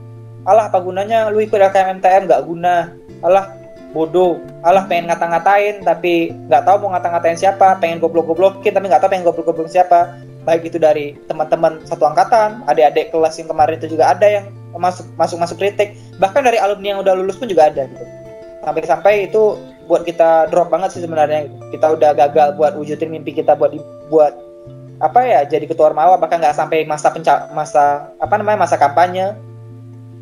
Allah 0.43 0.67
apa 0.71 0.79
gunanya 0.79 1.31
lu 1.31 1.43
ikut 1.43 1.55
LKMTM 1.55 2.27
gak 2.27 2.43
guna, 2.47 2.91
Allah 3.23 3.59
bodoh, 3.91 4.37
Allah 4.61 4.85
pengen 4.85 5.09
ngata-ngatain 5.09 5.81
tapi 5.81 6.29
nggak 6.45 6.61
tahu 6.61 6.85
mau 6.85 6.89
ngata-ngatain 6.93 7.37
siapa, 7.39 7.77
pengen 7.81 7.97
goblok-goblokin 7.97 8.69
tapi 8.69 8.85
nggak 8.85 9.01
tahu 9.01 9.09
pengen 9.09 9.25
goblok-goblok 9.25 9.69
siapa. 9.69 10.19
Baik 10.45 10.71
itu 10.71 10.77
dari 10.79 11.19
teman-teman 11.27 11.83
satu 11.83 12.07
angkatan, 12.07 12.63
adik-adik 12.65 13.11
kelas 13.11 13.37
yang 13.37 13.49
kemarin 13.51 13.75
itu 13.77 13.91
juga 13.91 14.15
ada 14.15 14.25
yang 14.25 14.45
masuk 14.77 15.05
masuk 15.17 15.37
masuk 15.41 15.57
kritik, 15.57 15.97
bahkan 16.21 16.45
dari 16.45 16.61
alumni 16.61 16.95
yang 16.95 17.01
udah 17.01 17.13
lulus 17.17 17.35
pun 17.35 17.49
juga 17.49 17.67
ada 17.73 17.89
gitu. 17.89 18.05
Sampai-sampai 18.63 19.27
itu 19.27 19.57
buat 19.89 20.05
kita 20.05 20.53
drop 20.53 20.69
banget 20.69 20.93
sih 20.93 21.01
sebenarnya. 21.01 21.49
Kita 21.73 21.97
udah 21.97 22.13
gagal 22.13 22.55
buat 22.55 22.77
wujudin 22.77 23.09
mimpi 23.09 23.33
kita 23.33 23.57
buat 23.57 23.73
buat 24.13 24.33
apa 24.99 25.19
ya 25.23 25.47
jadi 25.47 25.63
ketua 25.63 25.95
ormawa 25.95 26.19
bahkan 26.19 26.43
nggak 26.43 26.55
sampai 26.59 26.83
masa 26.83 27.07
penca 27.15 27.47
masa 27.55 28.11
apa 28.19 28.35
namanya 28.35 28.67
masa 28.67 28.75
kampanye. 28.75 29.35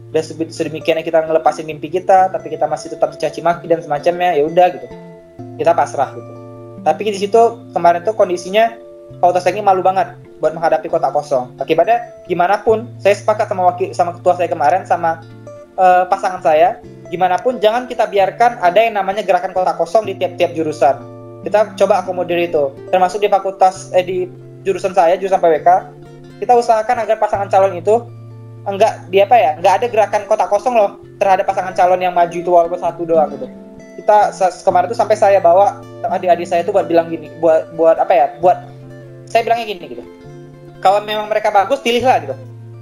Dan 0.07 0.24
sedemikian 0.24 1.03
kita 1.03 1.19
ngelepasin 1.27 1.67
mimpi 1.67 1.91
kita 1.91 2.31
tapi 2.31 2.48
kita 2.48 2.63
masih 2.63 2.96
tetap 2.96 3.12
dicaci 3.12 3.43
maki 3.43 3.67
dan 3.67 3.84
semacamnya 3.84 4.39
ya 4.39 4.48
udah 4.48 4.67
gitu. 4.72 4.88
Kita 5.60 5.75
pasrah 5.75 6.15
gitu. 6.15 6.31
Tapi 6.88 7.12
di 7.12 7.19
situ 7.19 7.41
kemarin 7.75 8.07
tuh 8.07 8.15
kondisinya 8.15 8.72
fakultas 9.20 9.44
teknik 9.44 9.68
malu 9.68 9.83
banget 9.83 10.16
buat 10.40 10.55
menghadapi 10.55 10.87
kota 10.87 11.11
kosong. 11.11 11.59
Akibatnya 11.59 12.07
gimana 12.24 12.63
pun 12.63 12.87
saya 13.03 13.20
sepakat 13.20 13.51
sama 13.51 13.68
wakil 13.68 13.92
sama 13.92 14.16
ketua 14.16 14.40
saya 14.40 14.48
kemarin 14.48 14.87
sama 14.87 15.20
uh, 15.75 16.07
pasangan 16.07 16.40
saya 16.40 16.79
gimana 17.11 17.35
pun 17.40 17.59
jangan 17.59 17.87
kita 17.87 18.07
biarkan 18.07 18.63
ada 18.63 18.79
yang 18.79 18.96
namanya 18.96 19.27
gerakan 19.27 19.51
kota 19.51 19.75
kosong 19.75 20.07
di 20.07 20.16
tiap-tiap 20.16 20.55
jurusan. 20.55 20.96
Kita 21.44 21.75
coba 21.75 22.03
akomodir 22.03 22.40
itu 22.40 22.72
termasuk 22.96 23.20
di 23.20 23.27
fakultas 23.27 23.92
eh 23.92 24.07
di 24.07 24.20
jurusan 24.68 24.92
saya 24.92 25.16
jurusan 25.16 25.40
PWK 25.40 25.70
kita 26.44 26.53
usahakan 26.60 27.08
agar 27.08 27.16
pasangan 27.16 27.48
calon 27.48 27.80
itu 27.80 28.03
enggak 28.68 29.08
dia 29.08 29.24
apa 29.24 29.36
ya 29.40 29.51
enggak 29.56 29.74
ada 29.80 29.86
gerakan 29.88 30.22
kotak 30.27 30.51
kosong 30.51 30.75
loh 30.75 31.00
terhadap 31.18 31.48
pasangan 31.48 31.72
calon 31.72 32.03
yang 32.03 32.12
maju 32.12 32.36
itu 32.36 32.51
walaupun 32.51 32.77
satu 32.77 33.08
doang 33.08 33.32
gitu. 33.32 33.48
Kita 33.98 34.30
kemarin 34.62 34.92
itu 34.92 34.98
sampai 35.00 35.18
saya 35.18 35.40
bawa 35.42 35.82
adik-adik 36.06 36.46
saya 36.46 36.62
itu 36.62 36.70
buat 36.70 36.86
bilang 36.86 37.10
gini 37.10 37.32
buat 37.42 37.74
buat 37.74 37.98
apa 37.98 38.14
ya 38.14 38.25
buat 38.44 38.60
saya 39.25 39.48
bilangnya 39.48 39.66
gini 39.72 39.86
gitu. 39.98 40.03
Kalau 40.84 41.01
memang 41.01 41.32
mereka 41.32 41.50
bagus 41.50 41.82
pilihlah 41.82 42.22
gitu. 42.22 42.36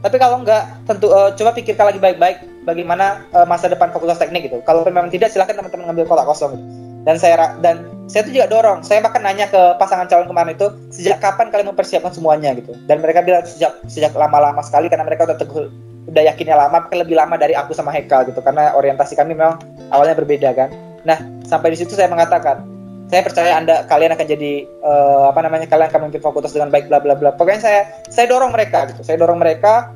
Tapi 0.03 0.17
kalau 0.19 0.43
enggak 0.43 0.67
tentu 0.89 1.09
uh, 1.13 1.31
coba 1.31 1.55
pikirkan 1.55 1.93
lagi 1.93 2.01
baik-baik 2.01 2.37
bagaimana 2.67 3.23
uh, 3.31 3.47
masa 3.47 3.71
depan 3.71 3.93
fakultas 3.95 4.19
teknik 4.19 4.51
gitu. 4.51 4.59
Kalau 4.67 4.83
memang 4.83 5.07
tidak 5.07 5.31
silahkan 5.31 5.55
teman-teman 5.55 5.93
ngambil 5.93 6.05
kotak 6.09 6.27
kosong 6.27 6.59
gitu. 6.59 6.65
Dan 7.07 7.15
saya 7.21 7.55
dan 7.61 7.87
saya 8.05 8.21
tuh 8.21 8.33
juga 8.37 8.47
dorong. 8.49 8.85
Saya 8.85 9.01
bahkan 9.01 9.21
nanya 9.25 9.49
ke 9.49 9.61
pasangan 9.81 10.05
calon 10.05 10.29
kemarin 10.29 10.53
itu 10.53 10.67
sejak 10.93 11.17
kapan 11.17 11.49
kalian 11.49 11.73
mempersiapkan 11.73 12.13
semuanya? 12.13 12.53
gitu. 12.53 12.77
Dan 12.85 13.01
mereka 13.01 13.25
bilang 13.25 13.41
sejak 13.45 13.81
sejak 13.89 14.13
lama-lama 14.13 14.61
sekali 14.61 14.87
karena 14.87 15.05
mereka 15.05 15.25
udah 15.25 15.37
teguh 15.37 15.67
udah 16.05 16.21
yakinnya 16.21 16.53
lama 16.53 16.85
bahkan 16.85 17.01
lebih 17.01 17.17
lama 17.17 17.33
dari 17.33 17.57
aku 17.57 17.73
sama 17.73 17.89
Hekal 17.89 18.29
gitu. 18.29 18.39
Karena 18.45 18.77
orientasi 18.77 19.17
kami 19.17 19.33
memang 19.33 19.57
awalnya 19.89 20.13
berbeda 20.13 20.53
kan. 20.53 20.69
Nah 21.01 21.17
sampai 21.49 21.73
di 21.73 21.77
situ 21.81 21.97
saya 21.97 22.05
mengatakan 22.05 22.61
saya 23.09 23.21
percaya 23.21 23.57
anda 23.57 23.85
kalian 23.85 24.13
akan 24.13 24.25
jadi 24.25 24.65
uh, 24.81 25.29
apa 25.33 25.45
namanya 25.45 25.69
kalian 25.69 25.89
akan 25.89 25.99
memimpin 26.05 26.25
fakultas 26.25 26.53
dengan 26.53 26.69
baik 26.69 26.85
bla 26.89 27.01
bla 27.01 27.17
bla. 27.17 27.33
Pokoknya 27.33 27.61
saya 27.61 27.81
saya 28.09 28.29
dorong 28.29 28.53
mereka 28.53 28.85
gitu. 28.93 29.01
Saya 29.01 29.17
dorong 29.17 29.41
mereka 29.41 29.89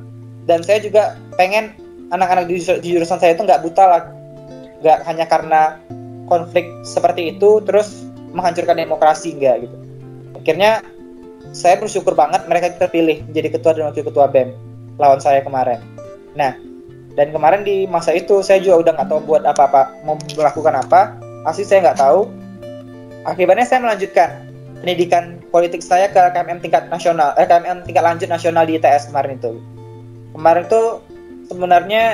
dan 0.50 0.66
saya 0.66 0.82
juga 0.82 1.14
pengen 1.38 1.74
anak-anak 2.10 2.50
di, 2.50 2.58
di 2.82 2.88
jurusan 2.98 3.22
saya 3.22 3.38
itu 3.38 3.46
nggak 3.46 3.62
buta 3.62 3.84
lah. 3.86 4.02
Nggak 4.82 4.98
hanya 5.06 5.26
karena 5.30 5.62
konflik 6.30 6.70
seperti 6.86 7.34
itu 7.34 7.58
terus 7.66 8.06
menghancurkan 8.30 8.78
demokrasi 8.78 9.34
enggak 9.34 9.66
gitu. 9.66 9.76
Akhirnya 10.38 10.80
saya 11.50 11.76
bersyukur 11.82 12.14
banget 12.14 12.46
mereka 12.46 12.70
terpilih 12.78 13.26
menjadi 13.26 13.58
ketua 13.58 13.74
dan 13.74 13.90
wakil 13.90 14.06
ketua 14.06 14.30
BEM 14.30 14.54
lawan 15.02 15.18
saya 15.18 15.42
kemarin. 15.42 15.82
Nah 16.38 16.54
dan 17.18 17.34
kemarin 17.34 17.66
di 17.66 17.90
masa 17.90 18.14
itu 18.14 18.38
saya 18.40 18.62
juga 18.62 18.86
udah 18.86 18.92
nggak 18.94 19.08
tahu 19.10 19.20
buat 19.26 19.42
apa-apa 19.42 20.06
mau 20.06 20.14
melakukan 20.38 20.78
apa. 20.78 21.18
Asli 21.42 21.66
saya 21.66 21.90
nggak 21.90 21.98
tahu. 21.98 22.30
Akibatnya 23.26 23.66
saya 23.66 23.82
melanjutkan 23.82 24.46
pendidikan 24.80 25.42
politik 25.52 25.84
saya 25.84 26.08
ke 26.08 26.22
KMM 26.32 26.62
tingkat 26.62 26.88
nasional 26.88 27.34
eh 27.36 27.44
KMM 27.44 27.84
tingkat 27.84 28.04
lanjut 28.06 28.28
nasional 28.30 28.64
di 28.64 28.78
ITS 28.78 29.10
kemarin 29.10 29.36
itu. 29.36 29.58
Kemarin 30.32 30.62
itu 30.64 30.82
sebenarnya 31.50 32.04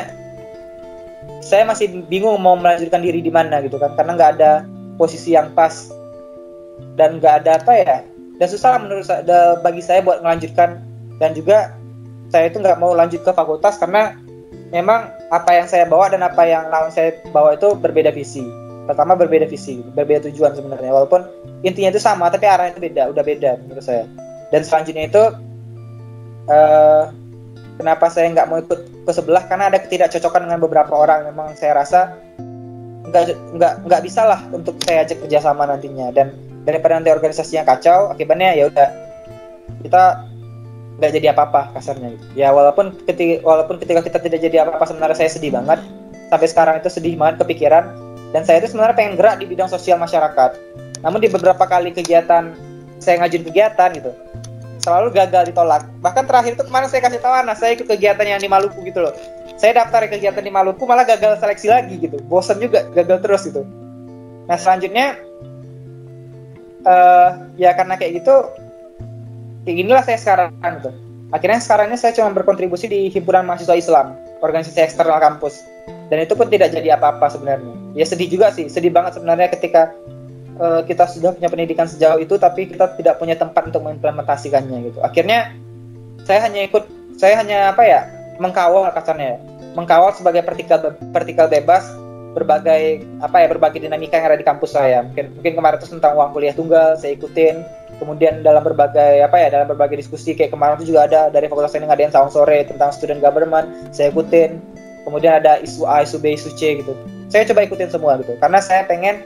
saya 1.43 1.63
masih 1.67 2.03
bingung 2.11 2.37
mau 2.43 2.59
melanjutkan 2.59 3.03
diri 3.03 3.23
di 3.23 3.31
mana 3.31 3.63
gitu 3.63 3.79
kan 3.79 3.95
karena 3.95 4.17
nggak 4.17 4.31
ada 4.41 4.53
posisi 4.99 5.35
yang 5.35 5.53
pas. 5.53 5.91
Dan 6.97 7.21
nggak 7.21 7.45
ada 7.45 7.57
apa 7.61 7.73
ya 7.77 7.97
dan 8.37 8.49
susah 8.53 8.77
menurut 8.77 9.05
saya 9.09 9.57
bagi 9.65 9.81
saya 9.81 10.05
buat 10.05 10.21
melanjutkan. 10.21 10.81
Dan 11.17 11.33
juga 11.33 11.73
saya 12.29 12.53
itu 12.53 12.61
nggak 12.61 12.77
mau 12.77 12.93
lanjut 12.93 13.25
ke 13.25 13.33
fakultas 13.33 13.81
karena 13.81 14.13
memang 14.69 15.09
apa 15.33 15.57
yang 15.57 15.65
saya 15.65 15.89
bawa 15.89 16.13
dan 16.13 16.21
apa 16.21 16.45
yang 16.45 16.69
lawan 16.69 16.93
saya 16.93 17.17
bawa 17.33 17.57
itu 17.57 17.73
berbeda 17.73 18.13
visi. 18.13 18.45
Pertama 18.85 19.17
berbeda 19.19 19.49
visi 19.49 19.81
berbeda 19.97 20.29
tujuan 20.29 20.53
sebenarnya. 20.53 20.93
Walaupun 20.93 21.25
intinya 21.65 21.97
itu 21.97 22.03
sama 22.03 22.29
tapi 22.29 22.45
arahnya 22.45 22.77
itu 22.77 22.83
beda 22.85 23.03
udah 23.17 23.25
beda 23.25 23.51
menurut 23.65 23.85
saya. 23.85 24.05
Dan 24.53 24.61
selanjutnya 24.63 25.09
itu 25.09 25.23
uh, 26.53 27.09
kenapa 27.77 28.09
saya 28.09 28.33
nggak 28.33 28.47
mau 28.49 28.59
ikut 28.61 28.81
ke 29.07 29.13
sebelah? 29.13 29.45
Karena 29.47 29.71
ada 29.71 29.79
ketidakcocokan 29.81 30.49
dengan 30.49 30.61
beberapa 30.61 30.93
orang. 30.97 31.29
Memang 31.31 31.55
saya 31.55 31.77
rasa 31.77 32.17
nggak 33.07 33.55
nggak 33.57 33.73
nggak 33.87 34.03
bisa 34.03 34.27
lah 34.27 34.41
untuk 34.51 34.77
saya 34.83 35.07
ajak 35.07 35.25
kerjasama 35.25 35.69
nantinya. 35.69 36.11
Dan 36.13 36.35
daripada 36.67 36.99
nanti 36.99 37.13
organisasinya 37.13 37.63
kacau 37.63 38.11
akibatnya 38.11 38.57
ya 38.59 38.67
udah 38.67 38.89
kita 39.85 40.03
nggak 40.97 41.13
jadi 41.21 41.27
apa-apa 41.37 41.77
kasarnya. 41.77 42.17
Gitu. 42.17 42.27
ya 42.41 42.49
walaupun 42.51 42.97
ketika 43.05 43.45
walaupun 43.45 43.77
ketika 43.79 44.01
kita 44.03 44.19
tidak 44.19 44.41
jadi 44.43 44.57
apa-apa 44.67 44.85
sebenarnya 44.89 45.17
saya 45.17 45.31
sedih 45.31 45.53
banget. 45.55 45.79
Sampai 46.27 46.49
sekarang 46.51 46.75
itu 46.83 46.91
sedih 46.91 47.15
banget 47.15 47.47
kepikiran. 47.47 47.85
Dan 48.35 48.43
saya 48.43 48.59
itu 48.59 48.75
sebenarnya 48.75 48.99
pengen 48.99 49.15
gerak 49.15 49.39
di 49.39 49.47
bidang 49.47 49.71
sosial 49.71 50.03
masyarakat. 50.03 50.59
Namun 51.07 51.23
di 51.23 51.31
beberapa 51.31 51.63
kali 51.63 51.95
kegiatan 51.95 52.51
saya 52.99 53.23
ngajuin 53.23 53.45
kegiatan 53.47 53.89
gitu 53.93 54.11
selalu 54.87 55.11
gagal 55.11 55.51
ditolak. 55.51 55.83
Bahkan 55.99 56.31
terakhir 56.31 56.55
itu 56.55 56.63
kemarin 56.63 56.87
saya 56.87 57.03
kasih 57.03 57.19
tahu 57.19 57.35
anak 57.35 57.59
saya 57.59 57.75
ikut 57.75 57.91
kegiatan 57.91 58.23
yang 58.23 58.39
di 58.39 58.47
Maluku 58.47 58.87
gitu 58.87 59.03
loh. 59.03 59.11
Saya 59.59 59.83
daftar 59.83 60.07
kegiatan 60.07 60.39
di 60.39 60.53
Maluku 60.55 60.87
malah 60.87 61.03
gagal 61.03 61.43
seleksi 61.43 61.67
lagi 61.67 61.99
gitu. 61.99 62.23
Bosan 62.31 62.63
juga 62.63 62.87
gagal 62.95 63.19
terus 63.19 63.43
gitu. 63.51 63.67
Nah 64.47 64.55
selanjutnya 64.55 65.19
uh, 66.87 67.51
ya 67.59 67.75
karena 67.75 67.99
kayak 67.99 68.23
gitu 68.23 68.35
kayak 69.67 69.77
ginilah 69.83 70.05
saya 70.07 70.19
sekarang 70.23 70.55
gitu. 70.79 70.91
Akhirnya 71.35 71.59
sekarang 71.59 71.91
ini 71.91 71.99
saya 71.99 72.15
cuma 72.15 72.31
berkontribusi 72.31 72.87
di 72.87 73.11
himpunan 73.11 73.43
mahasiswa 73.43 73.75
Islam, 73.75 74.15
organisasi 74.47 74.79
eksternal 74.79 75.19
kampus. 75.19 75.59
Dan 76.07 76.23
itu 76.23 76.39
pun 76.39 76.47
tidak 76.47 76.71
jadi 76.71 76.95
apa-apa 76.95 77.27
sebenarnya. 77.35 77.75
Ya 77.99 78.07
sedih 78.07 78.31
juga 78.31 78.55
sih, 78.55 78.71
sedih 78.71 78.95
banget 78.95 79.19
sebenarnya 79.19 79.51
ketika 79.51 79.91
uh, 80.61 80.83
kita 80.85 81.05
sudah 81.09 81.33
punya 81.37 81.49
pendidikan 81.49 81.87
sejauh 81.89 82.21
itu 82.21 82.37
tapi 82.41 82.69
kita 82.69 82.97
tidak 82.97 83.21
punya 83.21 83.37
tempat 83.37 83.69
untuk 83.69 83.85
mengimplementasikannya 83.85 84.93
gitu. 84.93 84.99
Akhirnya 85.05 85.53
saya 86.27 86.43
hanya 86.49 86.67
ikut 86.67 86.85
saya 87.17 87.41
hanya 87.41 87.73
apa 87.73 87.83
ya 87.87 88.01
mengkawal 88.43 88.89
kasarnya. 88.93 89.41
Mengkawal 89.77 90.13
sebagai 90.17 90.41
vertikal 90.45 90.97
vertikal 91.13 91.47
bebas 91.49 91.85
berbagai 92.37 93.01
apa 93.25 93.37
ya 93.41 93.47
berbagai 93.49 93.81
dinamika 93.81 94.21
yang 94.21 94.29
ada 94.33 94.39
di 94.41 94.45
kampus 94.45 94.77
saya. 94.77 95.01
Mungkin 95.05 95.41
mungkin 95.41 95.53
kemarin 95.57 95.77
itu 95.81 95.89
tentang 95.97 96.13
uang 96.21 96.37
kuliah 96.37 96.53
tunggal 96.53 96.97
saya 97.01 97.17
ikutin. 97.17 97.65
Kemudian 97.97 98.45
dalam 98.45 98.61
berbagai 98.61 99.25
apa 99.25 99.41
ya 99.41 99.49
dalam 99.49 99.73
berbagai 99.73 100.05
diskusi 100.05 100.37
kayak 100.37 100.53
kemarin 100.53 100.77
itu 100.77 100.93
juga 100.93 101.09
ada 101.09 101.33
dari 101.33 101.49
fakultas 101.49 101.73
ini 101.73 101.89
ngadain 101.89 102.13
sahur 102.13 102.29
sore 102.29 102.69
tentang 102.69 102.93
student 102.93 103.25
government 103.25 103.73
saya 103.89 104.13
ikutin. 104.13 104.61
Kemudian 105.09 105.41
ada 105.41 105.57
isu 105.65 105.89
A 105.89 106.05
isu 106.05 106.21
B 106.21 106.37
isu 106.37 106.53
C 106.61 106.83
gitu. 106.85 106.93
Saya 107.33 107.49
coba 107.49 107.65
ikutin 107.65 107.89
semua 107.89 108.21
gitu. 108.21 108.37
Karena 108.37 108.61
saya 108.61 108.85
pengen 108.85 109.25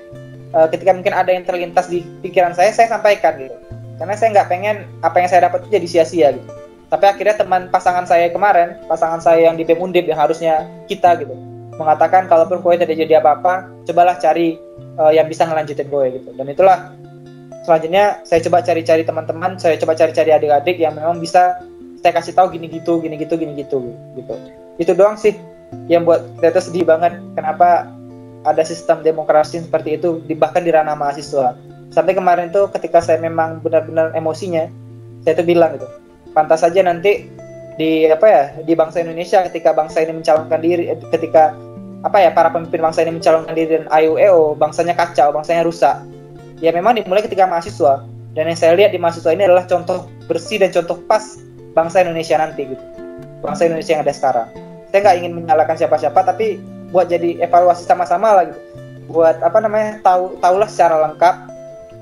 uh, 0.54 0.66
ketika 0.70 0.90
mungkin 0.94 1.14
ada 1.14 1.30
yang 1.30 1.44
terlintas 1.46 1.90
di 1.90 2.02
pikiran 2.24 2.54
saya 2.54 2.70
saya 2.74 2.90
sampaikan 2.90 3.36
gitu 3.38 3.56
karena 4.00 4.14
saya 4.16 4.28
nggak 4.32 4.48
pengen 4.48 4.76
apa 5.04 5.16
yang 5.20 5.28
saya 5.28 5.46
dapat 5.50 5.66
itu 5.66 5.76
jadi 5.76 5.86
sia-sia 5.86 6.28
gitu 6.36 6.50
tapi 6.90 7.04
akhirnya 7.06 7.38
teman 7.38 7.70
pasangan 7.70 8.04
saya 8.08 8.32
kemarin 8.34 8.74
pasangan 8.90 9.22
saya 9.22 9.46
yang 9.50 9.54
di 9.54 9.62
BEM 9.62 9.78
Undip 9.78 10.10
yang 10.10 10.18
harusnya 10.18 10.66
kita 10.90 11.22
gitu 11.22 11.50
mengatakan 11.80 12.28
kalaupun 12.28 12.60
kowe 12.60 12.76
tidak 12.76 12.92
jadi 12.92 13.24
apa-apa, 13.24 13.72
cobalah 13.88 14.20
cari 14.20 14.60
uh, 15.00 15.08
yang 15.08 15.24
bisa 15.24 15.48
ngelanjutin 15.48 15.88
kowe 15.88 16.04
gitu. 16.04 16.28
Dan 16.36 16.52
itulah 16.52 16.92
selanjutnya 17.64 18.20
saya 18.28 18.44
coba 18.44 18.60
cari-cari 18.60 19.02
teman-teman, 19.08 19.56
saya 19.56 19.80
coba 19.80 19.96
cari-cari 19.96 20.36
adik-adik 20.36 20.76
yang 20.76 20.92
memang 20.92 21.16
bisa 21.16 21.56
saya 22.04 22.12
kasih 22.12 22.36
tahu 22.36 22.52
gini 22.52 22.68
gitu, 22.68 23.00
gini 23.00 23.16
gitu, 23.16 23.40
gini 23.40 23.56
gitu 23.56 23.96
gitu. 24.12 24.34
Itu 24.76 24.92
doang 24.92 25.16
sih 25.16 25.32
yang 25.88 26.04
buat 26.04 26.20
kita 26.44 26.60
sedih 26.60 26.84
banget 26.84 27.16
kenapa 27.32 27.88
ada 28.44 28.62
sistem 28.64 29.04
demokrasi 29.04 29.60
seperti 29.60 30.00
itu 30.00 30.20
bahkan 30.36 30.64
di 30.64 30.72
ranah 30.72 30.96
mahasiswa. 30.96 31.56
Sampai 31.90 32.14
kemarin 32.14 32.54
tuh 32.54 32.70
ketika 32.70 33.02
saya 33.02 33.18
memang 33.18 33.60
benar-benar 33.60 34.14
emosinya, 34.14 34.70
saya 35.26 35.34
tuh 35.34 35.46
bilang 35.46 35.74
gitu, 35.74 35.88
pantas 36.32 36.62
saja 36.62 36.80
nanti 36.86 37.26
di 37.76 38.06
apa 38.06 38.26
ya 38.28 38.42
di 38.62 38.72
bangsa 38.76 39.02
Indonesia 39.02 39.42
ketika 39.50 39.74
bangsa 39.74 40.04
ini 40.04 40.20
mencalonkan 40.20 40.60
diri 40.60 40.92
ketika 41.10 41.56
apa 42.00 42.16
ya 42.20 42.30
para 42.32 42.48
pemimpin 42.48 42.80
bangsa 42.80 43.04
ini 43.04 43.20
mencalonkan 43.20 43.52
diri 43.52 43.82
dan 43.82 43.86
AUEO 43.90 44.56
bangsanya 44.56 44.94
kacau 44.96 45.34
bangsanya 45.34 45.66
rusak. 45.66 45.96
Ya 46.60 46.70
memang 46.72 46.96
dimulai 46.96 47.24
ketika 47.24 47.48
mahasiswa. 47.48 48.04
Dan 48.30 48.46
yang 48.46 48.54
saya 48.54 48.78
lihat 48.78 48.94
di 48.94 49.00
mahasiswa 49.02 49.34
ini 49.34 49.42
adalah 49.42 49.66
contoh 49.66 50.06
bersih 50.30 50.62
dan 50.62 50.70
contoh 50.70 51.02
pas 51.10 51.34
bangsa 51.74 52.06
Indonesia 52.06 52.38
nanti 52.38 52.62
gitu 52.62 52.84
bangsa 53.42 53.66
Indonesia 53.66 53.92
yang 53.98 54.02
ada 54.06 54.14
sekarang. 54.14 54.48
Saya 54.92 55.00
nggak 55.02 55.16
ingin 55.18 55.32
menyalahkan 55.34 55.76
siapa-siapa 55.80 56.20
tapi 56.22 56.60
buat 56.90 57.10
jadi 57.10 57.42
evaluasi 57.42 57.86
sama-sama 57.86 58.34
lah 58.36 58.44
gitu. 58.50 58.60
Buat 59.10 59.42
apa 59.42 59.58
namanya 59.58 59.98
tahu 60.06 60.38
tahulah 60.38 60.68
secara 60.70 61.10
lengkap 61.10 61.34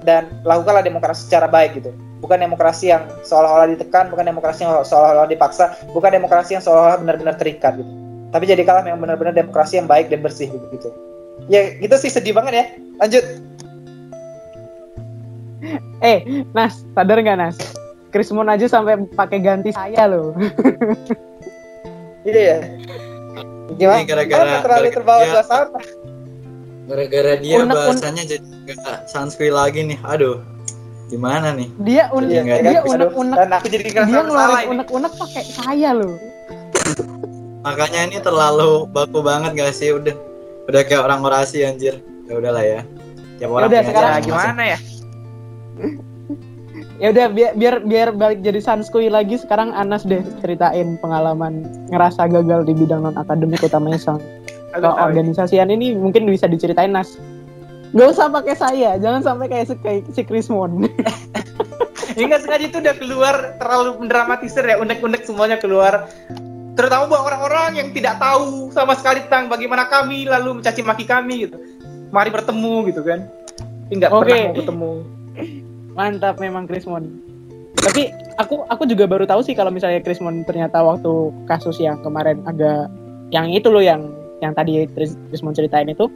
dan 0.05 0.29
lakukanlah 0.45 0.85
demokrasi 0.85 1.29
secara 1.29 1.49
baik 1.49 1.81
gitu. 1.81 1.93
Bukan 2.19 2.43
demokrasi 2.43 2.91
yang 2.91 3.07
seolah-olah 3.23 3.71
ditekan 3.71 4.11
bukan 4.11 4.27
demokrasi 4.27 4.67
yang 4.67 4.75
seolah-olah 4.83 5.31
dipaksa 5.31 5.79
bukan 5.95 6.11
demokrasi 6.11 6.59
yang 6.59 6.63
seolah-olah 6.65 6.99
benar-benar 7.01 7.39
terikat 7.39 7.79
gitu. 7.79 7.93
Tapi 8.29 8.45
jadikanlah 8.45 8.85
yang 8.85 9.01
benar-benar 9.01 9.33
demokrasi 9.33 9.81
yang 9.81 9.89
baik 9.89 10.13
dan 10.13 10.21
bersih 10.21 10.51
begitu 10.53 10.93
ya 11.47 11.79
gitu 11.79 11.95
sih 11.95 12.11
sedih 12.11 12.35
banget 12.35 12.53
ya. 12.59 12.65
Lanjut. 12.99 13.25
Eh 16.03 16.19
Nas 16.51 16.83
sadar 16.99 17.19
nggak 17.23 17.39
Nas? 17.39 17.57
Krismon 18.11 18.51
aja 18.51 18.67
sampai 18.67 18.99
pakai 19.15 19.39
ganti 19.39 19.71
saya 19.71 20.11
loh. 20.11 20.35
Iya 22.29 22.41
ya 22.45 22.59
gimana? 23.77 24.05
Gara-gara 24.07 24.53
terlalu 24.65 24.89
terbawa 24.95 25.23
ya, 25.25 25.33
suasana 25.37 25.81
gara-gara 26.89 27.33
dia 27.37 27.57
unek, 27.61 27.77
bahasanya 27.77 28.23
unek. 28.25 28.33
jadi 28.33 28.47
gak 28.73 28.99
sanskrit 29.13 29.53
lagi 29.53 29.85
nih. 29.85 29.99
Aduh 30.09 30.41
gimana 31.13 31.53
nih? 31.53 31.69
Dia 31.85 32.09
unek 32.13 32.45
dia, 32.45 32.57
dia 32.65 32.81
unek 32.85 33.13
unek. 33.13 33.37
Dan 33.37 33.51
aku 33.53 33.67
jadi 33.69 33.85
dia 33.93 34.03
ngeluarin 34.09 34.67
unek 34.73 34.89
unek 34.89 35.13
pakai 35.21 35.45
saya 35.45 35.91
loh. 35.93 36.17
Makanya 37.65 38.01
ini 38.09 38.19
terlalu 38.25 38.89
baku 38.89 39.21
banget 39.21 39.53
gak 39.53 39.77
sih? 39.77 39.93
Udah 39.93 40.17
udah 40.69 40.81
kayak 40.89 41.05
orang 41.05 41.21
orasi 41.21 41.65
anjir. 41.69 42.01
Ya 42.25 42.33
udahlah 42.41 42.65
ya. 42.65 42.81
Tiap 43.37 43.51
orang 43.53 43.69
udah 43.69 43.83
sekarang 43.85 44.25
gimana 44.25 44.63
ya 44.65 44.79
ya 46.99 47.15
udah 47.15 47.27
biar 47.31 47.53
biar 47.55 47.75
biar 47.87 48.09
balik 48.11 48.43
jadi 48.43 48.59
sanskui 48.59 49.07
lagi 49.07 49.39
sekarang 49.39 49.71
Anas 49.71 50.03
deh 50.03 50.23
ceritain 50.43 50.99
pengalaman 50.99 51.63
ngerasa 51.95 52.27
gagal 52.27 52.67
di 52.67 52.75
bidang 52.75 53.07
non 53.07 53.15
akademik 53.15 53.63
utamanya 53.63 53.99
sang 54.03 54.19
organisasian 54.77 55.73
ini 55.73 55.97
mungkin 55.97 56.29
bisa 56.29 56.45
diceritain 56.45 56.93
Nas. 56.93 57.17
Gak 57.97 58.09
usah 58.13 58.29
pakai 58.29 58.53
saya, 58.53 59.01
jangan 59.01 59.25
sampai 59.25 59.49
kayak 59.49 59.67
si, 59.73 59.75
kayak 59.81 60.05
si 60.13 60.23
Krismon. 60.29 60.85
ya 62.19 62.25
nggak 62.29 62.43
sengaja 62.45 62.67
itu 62.69 62.79
udah 62.85 62.95
keluar 63.01 63.35
terlalu 63.57 64.05
mendramatisir 64.05 64.61
ya, 64.61 64.77
unek-unek 64.77 65.25
semuanya 65.25 65.57
keluar. 65.57 66.05
Terutama 66.77 67.09
buat 67.09 67.23
orang-orang 67.25 67.81
yang 67.81 67.89
tidak 67.97 68.21
tahu 68.21 68.69
sama 68.77 68.93
sekali 68.93 69.25
tentang 69.25 69.49
bagaimana 69.49 69.89
kami 69.89 70.29
lalu 70.29 70.61
mencaci 70.61 70.85
maki 70.85 71.09
kami 71.09 71.49
gitu. 71.49 71.57
Mari 72.13 72.29
bertemu 72.29 72.75
gitu 72.93 73.01
kan. 73.03 73.25
Tidak 73.89 74.11
okay. 74.13 74.21
pernah 74.21 74.37
mau 74.45 74.57
ketemu 74.61 74.93
mantap 75.99 76.39
memang 76.39 76.71
Krismon 76.71 77.11
tapi 77.79 78.11
aku 78.39 78.67
aku 78.71 78.87
juga 78.87 79.07
baru 79.07 79.27
tahu 79.27 79.43
sih 79.43 79.55
kalau 79.55 79.75
misalnya 79.75 80.03
Krismon 80.03 80.47
ternyata 80.47 80.83
waktu 80.83 81.35
kasus 81.51 81.79
yang 81.83 81.99
kemarin 82.07 82.43
agak 82.47 82.91
yang 83.35 83.51
itu 83.51 83.69
loh 83.69 83.83
yang 83.83 84.15
yang 84.39 84.55
tadi 84.55 84.87
Krismon 85.31 85.55
ceritain 85.55 85.91
itu 85.91 86.07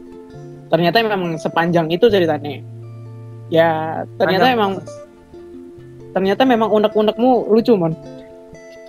ternyata 0.73 1.05
memang 1.05 1.37
sepanjang 1.37 1.93
itu 1.93 2.09
ceritanya. 2.09 2.65
Ya 3.53 4.03
ternyata 4.17 4.49
Panjang. 4.49 4.57
memang 4.57 4.73
ternyata 6.17 6.43
memang 6.49 6.69
unek-unekmu 6.73 7.53
lucu 7.53 7.77
mon. 7.77 7.93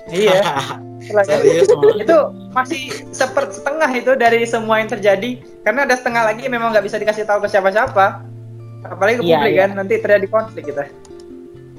Iya. 0.07 0.39
Serius, 1.03 1.67
itu 1.99 2.17
masih 2.55 2.95
seperti 3.11 3.59
setengah 3.59 3.91
itu 3.91 4.15
dari 4.15 4.47
semua 4.47 4.79
yang 4.79 4.87
terjadi 4.87 5.35
karena 5.67 5.83
ada 5.83 5.99
setengah 5.99 6.31
lagi 6.31 6.47
memang 6.47 6.71
nggak 6.71 6.87
bisa 6.87 6.95
dikasih 6.95 7.27
tahu 7.27 7.43
ke 7.43 7.51
siapa-siapa 7.51 8.23
apalagi 8.87 9.21
ke 9.21 9.23
iya, 9.27 9.37
publik 9.39 9.53
iya. 9.53 9.61
kan 9.63 9.69
nanti 9.75 9.93
terjadi 9.99 10.27
konflik 10.27 10.63
kita. 10.71 10.83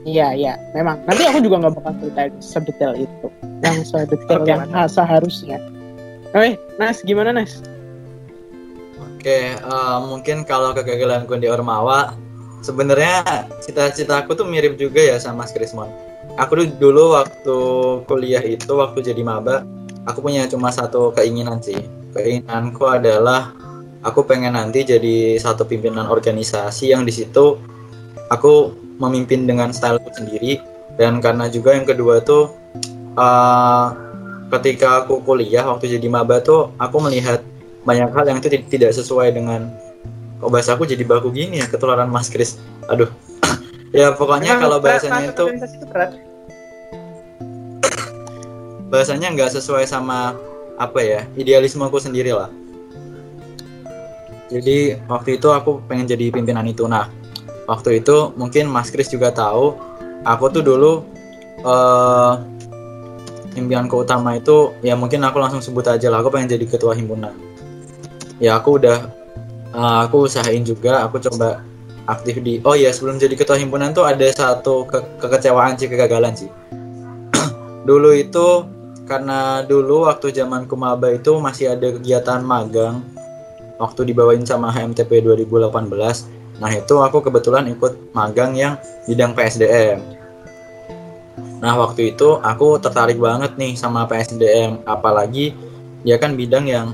Iya 0.05 0.29
iya. 0.37 0.55
Memang. 0.77 1.01
Nanti 1.09 1.23
aku 1.25 1.39
juga 1.41 1.65
nggak 1.65 1.75
bakal 1.81 1.93
cerita 2.01 2.23
sedetail 2.41 2.93
itu. 2.97 3.27
Yang 3.65 3.77
sedetail 3.89 4.41
okay, 4.45 4.51
yang 4.53 4.63
seharusnya. 4.89 5.59
Oke, 6.35 6.59
Nas, 6.77 7.01
gimana 7.07 7.31
Nas? 7.33 7.63
Oke, 9.01 9.57
uh, 9.65 10.05
mungkin 10.05 10.45
kalau 10.45 10.77
kegagalanku 10.77 11.33
di 11.41 11.49
Ormawa, 11.49 12.13
sebenarnya 12.61 13.49
cita-citaku 13.65 14.37
tuh 14.37 14.45
mirip 14.45 14.77
juga 14.77 15.01
ya 15.01 15.17
sama 15.17 15.49
Krismon. 15.49 15.89
Aku 16.37 16.59
dulu 16.59 17.15
waktu 17.17 17.57
kuliah 18.05 18.43
itu 18.43 18.75
waktu 18.75 19.01
jadi 19.01 19.23
maba 19.23 19.63
aku 20.05 20.25
punya 20.25 20.45
cuma 20.49 20.69
satu 20.69 21.13
keinginan 21.17 21.61
sih. 21.61 21.79
Keinginanku 22.13 22.85
adalah 22.85 23.53
aku 24.05 24.21
pengen 24.29 24.55
nanti 24.55 24.85
jadi 24.85 25.41
satu 25.41 25.65
pimpinan 25.65 26.07
organisasi 26.07 26.93
yang 26.93 27.09
di 27.09 27.11
situ 27.11 27.57
aku 28.29 28.77
memimpin 29.01 29.49
dengan 29.49 29.73
styleku 29.73 30.13
sendiri. 30.13 30.61
Dan 30.95 31.19
karena 31.19 31.51
juga 31.51 31.75
yang 31.75 31.83
kedua 31.83 32.23
tuh 32.23 32.55
uh, 33.19 33.87
ketika 34.55 35.03
aku 35.03 35.19
kuliah 35.27 35.67
waktu 35.67 35.99
jadi 35.99 36.07
maba 36.07 36.39
tuh 36.39 36.71
aku 36.79 37.03
melihat 37.03 37.43
banyak 37.83 38.15
hal 38.15 38.25
yang 38.31 38.39
itu 38.39 38.55
tidak 38.71 38.95
sesuai 38.95 39.35
dengan 39.35 39.75
kok 40.39 40.51
bahasa 40.55 40.79
aku 40.79 40.87
jadi 40.87 41.03
baku 41.03 41.35
gini 41.35 41.59
ya 41.59 41.67
ketularan 41.67 42.07
Mas 42.13 42.31
Kris. 42.31 42.61
Aduh. 42.93 43.11
Ya 43.95 44.11
pokoknya 44.11 44.59
kalau 44.59 44.83
bahasanya 44.83 45.31
itu 45.31 45.47
bahasanya 48.91 49.31
nggak 49.39 49.55
sesuai 49.55 49.87
sama 49.87 50.35
apa 50.75 50.99
ya 50.99 51.21
idealisme 51.39 51.87
aku 51.87 52.03
sendiri 52.03 52.35
lah 52.35 52.51
jadi 54.53 55.01
waktu 55.09 55.41
itu 55.41 55.49
aku 55.49 55.81
pengen 55.89 56.05
jadi 56.05 56.29
pimpinan 56.29 56.69
itu. 56.69 56.85
Nah 56.85 57.09
waktu 57.65 58.05
itu 58.05 58.33
mungkin 58.37 58.69
Mas 58.69 58.93
Kris 58.93 59.09
juga 59.09 59.33
tahu 59.33 59.77
aku 60.25 60.45
tuh 60.53 60.63
dulu 60.65 60.93
uh, 61.65 62.37
impianku 63.57 64.05
utama 64.05 64.37
itu 64.37 64.75
ya 64.85 64.99
mungkin 64.99 65.25
aku 65.25 65.41
langsung 65.41 65.63
sebut 65.65 65.87
aja 65.89 66.11
lah 66.13 66.21
aku 66.21 66.29
pengen 66.35 66.53
jadi 66.53 66.65
ketua 66.69 66.93
himpunan. 66.93 67.33
Ya 68.43 68.61
aku 68.61 68.77
udah 68.77 69.09
uh, 69.73 69.99
aku 70.05 70.29
usahain 70.29 70.67
juga 70.67 71.07
aku 71.07 71.23
coba 71.25 71.65
aktif 72.05 72.37
di 72.45 72.61
oh 72.69 72.77
ya 72.77 72.93
sebelum 72.93 73.17
jadi 73.17 73.33
ketua 73.33 73.57
himpunan 73.57 73.97
tuh 73.97 74.05
ada 74.05 74.29
satu 74.29 74.85
ke 74.85 75.01
kekecewaan 75.25 75.81
sih 75.81 75.89
kegagalan 75.89 76.37
sih. 76.37 76.51
Dulu 77.89 78.13
itu 78.13 78.69
karena 79.05 79.61
dulu 79.61 80.09
waktu 80.09 80.33
zaman 80.33 80.65
kumaba 80.65 81.13
itu 81.13 81.37
masih 81.37 81.77
ada 81.77 81.93
kegiatan 81.93 82.41
magang 82.41 83.05
waktu 83.81 84.15
dibawain 84.15 84.45
sama 84.47 84.71
HMTP 84.71 85.25
2018 85.25 86.61
nah 86.63 86.71
itu 86.71 86.95
aku 87.03 87.19
kebetulan 87.25 87.67
ikut 87.75 88.15
magang 88.15 88.55
yang 88.55 88.79
bidang 89.07 89.35
PSDM 89.35 90.03
nah 91.59 91.75
waktu 91.81 92.15
itu 92.15 92.39
aku 92.43 92.79
tertarik 92.79 93.19
banget 93.19 93.57
nih 93.57 93.75
sama 93.75 94.07
PSDM 94.07 94.85
apalagi 94.87 95.57
dia 96.05 96.21
kan 96.21 96.37
bidang 96.37 96.69
yang 96.69 96.93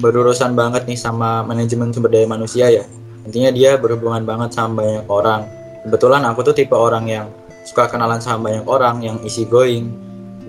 berurusan 0.00 0.56
banget 0.56 0.88
nih 0.88 0.96
sama 0.96 1.44
manajemen 1.44 1.92
sumber 1.92 2.08
daya 2.08 2.24
manusia 2.24 2.66
ya. 2.72 2.84
Intinya 3.22 3.54
dia 3.54 3.76
berhubungan 3.76 4.24
banget 4.24 4.56
sama 4.56 4.82
banyak 4.82 5.06
orang. 5.06 5.46
Kebetulan 5.86 6.22
aku 6.26 6.40
tuh 6.46 6.54
tipe 6.56 6.74
orang 6.74 7.04
yang 7.06 7.26
suka 7.62 7.90
kenalan 7.90 8.18
sama 8.18 8.50
banyak 8.50 8.66
orang 8.66 8.96
yang 9.04 9.16
easy 9.22 9.46
going 9.46 9.94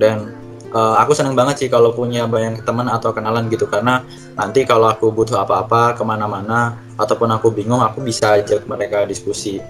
dan 0.02 0.34
uh, 0.74 0.96
aku 1.00 1.14
seneng 1.14 1.38
banget 1.38 1.66
sih 1.66 1.70
kalau 1.70 1.94
punya 1.94 2.26
banyak 2.26 2.66
teman 2.66 2.90
atau 2.90 3.14
kenalan 3.14 3.48
gitu 3.48 3.70
karena 3.70 4.02
nanti 4.34 4.66
kalau 4.66 4.90
aku 4.90 5.14
butuh 5.14 5.40
apa-apa 5.46 5.94
ke 5.96 6.04
mana-mana 6.04 6.76
ataupun 6.98 7.30
aku 7.32 7.54
bingung 7.54 7.80
aku 7.80 8.02
bisa 8.02 8.42
ajak 8.42 8.66
mereka 8.66 9.06
diskusi. 9.06 9.62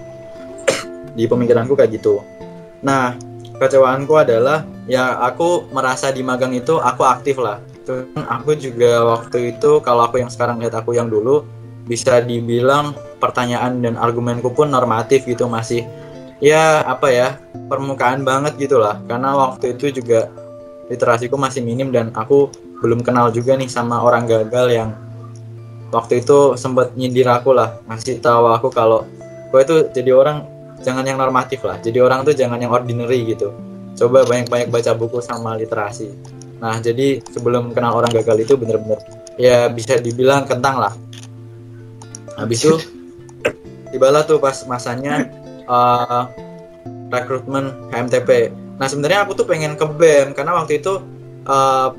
Di 1.14 1.30
pemikiranku 1.30 1.78
kayak 1.78 1.94
gitu. 2.00 2.24
Nah 2.82 3.14
kecewaanku 3.60 4.18
adalah 4.18 4.66
ya 4.90 5.14
aku 5.22 5.70
merasa 5.70 6.10
di 6.10 6.24
magang 6.26 6.56
itu 6.56 6.80
aku 6.80 7.06
aktif 7.06 7.38
lah. 7.38 7.62
Aku 8.40 8.56
juga 8.56 9.04
waktu 9.04 9.54
itu 9.54 9.78
kalau 9.84 10.08
aku 10.08 10.18
yang 10.18 10.32
sekarang 10.32 10.58
lihat 10.58 10.74
aku 10.74 10.96
yang 10.96 11.12
dulu 11.12 11.44
bisa 11.84 12.24
dibilang 12.24 12.96
pertanyaan 13.20 13.84
dan 13.84 13.94
argumenku 14.00 14.48
pun 14.50 14.72
normatif 14.72 15.28
gitu 15.28 15.46
masih. 15.46 15.84
Ya 16.42 16.82
apa 16.82 17.12
ya 17.12 17.38
permukaan 17.70 18.26
banget 18.26 18.58
gitulah 18.58 18.98
karena 19.06 19.36
waktu 19.38 19.78
itu 19.78 20.02
juga 20.02 20.28
literasiku 20.88 21.40
masih 21.40 21.64
minim 21.64 21.88
dan 21.88 22.12
aku 22.12 22.52
belum 22.84 23.00
kenal 23.00 23.32
juga 23.32 23.56
nih 23.56 23.70
sama 23.70 24.04
orang 24.04 24.28
gagal 24.28 24.66
yang 24.68 24.90
waktu 25.88 26.20
itu 26.20 26.58
sempat 26.58 26.92
nyindir 26.98 27.24
aku 27.30 27.56
lah 27.56 27.80
ngasih 27.88 28.20
tahu 28.20 28.50
aku 28.52 28.68
kalau 28.68 29.08
gue 29.54 29.60
itu 29.62 29.76
jadi 29.94 30.10
orang 30.12 30.44
jangan 30.82 31.06
yang 31.06 31.16
normatif 31.16 31.64
lah 31.64 31.80
jadi 31.80 32.04
orang 32.04 32.26
tuh 32.26 32.34
jangan 32.36 32.60
yang 32.60 32.74
ordinary 32.74 33.24
gitu. 33.24 33.54
Coba 33.94 34.26
banyak-banyak 34.26 34.74
baca 34.74 34.90
buku 34.98 35.22
sama 35.22 35.54
literasi. 35.54 36.10
Nah 36.58 36.82
jadi 36.82 37.22
sebelum 37.30 37.70
kenal 37.70 37.94
orang 37.94 38.10
gagal 38.10 38.42
itu 38.42 38.58
bener-bener 38.58 38.98
ya 39.38 39.70
bisa 39.70 39.96
dibilang 40.02 40.44
kentang 40.44 40.82
lah. 40.82 40.92
Habis 42.34 42.58
itu 42.66 42.74
tibalah 43.94 44.26
tuh 44.26 44.42
pas 44.42 44.66
masanya 44.66 45.30
uh, 45.70 46.26
rekrutmen 47.14 47.70
HMTP 47.94 48.50
nah 48.76 48.86
sebenarnya 48.90 49.22
aku 49.26 49.38
tuh 49.38 49.46
pengen 49.46 49.78
ke 49.78 49.86
BEM 49.86 50.34
karena 50.34 50.58
waktu 50.58 50.82
itu 50.82 50.98
uh, 51.46 51.94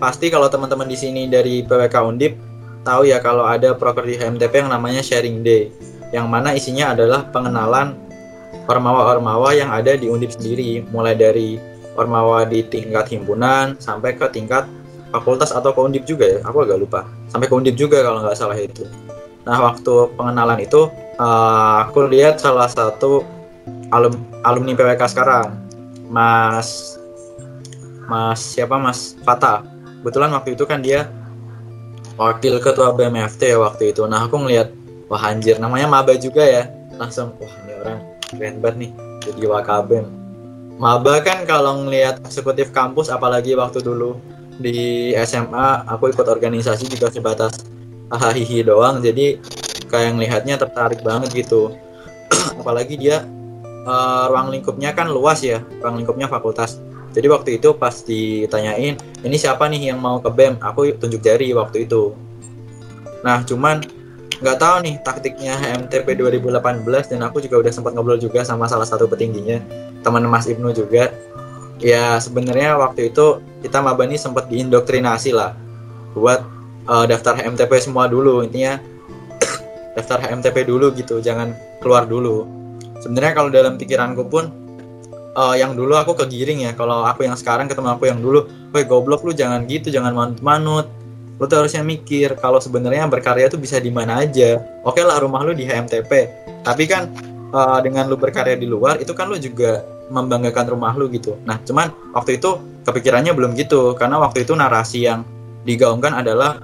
pasti 0.00 0.32
kalau 0.32 0.48
teman-teman 0.48 0.88
di 0.88 0.96
sini 0.96 1.28
dari 1.28 1.62
PWK 1.64 1.96
Undip 2.04 2.32
tahu 2.84 3.08
ya 3.08 3.20
kalau 3.20 3.44
ada 3.44 3.72
properti 3.76 4.16
HMTP 4.16 4.64
yang 4.64 4.70
namanya 4.72 5.00
sharing 5.04 5.44
day 5.44 5.68
yang 6.12 6.28
mana 6.28 6.54
isinya 6.56 6.92
adalah 6.96 7.26
pengenalan 7.28 7.96
ormawa-ormawa 8.68 9.52
yang 9.52 9.68
ada 9.72 9.96
di 9.96 10.08
Undip 10.08 10.32
sendiri 10.36 10.84
mulai 10.88 11.12
dari 11.16 11.60
ormawa 11.94 12.46
di 12.48 12.64
tingkat 12.66 13.10
himpunan 13.12 13.78
sampai 13.78 14.16
ke 14.18 14.26
tingkat 14.32 14.66
fakultas 15.14 15.54
atau 15.54 15.70
ke 15.70 15.80
Undip 15.80 16.04
juga 16.08 16.26
ya. 16.26 16.38
Aku 16.42 16.66
agak 16.66 16.78
lupa. 16.82 17.06
Sampai 17.30 17.46
ke 17.46 17.54
Undip 17.54 17.78
juga 17.78 18.02
kalau 18.02 18.24
nggak 18.26 18.34
salah 18.34 18.58
itu. 18.58 18.82
Nah, 19.44 19.60
waktu 19.60 20.10
pengenalan 20.16 20.58
itu 20.58 20.90
uh, 21.20 21.86
aku 21.86 22.10
lihat 22.10 22.40
salah 22.42 22.66
satu 22.66 23.22
alum, 23.92 24.16
alumni 24.42 24.72
PWK 24.74 25.02
sekarang, 25.12 25.63
Mas 26.14 26.94
Mas 28.06 28.38
siapa 28.38 28.78
Mas 28.78 29.18
Fata. 29.26 29.66
Kebetulan 30.00 30.30
waktu 30.30 30.54
itu 30.54 30.62
kan 30.62 30.78
dia 30.78 31.10
wakil 32.14 32.62
ketua 32.62 32.94
BMFT 32.94 33.58
waktu 33.58 33.90
itu. 33.90 34.06
Nah, 34.06 34.30
aku 34.30 34.38
ngelihat 34.38 34.70
wah 35.10 35.18
anjir 35.26 35.58
namanya 35.58 35.90
Maba 35.90 36.14
juga 36.14 36.46
ya. 36.46 36.70
Langsung 36.94 37.34
wah 37.42 37.54
ini 37.66 37.72
orang 37.82 37.98
keren 38.30 38.62
banget 38.62 38.76
nih 38.86 38.90
jadi 39.26 39.42
wakabem. 39.50 40.04
Maba 40.78 41.18
kan 41.26 41.42
kalau 41.42 41.82
ngelihat 41.82 42.22
eksekutif 42.22 42.70
kampus 42.70 43.10
apalagi 43.10 43.58
waktu 43.58 43.82
dulu 43.82 44.20
di 44.58 45.10
SMA 45.26 45.90
aku 45.90 46.14
ikut 46.14 46.26
organisasi 46.30 46.86
juga 46.86 47.10
sebatas 47.10 47.66
hahihi 48.06 48.62
doang 48.62 49.02
jadi 49.02 49.42
kayak 49.90 50.14
ngelihatnya 50.14 50.54
tertarik 50.54 51.02
banget 51.02 51.34
gitu 51.34 51.74
apalagi 52.62 52.94
dia 52.94 53.26
uh, 53.84 54.24
ruang 54.32 54.50
lingkupnya 54.50 54.96
kan 54.96 55.08
luas 55.12 55.44
ya 55.44 55.62
ruang 55.80 56.00
lingkupnya 56.00 56.26
fakultas. 56.26 56.80
Jadi 57.14 57.30
waktu 57.30 57.50
itu 57.62 57.70
pas 57.78 57.94
ditanyain 58.02 58.98
ini 58.98 59.36
siapa 59.38 59.70
nih 59.70 59.94
yang 59.94 60.02
mau 60.02 60.18
ke 60.18 60.26
BEM 60.34 60.58
aku 60.58 60.98
tunjuk 60.98 61.22
jari 61.22 61.54
waktu 61.54 61.86
itu. 61.86 62.10
Nah 63.22 63.46
cuman 63.46 63.86
nggak 64.42 64.58
tahu 64.58 64.76
nih 64.82 64.94
taktiknya 65.06 65.54
HMTP 65.54 66.18
2018 66.18 66.82
dan 67.14 67.20
aku 67.22 67.38
juga 67.38 67.62
udah 67.62 67.72
sempat 67.72 67.94
ngobrol 67.94 68.18
juga 68.18 68.42
sama 68.42 68.66
salah 68.66 68.84
satu 68.84 69.06
petingginya 69.06 69.62
teman 70.02 70.26
Mas 70.26 70.50
Ibnu 70.50 70.74
juga. 70.74 71.14
Ya 71.78 72.18
sebenarnya 72.18 72.74
waktu 72.80 73.14
itu 73.14 73.38
kita 73.62 73.78
mabani 73.78 74.18
sempat 74.18 74.50
diindoktrinasi 74.50 75.30
lah 75.30 75.54
buat 76.18 76.42
uh, 76.90 77.06
daftar 77.06 77.38
HMTP 77.38 77.78
semua 77.78 78.10
dulu. 78.10 78.42
Intinya 78.42 78.82
daftar 79.96 80.18
HMTP 80.18 80.66
dulu 80.66 80.90
gitu 80.98 81.22
jangan 81.22 81.54
keluar 81.78 82.10
dulu 82.10 82.63
sebenarnya 83.04 83.32
kalau 83.36 83.52
dalam 83.52 83.76
pikiranku 83.76 84.24
pun 84.32 84.48
uh, 85.36 85.52
yang 85.52 85.76
dulu 85.76 85.92
aku 86.00 86.16
kegiring 86.16 86.64
ya. 86.64 86.72
Kalau 86.72 87.04
aku 87.04 87.28
yang 87.28 87.36
sekarang 87.36 87.68
ketemu 87.68 87.92
aku 87.92 88.08
yang 88.08 88.24
dulu 88.24 88.48
woi 88.72 88.88
goblok 88.88 89.20
lu 89.28 89.36
jangan 89.36 89.68
gitu 89.68 89.92
jangan 89.92 90.16
manut-manut. 90.16 90.88
Lu 91.36 91.44
tuh 91.50 91.60
harusnya 91.60 91.84
mikir 91.84 92.38
kalau 92.40 92.62
sebenarnya 92.62 93.04
berkarya 93.10 93.52
tuh 93.52 93.60
bisa 93.60 93.76
di 93.76 93.92
mana 93.92 94.24
aja. 94.24 94.62
Oke 94.86 95.04
lah 95.04 95.20
rumah 95.20 95.44
lu 95.44 95.52
di 95.52 95.68
HMTP 95.68 96.30
tapi 96.64 96.88
kan 96.88 97.12
uh, 97.52 97.78
dengan 97.84 98.08
lu 98.08 98.16
berkarya 98.16 98.56
di 98.56 98.64
luar 98.64 98.96
itu 99.02 99.12
kan 99.12 99.28
lu 99.28 99.36
juga 99.36 99.84
membanggakan 100.08 100.72
rumah 100.72 100.96
lu 100.96 101.12
gitu. 101.12 101.36
Nah 101.44 101.60
cuman 101.60 101.92
waktu 102.16 102.40
itu 102.40 102.56
kepikirannya 102.88 103.36
belum 103.36 103.52
gitu. 103.58 103.92
Karena 103.98 104.16
waktu 104.22 104.48
itu 104.48 104.56
narasi 104.56 105.04
yang 105.04 105.26
digaungkan 105.68 106.24
adalah 106.24 106.60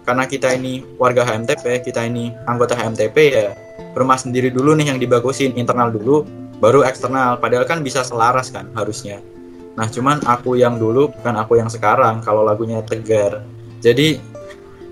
karena 0.00 0.24
kita 0.26 0.56
ini 0.56 0.82
warga 0.98 1.22
HMTP, 1.22 1.86
kita 1.86 2.02
ini 2.08 2.34
anggota 2.48 2.74
HMTP 2.74 3.16
ya 3.30 3.54
rumah 3.96 4.18
sendiri 4.18 4.48
dulu 4.52 4.76
nih 4.78 4.94
yang 4.94 4.98
dibagusin 4.98 5.54
internal 5.54 5.90
dulu, 5.90 6.26
baru 6.58 6.86
eksternal. 6.86 7.38
Padahal 7.38 7.66
kan 7.66 7.80
bisa 7.80 8.06
selaras 8.06 8.50
kan 8.50 8.68
harusnya. 8.74 9.18
Nah 9.74 9.86
cuman 9.86 10.20
aku 10.26 10.58
yang 10.58 10.76
dulu 10.76 11.10
bukan 11.10 11.34
aku 11.38 11.58
yang 11.58 11.70
sekarang 11.70 12.20
kalau 12.20 12.44
lagunya 12.44 12.82
tegar. 12.84 13.42
Jadi 13.80 14.20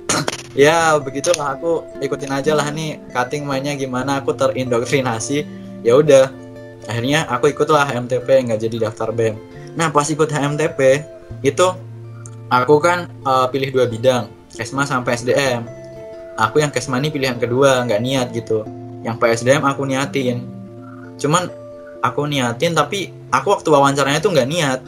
ya 0.68 0.96
begitulah. 0.98 1.58
Aku 1.58 1.84
ikutin 2.00 2.32
aja 2.32 2.56
lah 2.56 2.68
nih 2.72 2.98
cutting 3.12 3.44
mainnya 3.44 3.76
gimana. 3.78 4.22
Aku 4.22 4.32
terindoktrinasi. 4.32 5.44
Ya 5.86 5.94
udah. 5.98 6.30
Akhirnya 6.88 7.28
aku 7.28 7.52
ikutlah 7.52 7.84
HMTP 7.84 8.48
nggak 8.48 8.64
jadi 8.64 8.88
daftar 8.88 9.12
BEM 9.12 9.58
nah 9.78 9.94
pas 9.94 10.10
ikut 10.10 10.26
HMTP 10.26 11.06
itu 11.46 11.66
aku 12.50 12.74
kan 12.82 13.06
uh, 13.22 13.46
pilih 13.46 13.70
dua 13.70 13.86
bidang 13.86 14.26
Kesma 14.50 14.82
sampai 14.82 15.14
SDM 15.14 15.62
aku 16.34 16.58
yang 16.58 16.74
Kesma 16.74 16.98
ini 16.98 17.14
pilihan 17.14 17.38
kedua 17.38 17.86
nggak 17.86 18.02
niat 18.02 18.26
gitu 18.34 18.66
yang 19.02 19.16
PSDM 19.18 19.62
aku 19.64 19.86
niatin. 19.86 20.42
Cuman 21.18 21.50
aku 22.02 22.26
niatin 22.26 22.74
tapi 22.74 23.10
aku 23.30 23.54
waktu 23.54 23.68
wawancaranya 23.70 24.22
tuh 24.22 24.34
nggak 24.34 24.48
niat. 24.48 24.80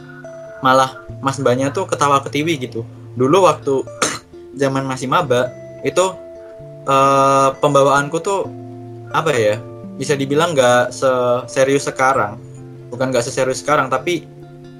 Malah 0.61 1.01
mas 1.19 1.37
mbaknya 1.41 1.71
tuh 1.73 1.87
ketawa 1.87 2.21
ketiwi 2.23 2.59
gitu. 2.59 2.85
Dulu 3.15 3.47
waktu 3.47 3.83
zaman 4.61 4.83
masih 4.87 5.07
maba 5.07 5.51
itu 5.81 6.13
uh, 6.85 7.49
pembawaanku 7.57 8.17
tuh 8.21 8.47
apa 9.11 9.33
ya 9.35 9.55
bisa 9.99 10.15
dibilang 10.15 10.55
nggak 10.55 10.95
serius 11.47 11.87
sekarang. 11.87 12.39
Bukan 12.91 13.11
nggak 13.11 13.23
seserius 13.23 13.63
sekarang 13.63 13.87
tapi 13.87 14.27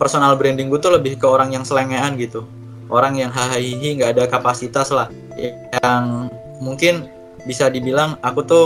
personal 0.01 0.33
branding 0.33 0.67
gue 0.67 0.81
tuh 0.81 0.97
lebih 0.97 1.21
ke 1.21 1.27
orang 1.29 1.53
yang 1.53 1.61
selengean 1.61 2.17
gitu. 2.17 2.43
Orang 2.91 3.15
yang 3.15 3.31
hahaha 3.31 3.61
nggak 3.61 4.17
ada 4.17 4.23
kapasitas 4.27 4.91
lah. 4.91 5.07
Yang 5.37 6.27
mungkin 6.59 7.07
bisa 7.47 7.71
dibilang 7.71 8.19
aku 8.19 8.41
tuh 8.43 8.65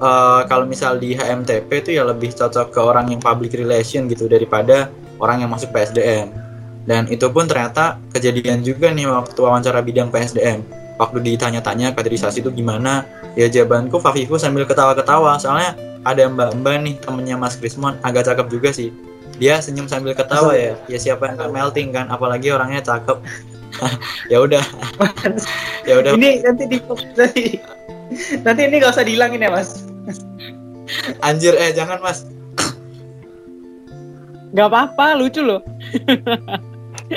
uh, 0.00 0.42
kalau 0.48 0.64
misal 0.68 0.96
di 1.00 1.16
HMTP 1.16 1.70
tuh 1.84 1.92
ya 1.92 2.02
lebih 2.06 2.32
cocok 2.34 2.72
ke 2.72 2.80
orang 2.80 3.12
yang 3.12 3.20
public 3.20 3.54
relation 3.56 4.08
gitu 4.10 4.26
daripada 4.26 4.90
orang 5.20 5.44
yang 5.44 5.50
masuk 5.52 5.72
PSDM 5.72 6.32
dan 6.86 7.10
itu 7.10 7.26
pun 7.28 7.50
ternyata 7.50 7.98
kejadian 8.14 8.62
juga 8.62 8.94
nih 8.94 9.10
waktu 9.10 9.38
wawancara 9.38 9.82
bidang 9.82 10.08
PSDM 10.14 10.62
waktu 10.96 11.18
ditanya-tanya 11.20 11.92
kaderisasi 11.92 12.40
itu 12.40 12.50
gimana 12.52 13.04
ya 13.36 13.46
jawabanku 13.46 14.00
Fafifu 14.00 14.40
sambil 14.40 14.64
ketawa-ketawa. 14.64 15.36
Soalnya 15.36 15.76
ada 16.02 16.24
mbak-mbak 16.26 16.76
nih 16.82 16.94
temennya 17.04 17.36
Mas 17.36 17.60
Krismon 17.60 18.00
agak 18.02 18.26
cakep 18.32 18.46
juga 18.48 18.72
sih. 18.72 18.90
Dia 19.36 19.60
senyum 19.60 19.84
sambil 19.84 20.16
ketawa 20.16 20.56
ya. 20.56 20.72
Ya 20.88 20.96
siapa 20.96 21.28
yang 21.28 21.36
gak 21.36 21.52
melting 21.52 21.92
kan 21.92 22.08
apalagi 22.08 22.50
orangnya 22.50 22.82
cakep. 22.82 23.20
Ya 24.32 24.40
udah. 24.40 24.64
Ya 25.84 26.00
udah. 26.00 26.16
Ini 26.16 26.40
nanti 26.40 26.64
di 26.64 26.80
nanti 26.80 27.60
nanti 28.40 28.60
ini 28.64 28.80
gak 28.80 28.96
usah 28.96 29.04
dihilangin 29.04 29.44
ya 29.44 29.52
mas 29.52 29.85
anjir 31.22 31.54
eh 31.56 31.72
jangan 31.72 31.98
mas. 32.02 32.24
Nggak 34.52 34.68
apa-apa 34.72 35.06
lucu 35.18 35.42
loh. 35.44 35.60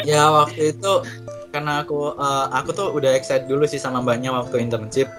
Ya 0.06 0.30
waktu 0.30 0.78
itu 0.78 0.94
karena 1.50 1.82
aku 1.82 2.14
uh, 2.14 2.46
aku 2.54 2.70
tuh 2.78 2.94
udah 2.94 3.18
excited 3.18 3.50
dulu 3.50 3.66
sih 3.66 3.82
sama 3.82 4.06
mbaknya 4.06 4.30
waktu 4.30 4.62
internship. 4.62 5.10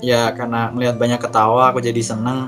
Ya 0.00 0.30
karena 0.32 0.70
melihat 0.70 0.96
banyak 1.00 1.18
ketawa 1.18 1.74
aku 1.74 1.82
jadi 1.82 1.98
seneng. 1.98 2.46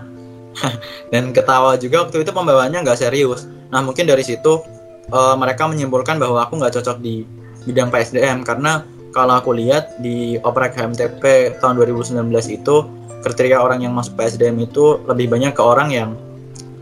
Dan 1.12 1.34
ketawa 1.34 1.74
juga 1.80 2.06
waktu 2.06 2.22
itu 2.22 2.30
pembawaannya 2.30 2.86
nggak 2.86 3.00
serius. 3.02 3.48
Nah 3.72 3.82
mungkin 3.82 4.06
dari 4.06 4.22
situ 4.22 4.62
uh, 5.10 5.34
mereka 5.34 5.66
menyimpulkan 5.66 6.22
bahwa 6.22 6.44
aku 6.46 6.60
nggak 6.60 6.78
cocok 6.78 7.02
di 7.02 7.26
bidang 7.66 7.90
PSDM 7.90 8.42
karena 8.46 8.86
kalau 9.12 9.38
aku 9.38 9.52
lihat 9.54 10.00
di 10.00 10.40
oprek 10.40 10.74
HMTP 10.74 11.54
tahun 11.60 11.78
2019 11.78 12.26
itu 12.48 12.76
kriteria 13.22 13.62
orang 13.62 13.86
yang 13.86 13.94
masuk 13.94 14.18
PSDM 14.18 14.66
itu 14.66 15.00
lebih 15.06 15.30
banyak 15.30 15.54
ke 15.54 15.62
orang 15.62 15.88
yang 15.94 16.10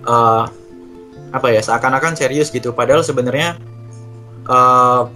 uh, 0.08 0.48
apa 1.30 1.46
ya 1.54 1.62
seakan-akan 1.62 2.18
serius 2.18 2.50
gitu. 2.50 2.74
Padahal 2.74 3.06
sebenarnya 3.06 3.60
uh, 4.50 5.06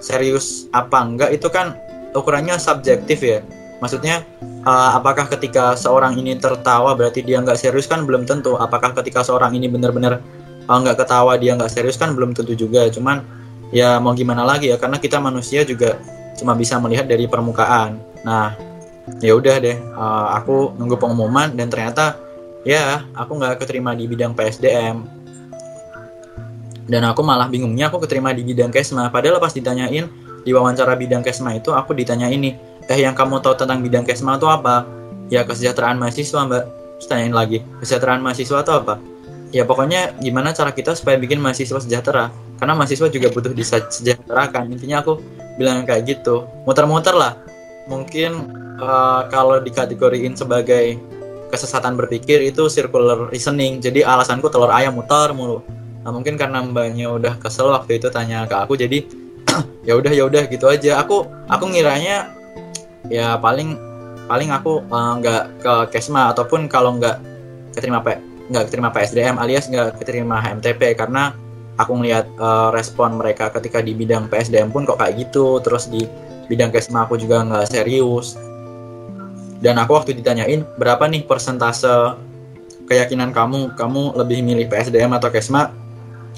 serius 0.00 0.70
apa 0.72 1.04
enggak 1.04 1.30
itu 1.36 1.48
kan 1.52 1.76
ukurannya 2.16 2.56
subjektif 2.56 3.20
ya. 3.20 3.44
Maksudnya 3.82 4.24
uh, 4.64 4.96
apakah 4.96 5.28
ketika 5.28 5.76
seorang 5.76 6.16
ini 6.16 6.38
tertawa 6.40 6.96
berarti 6.96 7.20
dia 7.20 7.42
nggak 7.42 7.58
serius 7.60 7.84
kan 7.84 8.08
belum 8.08 8.24
tentu. 8.24 8.56
Apakah 8.56 8.96
ketika 8.96 9.20
seorang 9.20 9.52
ini 9.52 9.68
benar-benar 9.68 10.24
uh, 10.70 10.78
nggak 10.80 11.04
ketawa 11.04 11.36
dia 11.36 11.52
nggak 11.58 11.68
serius 11.68 12.00
kan 12.00 12.16
belum 12.16 12.32
tentu 12.32 12.56
juga. 12.56 12.88
Cuman 12.88 13.20
ya 13.74 14.00
mau 14.00 14.16
gimana 14.16 14.46
lagi 14.46 14.70
ya 14.72 14.80
karena 14.80 14.96
kita 14.96 15.20
manusia 15.20 15.66
juga 15.66 15.98
cuma 16.38 16.56
bisa 16.56 16.80
melihat 16.80 17.04
dari 17.04 17.28
permukaan. 17.28 18.00
Nah 18.24 18.73
ya 19.20 19.36
udah 19.36 19.60
deh 19.60 19.76
uh, 19.96 20.36
aku 20.40 20.72
nunggu 20.80 20.96
pengumuman 20.96 21.52
dan 21.52 21.68
ternyata 21.68 22.16
ya 22.64 23.04
aku 23.12 23.36
nggak 23.36 23.60
keterima 23.60 23.92
di 23.92 24.08
bidang 24.08 24.32
PSDM 24.32 25.24
dan 26.84 27.02
aku 27.08 27.24
malah 27.24 27.48
bingungnya 27.48 27.88
aku 27.88 28.04
keterima 28.04 28.32
di 28.36 28.44
bidang 28.44 28.68
kesma. 28.68 29.08
Padahal 29.08 29.40
pas 29.40 29.52
ditanyain 29.52 30.04
di 30.44 30.50
wawancara 30.52 30.92
bidang 31.00 31.24
kesma 31.24 31.56
itu 31.56 31.72
aku 31.72 31.96
ditanya 31.96 32.28
ini 32.28 32.52
eh 32.84 33.00
yang 33.00 33.16
kamu 33.16 33.40
tahu 33.40 33.56
tentang 33.56 33.80
bidang 33.80 34.04
kesma 34.04 34.36
itu 34.36 34.44
apa? 34.48 34.84
Ya 35.32 35.48
kesejahteraan 35.48 35.96
mahasiswa 35.96 36.44
mbak. 36.44 36.64
Terus 37.00 37.08
tanyain 37.08 37.32
lagi 37.32 37.64
kesejahteraan 37.80 38.20
mahasiswa 38.20 38.60
itu 38.60 38.72
apa? 38.72 39.00
Ya 39.54 39.64
pokoknya 39.64 40.18
gimana 40.20 40.52
cara 40.52 40.74
kita 40.76 40.92
supaya 40.92 41.16
bikin 41.16 41.40
mahasiswa 41.40 41.80
sejahtera? 41.80 42.28
Karena 42.60 42.76
mahasiswa 42.76 43.08
juga 43.08 43.32
butuh 43.32 43.56
disejahterakan. 43.56 44.68
Intinya 44.68 45.00
aku 45.00 45.24
bilang 45.56 45.88
kayak 45.88 46.04
gitu. 46.04 46.44
Muter-muter 46.68 47.16
lah 47.16 47.40
mungkin 47.86 48.50
uh, 48.80 49.28
kalau 49.28 49.60
dikategoriin 49.60 50.34
sebagai 50.36 50.96
kesesatan 51.52 51.94
berpikir 51.94 52.42
itu 52.42 52.66
circular 52.66 53.30
reasoning. 53.30 53.78
Jadi 53.78 54.02
alasanku 54.02 54.50
telur 54.50 54.74
ayam 54.74 54.98
muter 54.98 55.30
mulu. 55.30 55.62
Nah 56.02 56.10
mungkin 56.10 56.34
karena 56.34 56.60
mbaknya 56.60 57.14
udah 57.14 57.38
kesel 57.38 57.70
waktu 57.70 58.02
itu 58.02 58.10
tanya 58.10 58.44
ke 58.50 58.56
aku 58.58 58.74
jadi 58.74 59.06
ya 59.88 59.94
udah 59.94 60.12
ya 60.12 60.26
udah 60.26 60.42
gitu 60.50 60.66
aja. 60.66 61.00
Aku 61.00 61.28
aku 61.46 61.64
ngiranya 61.70 62.34
ya 63.08 63.38
paling 63.38 63.78
paling 64.26 64.50
aku 64.50 64.82
eh, 64.82 65.12
nggak 65.20 65.42
uh, 65.64 65.86
ke 65.88 66.00
kesma 66.00 66.32
ataupun 66.32 66.66
kalau 66.66 66.96
nggak 66.96 67.20
keterima 67.76 68.00
P 68.00 68.16
nggak 68.44 68.64
keterima 68.68 68.92
PSDM 68.92 69.40
alias 69.40 69.72
nggak 69.72 70.00
keterima 70.00 70.36
HMTP 70.36 70.96
karena 71.00 71.32
aku 71.80 71.96
ngelihat 71.96 72.28
uh, 72.36 72.68
respon 72.70 73.16
mereka 73.16 73.48
ketika 73.50 73.80
di 73.80 73.96
bidang 73.96 74.28
PSDM 74.28 74.70
pun 74.74 74.84
kok 74.84 75.00
kayak 75.00 75.28
gitu. 75.28 75.62
Terus 75.62 75.88
di 75.88 76.04
bidang 76.46 76.70
kesma 76.72 77.08
aku 77.08 77.16
juga 77.20 77.44
nggak 77.44 77.70
serius. 77.70 78.36
Dan 79.64 79.80
aku 79.80 79.96
waktu 79.96 80.12
ditanyain 80.12 80.60
berapa 80.76 81.08
nih 81.08 81.24
persentase 81.24 82.20
keyakinan 82.84 83.32
kamu? 83.32 83.72
Kamu 83.72 84.12
lebih 84.20 84.44
milih 84.44 84.68
PSDM 84.68 85.16
atau 85.16 85.32
Kesma? 85.32 85.72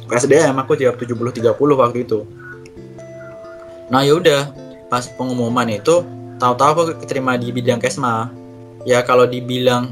PSDM 0.07 0.55
aku 0.63 0.79
jawab 0.79 0.95
70 1.03 1.43
30 1.43 1.51
waktu 1.59 2.07
itu. 2.07 2.23
Nah 3.91 4.07
yaudah 4.07 4.55
pas 4.87 5.03
pengumuman 5.19 5.67
itu 5.67 6.07
tahu-tahu 6.39 6.71
aku 6.71 6.83
keterima 7.03 7.35
di 7.35 7.51
bidang 7.51 7.83
Kesma. 7.83 8.31
Ya 8.87 9.03
kalau 9.03 9.27
dibilang 9.27 9.91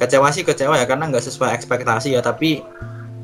kecewa 0.00 0.32
sih 0.32 0.40
kecewa 0.40 0.80
ya 0.80 0.88
karena 0.88 1.12
nggak 1.12 1.20
sesuai 1.20 1.52
ekspektasi 1.60 2.16
ya 2.16 2.24
tapi 2.24 2.64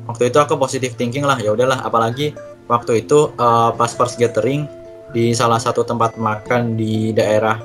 waktu 0.05 0.29
itu 0.29 0.37
aku 0.37 0.53
positive 0.61 0.93
thinking 0.93 1.25
lah 1.25 1.41
ya 1.41 1.57
udahlah. 1.57 1.81
Apalagi 1.81 2.37
waktu 2.69 3.01
itu 3.09 3.33
uh, 3.41 3.73
pas 3.73 3.89
first 3.97 4.21
gathering 4.21 4.69
di 5.15 5.31
salah 5.31 5.59
satu 5.59 5.87
tempat 5.87 6.19
makan 6.19 6.75
di 6.75 7.15
daerah 7.15 7.59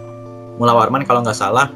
Mula 0.61 0.77
Warman 0.77 1.03
kalau 1.03 1.25
nggak 1.25 1.39
salah 1.39 1.73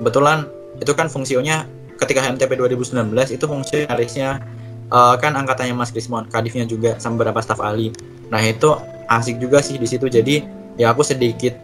kebetulan 0.00 0.44
itu 0.76 0.92
kan 0.92 1.08
fungsinya 1.08 1.64
ketika 1.96 2.20
HMTP 2.20 2.60
2019 2.60 3.08
itu 3.32 3.44
fungsionarisnya 3.48 4.44
uh, 4.90 5.14
kan 5.18 5.34
angkatannya 5.34 5.74
Mas 5.74 5.90
Krismon, 5.90 6.28
kadifnya 6.28 6.68
juga 6.68 6.98
sama 7.00 7.22
beberapa 7.22 7.40
staf 7.42 7.62
ahli. 7.62 7.90
Nah 8.28 8.42
itu 8.42 8.74
asik 9.08 9.40
juga 9.40 9.62
sih 9.62 9.78
di 9.80 9.86
situ. 9.88 10.06
Jadi 10.06 10.44
ya 10.76 10.92
aku 10.92 11.02
sedikit 11.02 11.56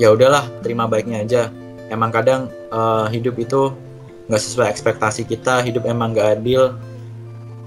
ya 0.00 0.12
udahlah 0.12 0.46
terima 0.64 0.86
baiknya 0.86 1.24
aja. 1.24 1.42
Emang 1.90 2.14
kadang 2.14 2.46
uh, 2.70 3.10
hidup 3.10 3.34
itu 3.42 3.74
nggak 4.30 4.40
sesuai 4.40 4.70
ekspektasi 4.70 5.26
kita, 5.26 5.66
hidup 5.66 5.84
emang 5.90 6.14
nggak 6.14 6.38
adil 6.38 6.78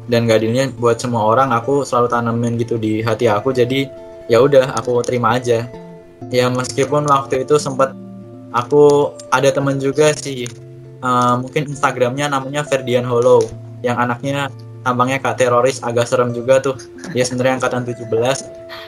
dan 0.07 0.27
gak 0.27 0.43
adilnya 0.43 0.67
buat 0.79 0.99
semua 0.99 1.27
orang. 1.27 1.51
Aku 1.55 1.83
selalu 1.83 2.07
tanamin 2.11 2.55
gitu 2.59 2.75
di 2.79 3.03
hati 3.03 3.27
aku. 3.27 3.51
Jadi 3.51 3.87
ya 4.27 4.43
udah 4.43 4.75
aku 4.77 5.03
terima 5.03 5.35
aja. 5.39 5.67
Ya 6.31 6.47
meskipun 6.47 7.03
waktu 7.07 7.43
itu 7.43 7.59
sempat 7.59 7.91
aku 8.55 9.11
ada 9.33 9.51
temen 9.51 9.75
juga 9.81 10.15
sih 10.15 10.47
uh, 11.03 11.35
mungkin 11.41 11.67
Instagramnya 11.67 12.31
namanya 12.31 12.63
Ferdian 12.63 13.03
Hollow 13.03 13.43
yang 13.83 13.99
anaknya 13.99 14.47
tampangnya 14.87 15.19
kak 15.19 15.39
teroris 15.39 15.83
agak 15.83 16.07
serem 16.07 16.31
juga 16.31 16.63
tuh. 16.63 16.79
Ya 17.11 17.27
sebenarnya 17.27 17.59
angkatan 17.59 17.83
17 17.83 18.07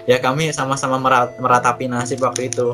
ya 0.08 0.18
kami 0.24 0.56
sama-sama 0.56 0.96
merat 1.02 1.36
meratapi 1.40 1.92
nasib 1.92 2.24
waktu 2.24 2.48
itu. 2.48 2.72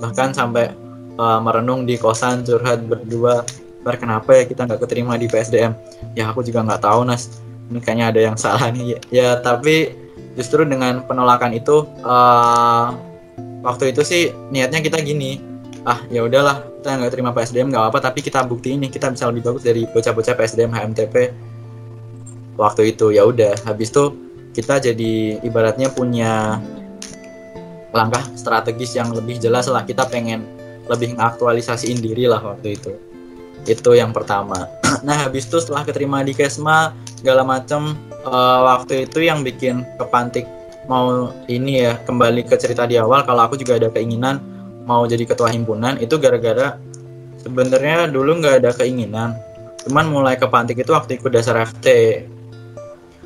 Bahkan 0.00 0.32
sampai 0.32 0.72
uh, 1.20 1.40
merenung 1.44 1.84
di 1.84 2.00
kosan 2.00 2.46
curhat 2.46 2.88
berdua 2.88 3.44
ber 3.84 3.94
kenapa 3.94 4.34
ya 4.34 4.44
kita 4.44 4.66
nggak 4.66 4.84
keterima 4.84 5.14
di 5.14 5.30
PSDM 5.30 5.70
ya 6.18 6.28
aku 6.32 6.40
juga 6.40 6.64
nggak 6.64 6.82
tahu 6.82 7.04
nas. 7.04 7.40
Ini 7.68 7.84
kayaknya 7.84 8.06
ada 8.08 8.20
yang 8.32 8.36
salah 8.40 8.72
nih. 8.72 8.96
Ya 9.12 9.36
tapi 9.44 10.07
justru 10.36 10.66
dengan 10.66 11.04
penolakan 11.06 11.54
itu 11.54 11.86
uh, 12.04 12.92
waktu 13.62 13.94
itu 13.94 14.02
sih 14.04 14.22
niatnya 14.52 14.82
kita 14.84 15.00
gini 15.00 15.40
ah 15.86 16.02
ya 16.12 16.26
udahlah 16.26 16.66
kita 16.82 16.98
nggak 17.00 17.12
terima 17.14 17.30
PSDM 17.32 17.70
nggak 17.72 17.84
apa 17.94 17.98
tapi 18.10 18.20
kita 18.20 18.44
bukti 18.44 18.76
ini 18.76 18.92
kita 18.92 19.08
bisa 19.14 19.30
lebih 19.30 19.48
bagus 19.48 19.62
dari 19.64 19.86
bocah-bocah 19.88 20.34
PSDM 20.36 20.74
HMTP 20.74 21.14
waktu 22.58 22.92
itu 22.92 23.14
ya 23.14 23.24
udah 23.24 23.54
habis 23.64 23.88
itu 23.94 24.12
kita 24.52 24.82
jadi 24.82 25.38
ibaratnya 25.46 25.88
punya 25.94 26.58
langkah 27.94 28.20
strategis 28.36 28.92
yang 28.98 29.14
lebih 29.14 29.40
jelas 29.40 29.70
lah 29.70 29.86
kita 29.86 30.04
pengen 30.10 30.44
lebih 30.88 31.14
ngaktualisasiin 31.20 32.00
diri 32.00 32.24
lah 32.26 32.40
waktu 32.40 32.74
itu. 32.74 32.92
Itu 33.68 33.92
yang 33.94 34.10
pertama. 34.10 34.66
Nah 35.04 35.28
habis 35.28 35.44
itu 35.44 35.60
setelah 35.60 35.84
keterima 35.84 36.24
di 36.24 36.32
Kesma 36.32 36.96
segala 37.18 37.42
macam 37.42 37.98
uh, 38.22 38.62
waktu 38.78 39.10
itu 39.10 39.26
yang 39.26 39.42
bikin 39.42 39.82
kepantik 39.98 40.46
mau 40.86 41.34
ini 41.50 41.84
ya 41.84 41.98
kembali 42.06 42.46
ke 42.46 42.54
cerita 42.54 42.86
di 42.86 42.96
awal 42.96 43.26
kalau 43.26 43.50
aku 43.50 43.58
juga 43.58 43.76
ada 43.76 43.90
keinginan 43.90 44.38
mau 44.86 45.04
jadi 45.04 45.26
ketua 45.26 45.50
himpunan 45.50 45.98
itu 46.00 46.16
gara-gara 46.16 46.78
sebenarnya 47.42 48.08
dulu 48.08 48.38
nggak 48.40 48.64
ada 48.64 48.70
keinginan. 48.72 49.36
Cuman 49.84 50.10
mulai 50.10 50.34
ke 50.36 50.48
pantik 50.48 50.80
itu 50.80 50.90
waktu 50.90 51.20
ikut 51.20 51.30
dasar 51.32 51.60
FT 51.64 51.86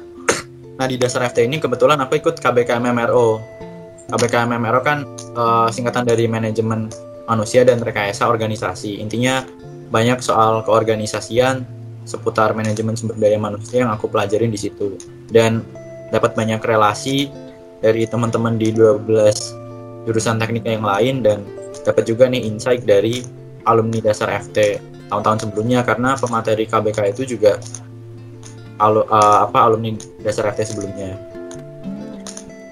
nah 0.78 0.86
di 0.88 0.96
dasar 0.98 1.22
FT 1.28 1.46
ini 1.46 1.62
kebetulan 1.62 2.00
aku 2.02 2.18
ikut 2.18 2.40
KBKMMRO 2.42 3.28
KBKMMRO 4.10 4.80
kan 4.82 5.06
uh, 5.38 5.68
singkatan 5.70 6.04
dari 6.04 6.26
manajemen 6.26 6.90
manusia 7.30 7.62
dan 7.62 7.78
rekayasa 7.78 8.26
organisasi. 8.26 8.98
Intinya 8.98 9.46
banyak 9.88 10.18
soal 10.24 10.66
keorganisasian 10.66 11.64
seputar 12.04 12.52
manajemen 12.52 12.98
sumber 12.98 13.14
daya 13.18 13.38
manusia 13.38 13.86
yang 13.86 13.92
aku 13.94 14.10
pelajarin 14.10 14.50
di 14.50 14.58
situ 14.58 14.98
dan 15.30 15.62
dapat 16.10 16.34
banyak 16.34 16.60
relasi 16.60 17.30
dari 17.82 18.06
teman-teman 18.06 18.58
di 18.58 18.70
12 18.74 20.06
jurusan 20.06 20.38
teknik 20.38 20.66
yang 20.66 20.86
lain 20.86 21.22
dan 21.22 21.42
dapat 21.82 22.06
juga 22.06 22.26
nih 22.30 22.42
insight 22.46 22.82
dari 22.86 23.22
alumni 23.66 24.02
dasar 24.02 24.30
FT 24.30 24.78
tahun-tahun 25.10 25.46
sebelumnya 25.46 25.86
karena 25.86 26.18
pemateri 26.18 26.64
KBK 26.66 26.98
itu 27.14 27.36
juga 27.36 27.58
alu, 28.82 29.06
uh, 29.06 29.46
apa 29.46 29.58
alumni 29.62 29.94
dasar 30.22 30.50
FT 30.50 30.74
sebelumnya. 30.74 31.14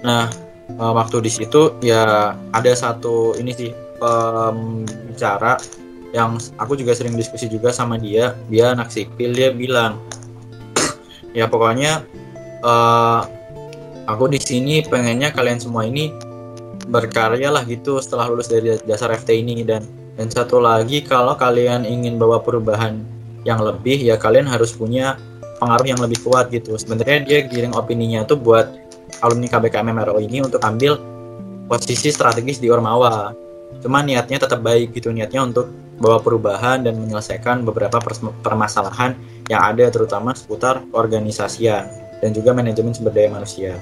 Nah, 0.01 0.27
uh, 0.75 0.93
waktu 0.95 1.21
di 1.23 1.31
situ 1.31 1.77
ya 1.79 2.33
ada 2.51 2.71
satu 2.73 3.37
ini 3.37 3.51
sih 3.53 3.71
pembicara 4.01 5.55
yang 6.11 6.35
aku 6.59 6.75
juga 6.75 6.91
sering 6.91 7.15
diskusi 7.15 7.47
juga 7.47 7.71
sama 7.71 7.95
dia, 7.95 8.35
dia 8.51 8.75
anak 8.75 8.91
sipil 8.91 9.31
dia 9.31 9.55
bilang 9.55 9.99
ya 11.37 11.47
pokoknya 11.47 12.03
uh, 12.63 13.23
aku 14.07 14.27
di 14.27 14.39
sini 14.39 14.83
pengennya 14.83 15.31
kalian 15.31 15.59
semua 15.59 15.87
ini 15.87 16.11
berkarya 16.91 17.47
lah 17.53 17.63
gitu 17.63 18.03
setelah 18.03 18.27
lulus 18.27 18.51
dari 18.51 18.75
dasar 18.83 19.13
FT 19.15 19.39
ini. 19.39 19.63
Dan 19.63 19.87
dan 20.19 20.27
satu 20.27 20.59
lagi 20.59 21.01
kalau 21.07 21.33
kalian 21.39 21.87
ingin 21.87 22.19
bawa 22.19 22.43
perubahan 22.43 22.99
yang 23.47 23.63
lebih 23.63 23.97
ya 23.97 24.19
kalian 24.19 24.45
harus 24.45 24.75
punya 24.75 25.17
pengaruh 25.63 25.87
yang 25.87 26.01
lebih 26.03 26.19
kuat 26.25 26.51
gitu. 26.51 26.75
Sebenarnya 26.75 27.23
dia 27.23 27.39
giring 27.47 27.73
opininya 27.73 28.27
tuh 28.27 28.35
buat 28.35 28.67
alumni 29.23 29.47
KBK 29.47 29.75
MMRO 29.85 30.19
ini 30.19 30.43
untuk 30.43 30.59
ambil 30.61 30.99
posisi 31.71 32.11
strategis 32.11 32.59
di 32.59 32.67
Ormawa 32.67 33.31
cuma 33.79 34.03
niatnya 34.03 34.43
tetap 34.43 34.59
baik 34.59 34.91
gitu 34.91 35.15
niatnya 35.15 35.47
untuk 35.47 35.71
bawa 36.01 36.19
perubahan 36.19 36.83
dan 36.83 36.97
menyelesaikan 36.97 37.63
beberapa 37.63 38.01
permasalahan 38.41 39.15
yang 39.47 39.61
ada 39.61 39.87
terutama 39.93 40.33
seputar 40.33 40.81
organisasian 40.91 41.87
dan 42.19 42.29
juga 42.33 42.51
manajemen 42.51 42.91
sumber 42.91 43.13
daya 43.15 43.31
manusia. 43.31 43.79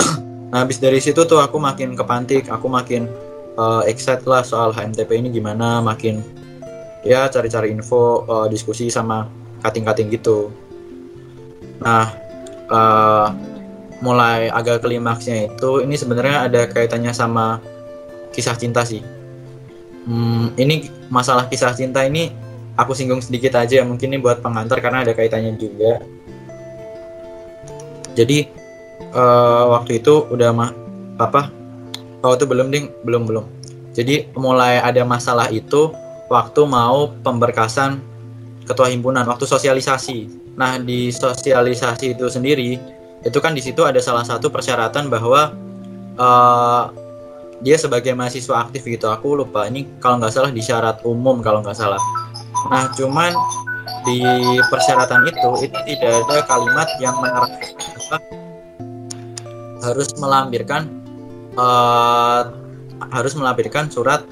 Nah, 0.52 0.68
habis 0.68 0.76
dari 0.76 1.00
situ 1.00 1.24
tuh 1.24 1.40
aku 1.40 1.56
makin 1.56 1.96
kepantik, 1.96 2.52
aku 2.52 2.68
makin 2.68 3.08
uh, 3.56 3.88
excited 3.88 4.28
lah 4.28 4.44
soal 4.44 4.68
HMTP 4.68 5.16
ini 5.16 5.32
gimana, 5.32 5.80
makin 5.80 6.20
ya 7.00 7.24
cari-cari 7.32 7.72
info 7.72 8.28
uh, 8.28 8.46
diskusi 8.52 8.92
sama 8.92 9.32
kating-kating 9.64 10.12
gitu. 10.12 10.52
Nah 11.80 12.14
uh, 12.70 13.28
mulai 14.02 14.50
agak 14.50 14.82
klimaksnya 14.82 15.50
itu 15.50 15.82
ini 15.82 15.94
sebenarnya 15.94 16.50
ada 16.50 16.62
kaitannya 16.70 17.14
sama 17.14 17.62
kisah 18.32 18.56
cinta 18.56 18.82
sih. 18.82 19.04
Hmm, 20.02 20.50
ini 20.58 20.90
masalah 21.12 21.46
kisah 21.46 21.70
cinta 21.76 22.02
ini 22.02 22.34
aku 22.74 22.96
singgung 22.96 23.22
sedikit 23.22 23.54
aja 23.54 23.80
ya 23.80 23.84
mungkin 23.86 24.10
ini 24.10 24.18
buat 24.18 24.42
pengantar 24.42 24.82
karena 24.82 25.06
ada 25.06 25.12
kaitannya 25.14 25.54
juga. 25.60 26.02
Jadi 28.12 28.48
uh, 29.14 29.72
waktu 29.78 30.02
itu 30.02 30.26
udah 30.28 30.50
mah 30.52 30.70
apa 31.22 31.52
oh 32.26 32.34
itu 32.34 32.44
belum 32.48 32.72
ding. 32.72 32.90
Belum 33.06 33.28
belum. 33.28 33.46
Jadi 33.92 34.32
mulai 34.34 34.80
ada 34.80 35.04
masalah 35.04 35.52
itu 35.52 35.92
waktu 36.32 36.64
mau 36.64 37.12
pemberkasan 37.20 38.00
ketua 38.64 38.88
himpunan 38.88 39.28
waktu 39.28 39.44
sosialisasi. 39.44 40.32
Nah 40.56 40.80
di 40.80 41.12
sosialisasi 41.12 42.16
itu 42.16 42.26
sendiri 42.32 42.80
itu 43.22 43.38
kan 43.38 43.54
di 43.54 43.62
situ 43.62 43.86
ada 43.86 44.02
salah 44.02 44.26
satu 44.26 44.50
persyaratan 44.50 45.06
bahwa 45.06 45.54
uh, 46.18 46.90
dia 47.62 47.78
sebagai 47.78 48.12
mahasiswa 48.12 48.66
aktif 48.66 48.82
gitu. 48.84 49.06
Aku 49.08 49.38
lupa 49.38 49.70
ini 49.70 49.86
kalau 50.02 50.18
nggak 50.18 50.34
salah 50.34 50.50
di 50.50 50.62
syarat 50.62 51.00
umum 51.06 51.38
kalau 51.40 51.62
nggak 51.62 51.78
salah. 51.78 52.02
Nah 52.68 52.90
cuman 52.94 53.32
di 54.02 54.22
persyaratan 54.66 55.30
itu 55.30 55.48
itu 55.70 55.78
tidak 55.94 56.26
ada 56.26 56.42
kalimat 56.50 56.88
yang 56.98 57.14
menarikkan 57.22 58.20
harus 59.82 60.10
melampirkan 60.18 60.90
uh, 61.58 62.50
harus 63.10 63.34
melampirkan 63.34 63.90
surat 63.90 64.26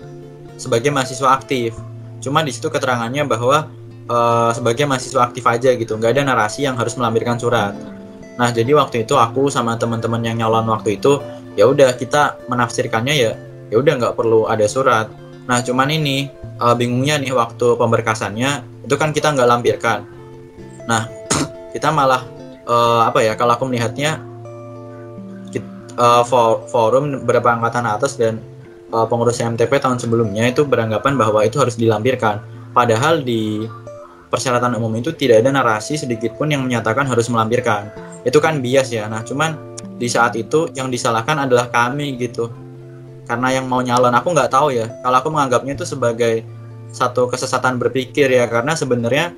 sebagai 0.58 0.90
mahasiswa 0.90 1.34
aktif. 1.34 1.74
Cuman 2.20 2.44
di 2.44 2.52
situ 2.52 2.68
keterangannya 2.68 3.24
bahwa 3.24 3.70
uh, 4.10 4.50
sebagai 4.52 4.84
mahasiswa 4.84 5.26
aktif 5.26 5.46
aja 5.46 5.70
gitu. 5.74 5.96
Nggak 5.96 6.18
ada 6.18 6.22
narasi 6.34 6.66
yang 6.66 6.76
harus 6.76 6.94
melampirkan 6.98 7.38
surat. 7.38 7.72
Nah, 8.40 8.48
jadi 8.48 8.72
waktu 8.72 9.04
itu 9.04 9.20
aku 9.20 9.52
sama 9.52 9.76
teman-teman 9.76 10.24
yang 10.24 10.40
nyalon 10.40 10.64
waktu 10.72 10.96
itu 10.96 11.20
ya 11.60 11.68
udah 11.68 11.92
kita 12.00 12.40
menafsirkannya 12.48 13.12
ya 13.12 13.32
ya 13.68 13.76
udah 13.76 13.92
nggak 14.00 14.14
perlu 14.16 14.48
ada 14.48 14.64
surat. 14.64 15.12
Nah, 15.44 15.60
cuman 15.60 15.92
ini 15.92 16.32
uh, 16.56 16.72
bingungnya 16.72 17.20
nih 17.20 17.36
waktu 17.36 17.76
pemberkasannya 17.76 18.64
itu 18.88 18.94
kan 18.96 19.12
kita 19.12 19.36
nggak 19.36 19.48
lampirkan. 19.48 20.08
Nah, 20.88 21.04
kita 21.76 21.92
malah 21.92 22.24
uh, 22.64 23.04
apa 23.04 23.20
ya 23.20 23.36
kalau 23.36 23.54
aku 23.60 23.68
melihatnya 23.68 24.24
uh, 26.00 26.22
for, 26.24 26.64
forum 26.72 27.22
beberapa 27.22 27.52
angkatan 27.52 27.84
atas 27.86 28.16
dan 28.16 28.40
uh, 28.90 29.04
pengurus 29.04 29.38
MTP 29.38 29.70
tahun 29.78 30.00
sebelumnya 30.00 30.48
itu 30.48 30.64
beranggapan 30.64 31.14
bahwa 31.14 31.44
itu 31.44 31.60
harus 31.60 31.76
dilampirkan. 31.76 32.42
Padahal 32.70 33.20
di 33.20 33.66
persyaratan 34.30 34.78
umum 34.78 34.94
itu 34.96 35.10
tidak 35.12 35.42
ada 35.42 35.50
narasi 35.50 35.98
sedikit 35.98 36.38
pun 36.38 36.48
yang 36.48 36.62
menyatakan 36.62 37.04
harus 37.04 37.26
melampirkan. 37.26 37.90
Itu 38.22 38.38
kan 38.38 38.62
bias 38.62 38.94
ya. 38.94 39.10
Nah, 39.10 39.26
cuman 39.26 39.58
di 39.98 40.06
saat 40.06 40.38
itu 40.38 40.70
yang 40.72 40.88
disalahkan 40.88 41.36
adalah 41.44 41.68
kami 41.68 42.16
gitu. 42.16 42.48
Karena 43.26 43.52
yang 43.52 43.66
mau 43.66 43.82
nyalon 43.82 44.14
aku 44.14 44.32
nggak 44.32 44.50
tahu 44.54 44.72
ya. 44.72 44.86
Kalau 45.02 45.16
aku 45.18 45.28
menganggapnya 45.34 45.74
itu 45.76 45.84
sebagai 45.84 46.46
satu 46.90 47.30
kesesatan 47.30 47.78
berpikir 47.78 48.26
ya 48.26 48.50
karena 48.50 48.74
sebenarnya 48.74 49.34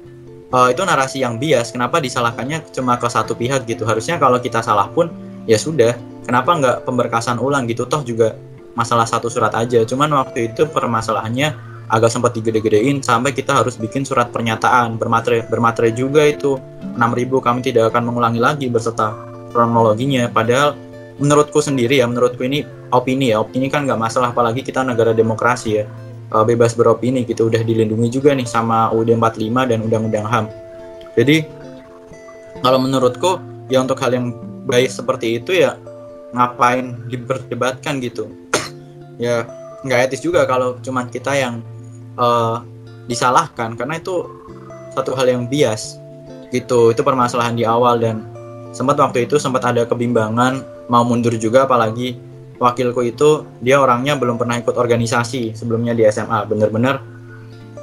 uh, 0.52 0.68
itu 0.68 0.80
narasi 0.84 1.24
yang 1.24 1.40
bias. 1.40 1.72
Kenapa 1.72 1.98
disalahkannya 1.98 2.72
cuma 2.72 3.00
ke 3.00 3.08
satu 3.08 3.32
pihak 3.32 3.64
gitu? 3.64 3.88
Harusnya 3.88 4.20
kalau 4.20 4.38
kita 4.38 4.60
salah 4.60 4.88
pun 4.92 5.08
ya 5.48 5.56
sudah. 5.56 5.96
Kenapa 6.22 6.54
nggak 6.54 6.76
pemberkasan 6.86 7.42
ulang 7.42 7.66
gitu? 7.66 7.88
Toh 7.88 8.04
juga 8.06 8.38
masalah 8.78 9.08
satu 9.08 9.26
surat 9.28 9.52
aja. 9.56 9.82
Cuman 9.82 10.12
waktu 10.14 10.52
itu 10.52 10.68
permasalahannya 10.70 11.71
agak 11.90 12.10
sempat 12.12 12.36
digede-gedein 12.36 13.02
sampai 13.02 13.34
kita 13.34 13.64
harus 13.64 13.78
bikin 13.80 14.06
surat 14.06 14.30
pernyataan. 14.30 15.00
Bermaterai 15.00 15.48
bermaterai 15.48 15.92
juga 15.96 16.26
itu. 16.26 16.60
6000 16.92 17.40
kami 17.40 17.60
tidak 17.64 17.94
akan 17.94 18.12
mengulangi 18.12 18.40
lagi 18.42 18.66
berserta 18.68 19.16
kronologinya. 19.50 20.28
Padahal 20.28 20.76
menurutku 21.16 21.64
sendiri 21.64 21.98
ya 22.02 22.06
menurutku 22.06 22.44
ini 22.44 22.62
opini 22.92 23.32
ya. 23.32 23.40
Opini 23.40 23.72
kan 23.72 23.88
nggak 23.88 23.98
masalah 23.98 24.30
apalagi 24.30 24.60
kita 24.60 24.84
negara 24.84 25.16
demokrasi 25.16 25.82
ya. 25.82 25.84
Eh, 26.32 26.44
bebas 26.48 26.72
beropini 26.72 27.28
gitu 27.28 27.52
udah 27.52 27.60
dilindungi 27.60 28.08
juga 28.08 28.32
nih 28.32 28.48
sama 28.48 28.88
UUD 28.88 29.20
45 29.20 29.68
dan 29.68 29.84
Undang-Undang 29.84 30.24
HAM 30.24 30.44
jadi 31.12 31.44
kalau 32.64 32.80
menurutku 32.80 33.36
ya 33.68 33.84
untuk 33.84 34.00
hal 34.00 34.16
yang 34.16 34.32
baik 34.64 34.88
seperti 34.88 35.36
itu 35.36 35.60
ya 35.60 35.76
ngapain 36.32 37.04
diperdebatkan 37.12 38.00
gitu? 38.00 38.32
Ya 39.20 39.44
nggak 39.84 40.08
etis 40.08 40.24
juga 40.24 40.48
kalau 40.48 40.80
cuma 40.80 41.04
kita 41.04 41.36
yang 41.36 41.60
uh, 42.16 42.64
disalahkan 43.06 43.74
karena 43.76 43.98
itu 43.98 44.28
satu 44.92 45.16
hal 45.16 45.28
yang 45.28 45.44
bias 45.48 45.96
gitu. 46.52 46.92
Itu 46.92 47.00
permasalahan 47.02 47.56
di 47.56 47.64
awal 47.64 48.00
dan 48.00 48.28
sempat 48.76 48.96
waktu 49.00 49.28
itu 49.28 49.36
sempat 49.36 49.64
ada 49.68 49.84
kebimbangan 49.84 50.64
mau 50.88 51.04
mundur 51.04 51.36
juga 51.36 51.68
apalagi 51.68 52.16
wakilku 52.56 53.04
itu 53.04 53.44
dia 53.60 53.80
orangnya 53.80 54.16
belum 54.16 54.40
pernah 54.40 54.56
ikut 54.60 54.76
organisasi 54.76 55.52
sebelumnya 55.52 55.92
di 55.92 56.08
SMA 56.08 56.46
bener-bener 56.48 57.00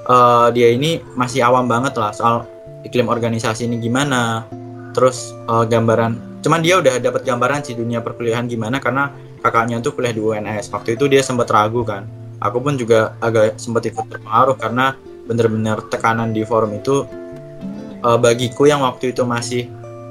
uh, 0.09 0.49
dia 0.49 0.73
ini 0.73 1.01
masih 1.13 1.45
awam 1.45 1.69
banget 1.69 1.93
lah 1.97 2.13
soal 2.13 2.45
iklim 2.85 3.09
organisasi 3.09 3.69
ini 3.69 3.77
gimana. 3.81 4.45
Terus 4.89 5.31
uh, 5.45 5.63
gambaran 5.69 6.29
cuman 6.39 6.59
dia 6.63 6.79
udah 6.79 7.03
dapat 7.03 7.27
gambaran 7.27 7.67
sih 7.67 7.75
dunia 7.75 7.99
perkuliahan 7.99 8.47
gimana 8.47 8.79
karena 8.79 9.11
kakaknya 9.43 9.83
tuh 9.83 9.91
kuliah 9.95 10.15
di 10.15 10.21
UNS 10.23 10.71
waktu 10.71 10.95
itu 10.95 11.11
dia 11.11 11.19
sempat 11.19 11.51
ragu 11.51 11.83
kan 11.83 12.07
aku 12.39 12.57
pun 12.63 12.73
juga 12.79 13.15
agak 13.19 13.59
sempat 13.59 13.87
ikut 13.87 14.07
terpengaruh 14.07 14.55
karena 14.55 14.95
benar-benar 15.27 15.85
tekanan 15.91 16.33
di 16.33 16.41
forum 16.41 16.73
itu 16.73 17.05
uh, 18.01 18.17
bagiku 18.17 18.65
yang 18.65 18.81
waktu 18.81 19.13
itu 19.13 19.21
masih 19.27 19.69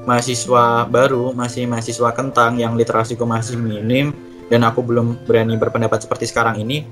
mahasiswa 0.08 0.88
baru, 0.88 1.36
masih 1.36 1.68
mahasiswa 1.68 2.08
kentang 2.16 2.56
yang 2.56 2.72
literasiku 2.78 3.28
masih 3.28 3.60
minim 3.60 4.16
dan 4.48 4.64
aku 4.64 4.80
belum 4.80 5.28
berani 5.28 5.60
berpendapat 5.60 6.08
seperti 6.08 6.24
sekarang 6.32 6.56
ini, 6.64 6.88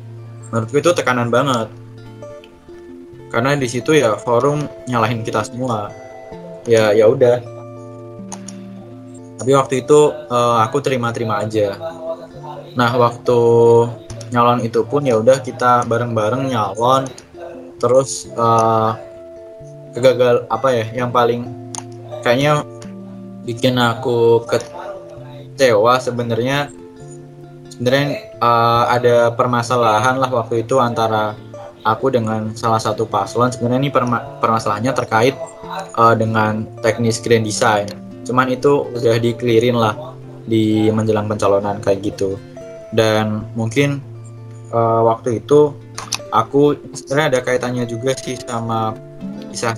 menurutku 0.53 0.77
itu 0.77 0.93
tekanan 0.93 1.33
banget. 1.33 1.73
Karena 3.33 3.57
di 3.57 3.69
situ 3.69 3.97
ya 3.97 4.21
forum 4.21 4.69
nyalahin 4.89 5.25
kita 5.25 5.45
semua. 5.49 5.89
Ya 6.69 6.93
ya 6.93 7.09
udah. 7.09 7.41
Tapi 9.41 9.53
waktu 9.53 9.87
itu 9.87 10.13
uh, 10.13 10.61
aku 10.61 10.81
terima-terima 10.85 11.41
aja. 11.41 11.77
Nah, 12.77 12.93
waktu 13.01 13.41
nyalon 14.31 14.63
itu 14.63 14.83
pun 14.87 15.07
ya 15.07 15.19
udah 15.19 15.43
kita 15.43 15.87
bareng-bareng 15.87 16.51
nyalon. 16.51 17.07
Terus 17.77 18.31
uh, 18.35 18.97
kegagal 19.93 20.49
apa 20.49 20.69
ya 20.73 21.05
yang 21.05 21.11
paling 21.13 21.49
kayaknya 22.25 22.65
bikin 23.47 23.77
aku 23.79 24.45
kecewa 24.49 26.01
sebenarnya 26.01 26.73
sebenarnya 27.71 28.33
uh, 28.41 28.89
ada 28.89 29.31
permasalahan 29.37 30.17
lah 30.17 30.33
waktu 30.33 30.65
itu 30.65 30.81
antara 30.81 31.37
aku 31.87 32.11
dengan 32.11 32.51
salah 32.59 32.83
satu 32.83 33.07
paslon. 33.07 33.53
Sebenarnya 33.53 33.89
ini 33.89 33.91
perma 33.93 34.41
permasalahannya 34.43 34.93
terkait 34.97 35.37
uh, 35.95 36.17
dengan 36.19 36.67
teknis 36.83 37.23
grand 37.23 37.47
design. 37.47 37.87
Cuman 38.27 38.51
itu 38.51 38.91
udah 38.91 39.23
dikelirin 39.23 39.79
lah 39.79 39.95
di 40.49 40.91
menjelang 40.91 41.31
pencalonan 41.31 41.79
kayak 41.79 42.03
gitu. 42.03 42.35
Dan 42.91 43.47
mungkin 43.55 44.03
uh, 44.73 45.03
waktu 45.07 45.43
itu 45.43 45.75
aku 46.31 46.79
sebenarnya 46.95 47.27
ada 47.37 47.41
kaitannya 47.43 47.85
juga 47.87 48.17
sih 48.19 48.39
sama 48.39 48.95
kisah 49.53 49.75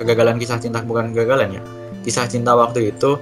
kegagalan 0.00 0.40
kisah 0.40 0.58
cinta 0.58 0.82
bukan 0.82 1.14
kegagalan 1.14 1.60
ya 1.60 1.62
kisah 2.02 2.26
cinta 2.26 2.52
waktu 2.52 2.92
itu. 2.92 3.16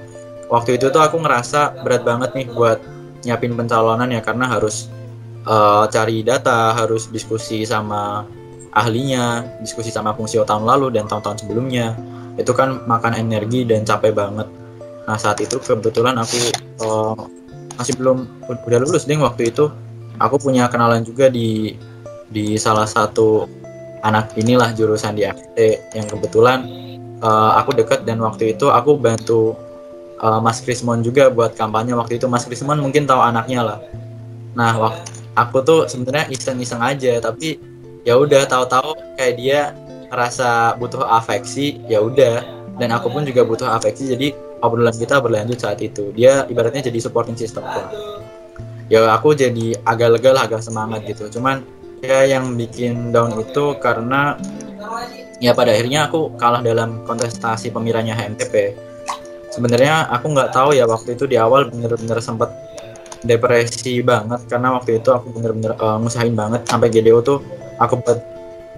Waktu 0.51 0.75
itu 0.75 0.91
tuh 0.91 0.99
aku 0.99 1.23
ngerasa 1.23 1.79
berat 1.85 2.03
banget 2.03 2.35
nih 2.35 2.51
buat 2.51 2.83
nyiapin 3.23 3.55
pencalonan 3.55 4.11
ya 4.11 4.19
karena 4.19 4.51
harus 4.51 4.91
uh, 5.47 5.87
cari 5.87 6.25
data 6.25 6.75
harus 6.75 7.07
diskusi 7.07 7.63
sama 7.63 8.27
ahlinya 8.75 9.45
diskusi 9.63 9.93
sama 9.93 10.11
fungsi 10.11 10.41
tahun 10.43 10.67
lalu 10.67 10.91
dan 10.91 11.07
tahun-tahun 11.07 11.47
sebelumnya. 11.47 11.95
Itu 12.35 12.51
kan 12.51 12.83
makan 12.83 13.15
energi 13.15 13.63
dan 13.63 13.87
capek 13.87 14.11
banget. 14.11 14.49
Nah 15.07 15.15
saat 15.15 15.39
itu 15.39 15.55
kebetulan 15.63 16.19
aku 16.19 16.39
uh, 16.83 17.15
masih 17.79 17.95
belum 17.95 18.27
udah 18.51 18.79
lulus 18.83 19.07
deh 19.07 19.15
waktu 19.15 19.55
itu 19.55 19.71
aku 20.21 20.37
punya 20.37 20.69
kenalan 20.69 21.01
juga 21.01 21.27
di 21.27 21.73
di 22.31 22.55
salah 22.55 22.85
satu 22.85 23.49
anak 24.05 24.37
inilah 24.37 24.71
jurusan 24.77 25.17
di 25.17 25.25
FT 25.25 25.57
yang 25.97 26.07
kebetulan 26.07 26.63
uh, 27.21 27.57
aku 27.57 27.73
deket 27.77 28.05
dan 28.05 28.21
waktu 28.21 28.53
itu 28.57 28.69
aku 28.69 28.97
bantu 28.97 29.57
uh, 30.21 30.39
Mas 30.39 30.61
Krismon 30.61 31.01
juga 31.01 31.29
buat 31.29 31.57
kampanye. 31.57 31.97
Waktu 31.97 32.21
itu 32.21 32.25
Mas 32.29 32.45
Krismon 32.45 32.81
mungkin 32.81 33.09
tahu 33.09 33.21
anaknya 33.21 33.61
lah. 33.65 33.79
Nah 34.53 34.73
waktu 34.77 35.01
aku 35.37 35.57
tuh 35.63 35.81
sebenarnya 35.87 36.27
iseng-iseng 36.29 36.81
aja 36.83 37.17
tapi 37.23 37.57
ya 38.03 38.17
udah 38.17 38.45
tahu-tahu 38.49 38.97
kayak 39.17 39.33
dia 39.37 39.59
rasa 40.11 40.75
butuh 40.77 41.05
afeksi 41.05 41.81
ya 41.89 42.01
udah. 42.01 42.43
Dan 42.79 42.89
aku 42.89 43.13
pun 43.13 43.21
juga 43.27 43.45
butuh 43.45 43.67
afeksi 43.67 44.17
jadi 44.17 44.33
obrolan 44.65 44.95
kita 44.95 45.21
berlanjut 45.21 45.61
saat 45.61 45.77
itu. 45.83 46.09
Dia 46.17 46.49
ibaratnya 46.49 46.89
jadi 46.89 46.97
supporting 46.97 47.37
system 47.37 47.61
ya 48.91 49.15
aku 49.15 49.31
jadi 49.31 49.79
agak 49.87 50.19
lega 50.19 50.29
lah 50.35 50.43
agak 50.51 50.59
semangat 50.59 51.07
gitu. 51.07 51.39
Cuman 51.39 51.63
ya 52.03 52.27
yang 52.27 52.59
bikin 52.59 53.15
down 53.15 53.31
itu 53.39 53.79
karena 53.79 54.35
ya 55.39 55.55
pada 55.55 55.71
akhirnya 55.71 56.11
aku 56.11 56.35
kalah 56.35 56.59
dalam 56.59 57.07
kontestasi 57.07 57.71
pemiranya 57.71 58.17
HMTP 58.17 58.75
sebenarnya 59.51 60.07
aku 60.09 60.31
nggak 60.31 60.51
tahu 60.55 60.73
ya 60.73 60.87
waktu 60.87 61.13
itu 61.13 61.27
di 61.27 61.35
awal 61.39 61.67
bener-bener 61.67 62.17
sempat 62.23 62.49
depresi 63.21 64.01
banget. 64.01 64.47
Karena 64.49 64.75
waktu 64.75 64.99
itu 64.99 65.09
aku 65.13 65.29
bener-bener 65.35 65.77
uh, 65.77 65.99
ngusahain 66.01 66.33
banget. 66.33 66.65
Sampai 66.65 66.89
GDO 66.89 67.21
tuh 67.21 67.39
aku 67.77 68.01
buat 68.01 68.19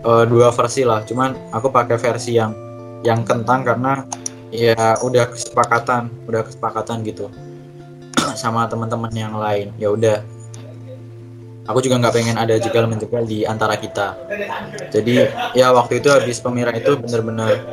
uh, 0.03 0.26
dua 0.28 0.51
versi 0.51 0.84
lah. 0.84 1.05
Cuman 1.07 1.53
aku 1.53 1.72
pakai 1.72 1.95
versi 1.95 2.36
yang 2.36 2.51
yang 3.05 3.24
kentang 3.24 3.64
karena 3.64 4.03
ya 4.53 5.01
udah 5.01 5.34
kesepakatan 5.34 6.14
udah 6.30 6.45
kesepakatan 6.45 7.01
gitu 7.03 7.26
sama 8.36 8.66
teman-teman 8.68 9.12
yang 9.14 9.34
lain. 9.36 9.72
Ya 9.78 9.90
udah. 9.94 10.18
Aku 11.64 11.80
juga 11.80 11.96
nggak 11.96 12.12
pengen 12.12 12.36
ada 12.36 12.60
jegal 12.60 12.92
menjegal 12.92 13.24
di 13.24 13.48
antara 13.48 13.80
kita. 13.80 14.20
Jadi 14.92 15.32
ya 15.56 15.72
waktu 15.72 16.04
itu 16.04 16.12
habis 16.12 16.44
pemirsa 16.44 16.76
itu 16.76 17.00
bener-bener 17.00 17.64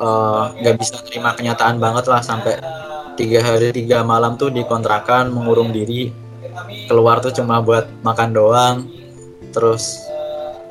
eh, 0.00 0.44
nggak 0.64 0.74
uh, 0.74 0.78
bisa 0.80 0.96
terima 1.04 1.36
kenyataan 1.36 1.76
banget 1.76 2.08
lah 2.08 2.24
sampai 2.24 2.56
tiga 3.20 3.44
hari 3.44 3.68
tiga 3.76 4.00
malam 4.00 4.40
tuh 4.40 4.48
dikontrakan 4.48 5.28
mengurung 5.28 5.76
diri. 5.76 6.08
Keluar 6.88 7.20
tuh 7.20 7.36
cuma 7.36 7.60
buat 7.60 7.84
makan 8.00 8.32
doang. 8.32 8.76
Terus 9.52 10.08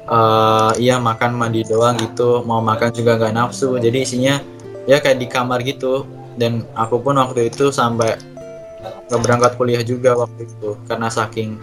uh, 0.09 0.73
iya 0.81 0.97
makan 0.97 1.37
mandi 1.37 1.61
doang 1.61 1.93
gitu. 2.01 2.41
Mau 2.41 2.57
makan 2.57 2.89
juga 2.89 3.21
nggak 3.21 3.37
nafsu. 3.37 3.77
Jadi 3.77 4.01
isinya 4.01 4.41
ya 4.89 4.97
kayak 4.97 5.21
di 5.21 5.27
kamar 5.29 5.61
gitu. 5.61 6.09
Dan 6.41 6.65
aku 6.73 6.97
pun 7.05 7.21
waktu 7.21 7.53
itu 7.53 7.69
sampai 7.69 8.30
nggak 8.81 9.21
berangkat 9.21 9.51
kuliah 9.59 9.83
juga 9.83 10.15
waktu 10.15 10.47
itu 10.47 10.79
karena 10.87 11.11
saking 11.11 11.59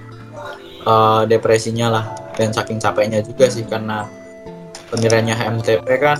uh, 0.85 1.25
depresinya 1.25 1.87
lah 1.89 2.05
dan 2.37 2.55
saking 2.55 2.79
capeknya 2.79 3.25
juga 3.25 3.51
sih 3.51 3.67
karena 3.67 4.07
penilaiannya 4.93 5.37
MTP 5.59 5.87
kan. 5.99 6.19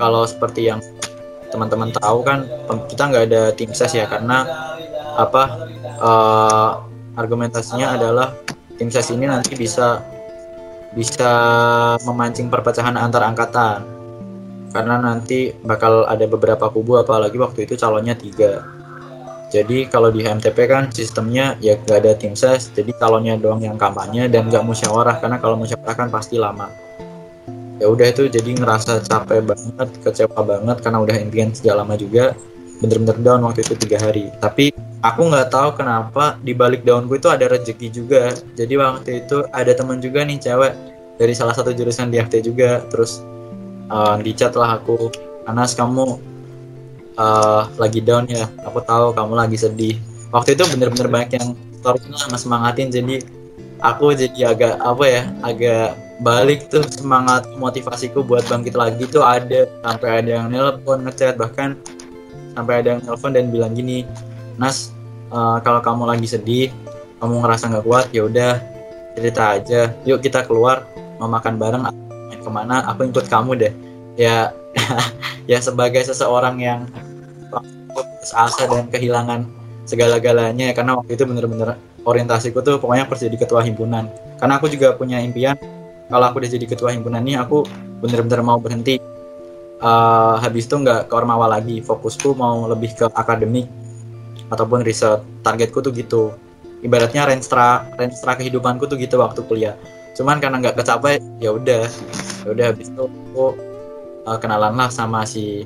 Kalau 0.00 0.24
seperti 0.24 0.72
yang 0.72 0.80
teman-teman 1.52 1.92
tahu 1.92 2.24
kan 2.24 2.48
kita 2.88 3.02
nggak 3.10 3.24
ada 3.28 3.42
tim 3.52 3.74
ses 3.74 3.92
ya 3.92 4.06
karena 4.08 4.46
apa 5.18 5.42
uh, 6.00 6.70
argumentasinya 7.18 7.98
adalah 7.98 8.32
tim 8.80 8.88
ses 8.88 9.10
ini 9.12 9.28
nanti 9.28 9.52
bisa 9.58 10.00
bisa 10.96 11.32
memancing 12.06 12.48
perpecahan 12.48 12.96
antar 12.96 13.28
angkatan. 13.28 13.84
Karena 14.70 15.02
nanti 15.02 15.50
bakal 15.66 16.06
ada 16.06 16.22
beberapa 16.30 16.70
kubu 16.70 17.02
apalagi 17.02 17.34
waktu 17.34 17.66
itu 17.66 17.74
calonnya 17.74 18.14
tiga 18.14 18.79
jadi 19.50 19.90
kalau 19.90 20.14
di 20.14 20.22
HMTP 20.22 20.70
kan 20.70 20.94
sistemnya 20.94 21.58
ya 21.58 21.74
gak 21.74 22.06
ada 22.06 22.14
tim 22.14 22.38
ses, 22.38 22.70
jadi 22.70 22.94
calonnya 23.02 23.34
doang 23.34 23.58
yang 23.58 23.74
kampanye 23.74 24.30
dan 24.30 24.46
gak 24.46 24.62
musyawarah 24.62 25.18
karena 25.18 25.42
kalau 25.42 25.58
musyawarah 25.58 25.96
kan 25.98 26.06
pasti 26.06 26.38
lama. 26.38 26.70
Ya 27.82 27.90
udah 27.90 28.14
itu 28.14 28.30
jadi 28.30 28.54
ngerasa 28.54 29.02
capek 29.02 29.42
banget, 29.42 29.88
kecewa 30.06 30.40
banget 30.46 30.78
karena 30.86 30.98
udah 31.02 31.16
impian 31.18 31.50
sejak 31.50 31.82
lama 31.82 31.98
juga, 31.98 32.38
bener-bener 32.78 33.18
down 33.26 33.42
waktu 33.42 33.66
itu 33.66 33.74
tiga 33.74 33.98
hari. 33.98 34.30
Tapi 34.38 34.70
aku 35.02 35.20
nggak 35.26 35.50
tahu 35.50 35.74
kenapa 35.74 36.38
di 36.46 36.54
balik 36.54 36.86
daunku 36.86 37.18
itu 37.18 37.26
ada 37.26 37.50
rezeki 37.50 37.88
juga. 37.90 38.30
Jadi 38.54 38.78
waktu 38.78 39.10
itu 39.26 39.42
ada 39.50 39.74
teman 39.74 39.98
juga 39.98 40.22
nih 40.22 40.38
cewek 40.38 40.72
dari 41.18 41.34
salah 41.34 41.58
satu 41.58 41.74
jurusan 41.74 42.14
di 42.14 42.22
FT 42.22 42.46
juga, 42.46 42.86
terus 42.86 43.18
uh, 43.90 44.14
di 44.22 44.30
chat 44.30 44.54
lah 44.54 44.78
aku, 44.78 45.10
Anas 45.50 45.74
kamu 45.74 46.29
uh, 47.20 47.68
lagi 47.76 48.00
down 48.00 48.24
ya. 48.26 48.48
Aku 48.64 48.80
tahu 48.80 49.12
kamu 49.12 49.36
lagi 49.36 49.60
sedih. 49.60 50.00
Waktu 50.32 50.56
itu 50.56 50.64
bener-bener 50.72 51.08
banyak 51.12 51.30
yang 51.36 51.48
story 51.80 52.00
lah 52.08 52.38
semangatin 52.38 52.88
jadi 52.88 53.24
aku 53.80 54.12
jadi 54.12 54.52
agak 54.52 54.74
apa 54.78 55.04
ya 55.08 55.22
agak 55.40 55.88
balik 56.20 56.68
tuh 56.68 56.84
semangat 56.92 57.48
motivasiku 57.56 58.20
buat 58.24 58.44
bangkit 58.48 58.72
lagi 58.72 59.04
tuh 59.04 59.20
ada. 59.20 59.68
Sampai 59.84 60.24
ada 60.24 60.30
yang 60.40 60.46
nelpon 60.48 61.04
ngechat 61.04 61.36
bahkan 61.36 61.76
sampai 62.56 62.80
ada 62.80 62.96
yang 62.96 63.00
nelpon 63.04 63.36
dan 63.36 63.52
bilang 63.52 63.76
gini 63.76 64.08
Nas 64.60 64.92
uh, 65.32 65.56
kalau 65.64 65.80
kamu 65.80 66.04
lagi 66.10 66.26
sedih 66.28 66.68
kamu 67.20 67.44
ngerasa 67.44 67.68
nggak 67.68 67.84
kuat 67.84 68.06
ya 68.16 68.24
udah 68.24 68.54
cerita 69.18 69.42
aja. 69.58 69.80
Yuk 70.08 70.24
kita 70.24 70.46
keluar 70.46 70.86
mau 71.20 71.28
makan 71.28 71.60
bareng 71.60 71.84
ke 72.40 72.48
mana 72.48 72.80
aku 72.88 73.08
ikut 73.08 73.26
kamu 73.28 73.52
deh. 73.58 73.72
Ya 74.16 74.52
ya 75.50 75.58
sebagai 75.58 76.04
seseorang 76.06 76.62
yang 76.62 76.86
asa 78.32 78.64
dan 78.68 78.86
kehilangan 78.92 79.48
segala-galanya 79.88 80.70
karena 80.76 80.94
waktu 80.98 81.18
itu 81.18 81.24
bener-bener 81.26 81.74
orientasiku 82.06 82.62
tuh 82.62 82.78
pokoknya 82.78 83.04
harus 83.08 83.20
jadi 83.20 83.36
ketua 83.36 83.60
himpunan. 83.66 84.08
Karena 84.38 84.56
aku 84.56 84.70
juga 84.72 84.96
punya 84.96 85.20
impian 85.20 85.58
kalau 86.08 86.26
aku 86.30 86.42
udah 86.42 86.50
jadi 86.50 86.66
ketua 86.66 86.90
himpunan 86.94 87.22
ini 87.22 87.36
aku 87.36 87.66
bener-bener 88.00 88.40
mau 88.42 88.58
berhenti. 88.58 88.98
Uh, 89.80 90.36
habis 90.44 90.68
itu 90.68 90.76
nggak 90.76 91.08
ke 91.08 91.14
Ormawa 91.16 91.48
lagi 91.56 91.80
fokusku 91.80 92.36
mau 92.36 92.68
lebih 92.68 92.92
ke 92.92 93.06
akademik 93.16 93.64
ataupun 94.52 94.84
riset. 94.84 95.24
Targetku 95.40 95.80
tuh 95.80 95.92
gitu. 95.96 96.36
Ibaratnya 96.84 97.28
renstra 97.28 97.88
renstra 97.96 98.36
kehidupanku 98.36 98.88
tuh 98.88 99.00
gitu 99.00 99.20
waktu 99.20 99.40
kuliah. 99.48 99.76
Cuman 100.16 100.36
karena 100.36 100.60
nggak 100.60 100.84
kecapai 100.84 101.20
ya 101.40 101.56
udah. 101.56 101.88
Ya 102.44 102.48
udah 102.52 102.66
habis 102.72 102.88
itu 102.92 103.04
aku 103.04 103.56
uh, 104.28 104.38
kenalan 104.40 104.76
lah 104.76 104.92
sama 104.92 105.24
si 105.24 105.64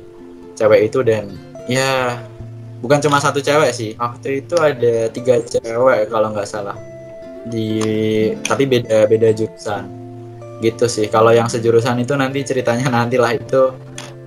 cewek 0.54 0.90
itu 0.90 1.02
dan 1.02 1.34
ya 1.70 2.20
bukan 2.84 3.00
cuma 3.00 3.20
satu 3.20 3.40
cewek 3.40 3.72
sih. 3.72 3.90
Waktu 3.96 4.44
itu 4.44 4.54
ada 4.60 5.08
tiga 5.08 5.40
cewek 5.40 6.12
kalau 6.12 6.32
nggak 6.36 6.48
salah. 6.48 6.76
Di 7.48 7.68
tapi 8.44 8.68
beda 8.68 9.08
beda 9.08 9.32
jurusan. 9.32 9.88
Gitu 10.60 10.84
sih. 10.88 11.06
Kalau 11.08 11.32
yang 11.32 11.48
sejurusan 11.48 12.00
itu 12.00 12.12
nanti 12.16 12.44
ceritanya 12.44 12.92
nanti 12.92 13.16
lah 13.16 13.32
itu. 13.36 13.72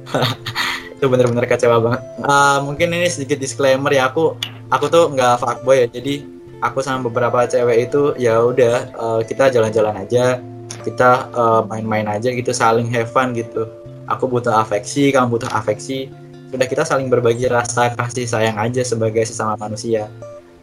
Itu 0.97 1.13
bener-bener 1.13 1.45
kecewa 1.45 1.77
banget. 1.77 2.01
Uh, 2.25 2.57
mungkin 2.65 2.89
ini 2.89 3.05
sedikit 3.05 3.37
disclaimer 3.37 3.93
ya. 3.93 4.09
Aku 4.09 4.33
aku 4.73 4.89
tuh 4.89 5.13
nggak 5.13 5.37
fuckboy 5.37 5.85
ya. 5.85 5.87
Jadi 5.93 6.25
aku 6.57 6.81
sama 6.81 7.05
beberapa 7.05 7.45
cewek 7.45 7.85
itu 7.85 8.17
ya 8.17 8.41
udah 8.41 8.97
uh, 8.97 9.21
kita 9.21 9.53
jalan-jalan 9.53 9.93
aja. 9.93 10.41
Kita 10.81 11.29
uh, 11.37 11.61
main-main 11.69 12.09
aja 12.09 12.33
gitu 12.33 12.49
saling 12.49 12.89
have 12.89 13.13
fun 13.13 13.37
gitu. 13.37 13.69
Aku 14.09 14.25
butuh 14.25 14.57
afeksi 14.57 15.13
kamu 15.13 15.37
butuh 15.37 15.53
afeksi 15.53 16.09
sudah 16.47 16.67
kita 16.67 16.83
saling 16.87 17.11
berbagi 17.11 17.51
rasa 17.51 17.91
kasih 17.91 18.27
sayang 18.27 18.55
aja 18.55 18.81
sebagai 18.83 19.23
sesama 19.27 19.59
manusia. 19.59 20.07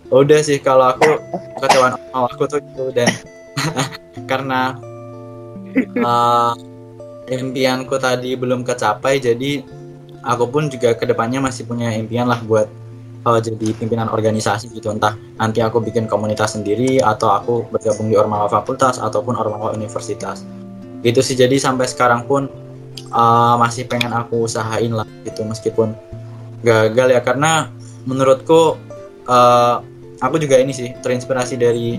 Udah 0.08 0.40
sih 0.40 0.60
kalau 0.60 0.92
aku 0.96 1.20
kecewaan 1.60 1.96
sama 1.96 2.28
aku 2.28 2.44
tuh 2.48 2.60
itu 2.60 2.84
dan 2.92 3.10
karena 4.30 4.76
uh, 6.00 6.52
impianku 7.28 7.96
tadi 7.96 8.36
belum 8.36 8.64
kecapai 8.64 9.20
jadi 9.20 9.64
aku 10.24 10.44
pun 10.48 10.68
juga 10.72 10.96
ke 10.96 11.04
depannya 11.04 11.40
masih 11.40 11.68
punya 11.68 11.92
impian 11.92 12.28
lah 12.28 12.40
buat 12.44 12.68
uh, 13.28 13.40
jadi 13.40 13.76
pimpinan 13.76 14.08
organisasi 14.08 14.72
gitu. 14.72 14.92
Entah 14.92 15.16
nanti 15.40 15.60
aku 15.60 15.80
bikin 15.84 16.08
komunitas 16.08 16.56
sendiri 16.56 17.00
atau 17.00 17.32
aku 17.32 17.54
bergabung 17.68 18.08
di 18.08 18.16
ormawa 18.16 18.48
fakultas 18.48 19.00
ataupun 19.00 19.36
ormawa 19.36 19.72
universitas. 19.76 20.44
Gitu 21.04 21.20
sih 21.20 21.36
jadi 21.36 21.60
sampai 21.60 21.84
sekarang 21.84 22.24
pun 22.24 22.48
uh, 23.14 23.54
masih 23.62 23.86
pengen 23.86 24.10
aku 24.10 24.44
usahain 24.44 24.90
lah 24.90 25.06
gitu 25.22 25.46
meskipun 25.46 25.94
gagal 26.66 27.14
ya. 27.14 27.20
Karena 27.22 27.70
menurutku 28.04 28.76
uh, 29.30 29.76
aku 30.18 30.36
juga 30.42 30.58
ini 30.58 30.74
sih 30.74 30.90
terinspirasi 30.98 31.54
dari 31.54 31.96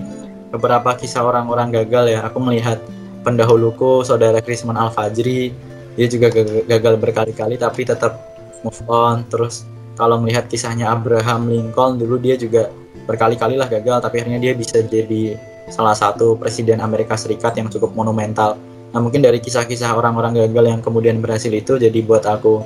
beberapa 0.52 0.92
kisah 0.94 1.24
orang-orang 1.24 1.72
gagal 1.72 2.12
ya. 2.12 2.20
Aku 2.28 2.38
melihat 2.44 2.78
pendahuluku 3.24 4.04
saudara 4.04 4.38
Krisman 4.44 4.78
Al 4.78 4.92
Fajri 4.92 5.50
dia 5.96 6.06
juga 6.12 6.28
gagal 6.68 7.00
berkali-kali 7.00 7.56
tapi 7.56 7.88
tetap 7.88 8.20
move 8.60 8.84
on. 8.86 9.24
Terus 9.32 9.64
kalau 9.96 10.20
melihat 10.20 10.46
kisahnya 10.46 10.92
Abraham 10.92 11.48
Lincoln 11.48 11.96
dulu 11.96 12.20
dia 12.20 12.36
juga 12.36 12.68
berkali-kali 13.08 13.56
lah 13.56 13.66
gagal 13.70 14.04
tapi 14.04 14.20
akhirnya 14.20 14.40
dia 14.42 14.52
bisa 14.52 14.82
jadi 14.84 15.40
salah 15.72 15.96
satu 15.96 16.36
presiden 16.38 16.78
Amerika 16.84 17.16
Serikat 17.16 17.56
yang 17.58 17.72
cukup 17.72 17.96
monumental 17.96 18.60
Nah 18.96 19.04
mungkin 19.04 19.20
dari 19.20 19.44
kisah-kisah 19.44 19.92
orang-orang 19.92 20.48
gagal 20.48 20.72
yang 20.72 20.80
kemudian 20.80 21.20
berhasil 21.20 21.52
itu 21.52 21.76
jadi 21.76 22.00
buat 22.00 22.24
aku 22.24 22.64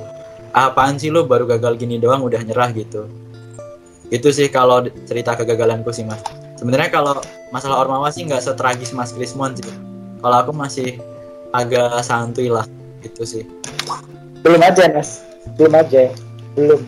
ah, 0.55 0.71
apaan 0.71 0.95
sih 0.95 1.11
lo 1.11 1.27
baru 1.27 1.43
gagal 1.43 1.75
gini 1.75 1.99
doang 1.99 2.23
udah 2.23 2.39
nyerah 2.39 2.71
gitu. 2.71 3.11
Itu 4.07 4.31
sih 4.31 4.47
kalau 4.47 4.87
cerita 5.03 5.35
kegagalanku 5.35 5.91
sih 5.91 6.07
mas. 6.07 6.23
Sebenarnya 6.55 6.87
kalau 6.87 7.19
masalah 7.51 7.83
Ormawa 7.83 8.15
sih 8.15 8.23
nggak 8.23 8.47
setragis 8.47 8.95
Mas 8.95 9.11
Krismon 9.11 9.59
sih. 9.59 9.67
Kalau 10.23 10.39
aku 10.39 10.55
masih 10.55 11.03
agak 11.51 11.99
santuy 11.99 12.47
lah 12.47 12.63
gitu 13.03 13.27
sih. 13.27 13.43
Belum 14.39 14.63
aja 14.63 14.87
mas, 14.87 15.27
belum 15.59 15.83
aja, 15.83 16.15
belum. 16.55 16.79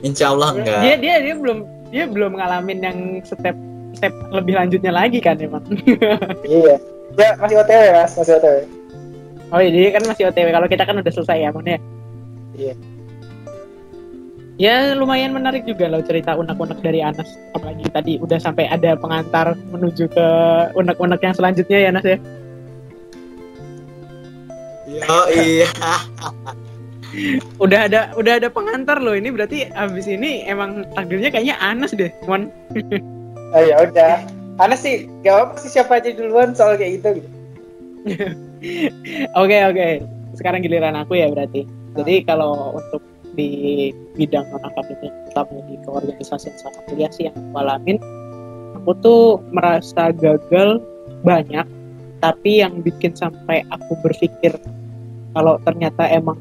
Insya 0.00 0.32
Allah 0.32 0.56
enggak. 0.56 0.80
Dia 0.88 0.96
dia 0.96 1.14
dia 1.20 1.34
belum 1.36 1.58
dia 1.92 2.04
belum 2.08 2.32
ngalamin 2.40 2.78
yang 2.80 2.98
step 3.28 3.67
step 3.98 4.14
lebih 4.30 4.54
lanjutnya 4.54 4.94
lagi 4.94 5.18
kan 5.18 5.34
emang 5.42 5.66
iya. 6.46 6.78
Ya 7.18 7.34
masih 7.42 7.58
otw 7.58 7.74
mas. 7.90 8.14
Masih 8.14 8.38
otw 8.38 8.78
oh 9.48 9.60
iya 9.60 9.90
kan 9.90 10.02
masih 10.06 10.30
otw 10.30 10.48
kalau 10.54 10.68
kita 10.70 10.86
kan 10.86 10.96
udah 11.02 11.12
selesai 11.12 11.38
ya 11.42 11.50
ya? 11.50 11.78
Iya. 12.58 12.74
Ya 14.58 14.90
lumayan 14.98 15.30
menarik 15.38 15.62
juga 15.70 15.86
loh 15.86 16.02
cerita 16.02 16.34
unek-unek 16.34 16.82
dari 16.82 16.98
Anas. 16.98 17.30
Apalagi 17.54 17.86
tadi 17.94 18.12
udah 18.18 18.42
sampai 18.42 18.66
ada 18.66 18.98
pengantar 18.98 19.54
menuju 19.70 20.10
ke 20.10 20.26
unek-unek 20.74 21.22
yang 21.22 21.34
selanjutnya 21.38 21.78
ya 21.78 21.88
Anas 21.94 22.06
ya? 22.06 22.18
Yo 24.90 25.18
iya. 25.30 25.68
udah 27.64 27.80
ada 27.86 28.00
udah 28.18 28.42
ada 28.42 28.50
pengantar 28.50 28.98
loh. 28.98 29.14
Ini 29.14 29.30
berarti 29.30 29.70
abis 29.70 30.10
ini 30.10 30.42
emang 30.50 30.82
takdirnya 30.90 31.30
kayaknya 31.30 31.54
Anas 31.62 31.94
deh, 31.94 32.10
Mon. 32.26 32.50
oh 33.54 33.62
ya 33.62 33.76
udah. 33.84 34.14
Anas 34.58 34.82
sih 34.82 35.06
gak 35.22 35.54
apa 35.54 35.54
sih 35.62 35.70
siapa 35.70 36.02
aja 36.02 36.10
duluan 36.10 36.50
soal 36.52 36.74
kayak 36.74 36.98
gitu. 36.98 37.22
Oke 39.38 39.54
oke. 39.70 40.02
Sekarang 40.34 40.66
giliran 40.66 40.98
aku 40.98 41.14
ya 41.14 41.30
berarti. 41.30 41.62
Jadi 41.94 42.26
kalau 42.26 42.74
untuk 42.74 42.98
di 43.38 43.94
bidang 44.18 44.50
non 44.50 44.66
akademik 44.66 45.14
terutama 45.30 45.62
di 45.70 45.78
keorganisasian 45.86 46.58
sama 46.58 46.82
kuliah 46.90 47.06
sih 47.14 47.30
yang 47.30 47.38
aku 47.38 47.54
alamin 47.62 48.02
aku 48.74 48.90
tuh 48.98 49.22
merasa 49.54 50.10
gagal 50.10 50.82
banyak 51.22 51.62
tapi 52.18 52.66
yang 52.66 52.82
bikin 52.82 53.14
sampai 53.14 53.62
aku 53.70 53.94
berpikir 54.02 54.58
kalau 55.38 55.54
ternyata 55.62 56.02
emang 56.10 56.34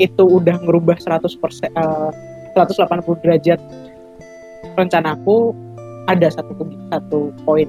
itu 0.00 0.24
udah 0.24 0.56
ngerubah 0.64 0.96
100% 0.96 1.36
uh, 1.76 2.08
180 2.56 3.20
derajat 3.20 3.60
rencanaku 4.72 5.52
ada 6.08 6.32
satu 6.32 6.52
satu 6.88 7.30
poin. 7.44 7.68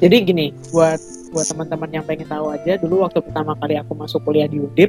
Jadi 0.00 0.16
gini, 0.24 0.46
buat 0.72 0.98
buat 1.36 1.46
teman-teman 1.52 1.90
yang 1.92 2.04
pengen 2.08 2.28
tahu 2.28 2.48
aja, 2.52 2.80
dulu 2.80 3.04
waktu 3.04 3.20
pertama 3.20 3.52
kali 3.60 3.76
aku 3.76 3.92
masuk 3.92 4.24
kuliah 4.24 4.48
di 4.48 4.64
Udip, 4.64 4.88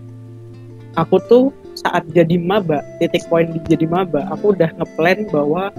aku 0.96 1.20
tuh 1.28 1.52
saat 1.76 2.08
jadi 2.16 2.40
maba, 2.40 2.80
titik 3.04 3.28
poin 3.28 3.52
di 3.52 3.60
jadi 3.68 3.86
maba, 3.88 4.24
aku 4.32 4.56
udah 4.56 4.72
ngeplan 4.80 5.28
bahwa 5.30 5.70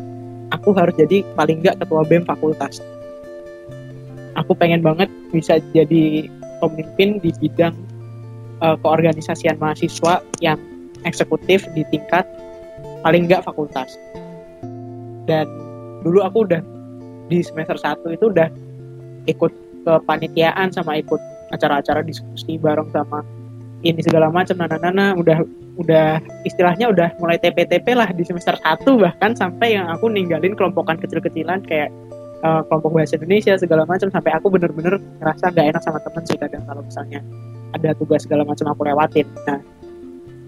aku 0.53 0.77
harus 0.77 0.95
jadi 0.97 1.25
paling 1.37 1.65
nggak 1.65 1.81
ketua 1.81 2.05
BEM 2.05 2.25
fakultas. 2.29 2.85
Aku 4.37 4.55
pengen 4.55 4.85
banget 4.85 5.11
bisa 5.35 5.59
jadi 5.75 6.31
pemimpin 6.63 7.19
di 7.19 7.35
bidang 7.43 7.75
uh, 8.63 8.79
keorganisasian 8.79 9.59
mahasiswa 9.59 10.23
yang 10.39 10.59
eksekutif 11.03 11.67
di 11.75 11.83
tingkat 11.91 12.27
paling 13.03 13.27
nggak 13.27 13.43
fakultas. 13.43 13.99
Dan 15.27 15.68
dulu 16.09 16.25
aku 16.25 16.49
udah 16.49 16.65
di 17.29 17.45
semester 17.45 17.77
1 17.77 18.17
itu 18.17 18.33
udah 18.33 18.49
ikut 19.29 19.53
kepanitiaan 19.85 20.73
sama 20.73 20.97
ikut 20.97 21.21
acara-acara 21.53 22.01
diskusi 22.01 22.57
bareng 22.57 22.89
sama 22.97 23.21
ini 23.85 24.01
segala 24.01 24.33
macam 24.33 24.57
nana 24.57 24.81
nana 24.81 25.13
udah 25.21 25.45
udah 25.79 26.19
istilahnya 26.43 26.91
udah 26.91 27.15
mulai 27.23 27.39
TP-TP 27.39 27.95
lah 27.95 28.09
di 28.11 28.25
semester 28.25 28.57
1 28.57 28.83
bahkan 28.99 29.37
sampai 29.37 29.77
yang 29.77 29.87
aku 29.93 30.09
ninggalin 30.09 30.57
kelompokan 30.57 30.99
kecil-kecilan 30.99 31.63
kayak 31.69 31.93
uh, 32.43 32.65
kelompok 32.67 32.99
bahasa 32.99 33.15
Indonesia 33.21 33.55
segala 33.55 33.87
macam 33.87 34.11
sampai 34.11 34.33
aku 34.35 34.51
bener-bener 34.51 34.99
ngerasa 35.23 35.55
gak 35.55 35.67
enak 35.77 35.83
sama 35.85 36.03
temen 36.03 36.23
sih 36.27 36.39
kadang 36.41 36.65
kalau 36.67 36.83
misalnya 36.83 37.21
ada 37.77 37.93
tugas 38.01 38.25
segala 38.25 38.49
macam 38.49 38.73
aku 38.73 38.81
lewatin. 38.89 39.29
Nah 39.45 39.59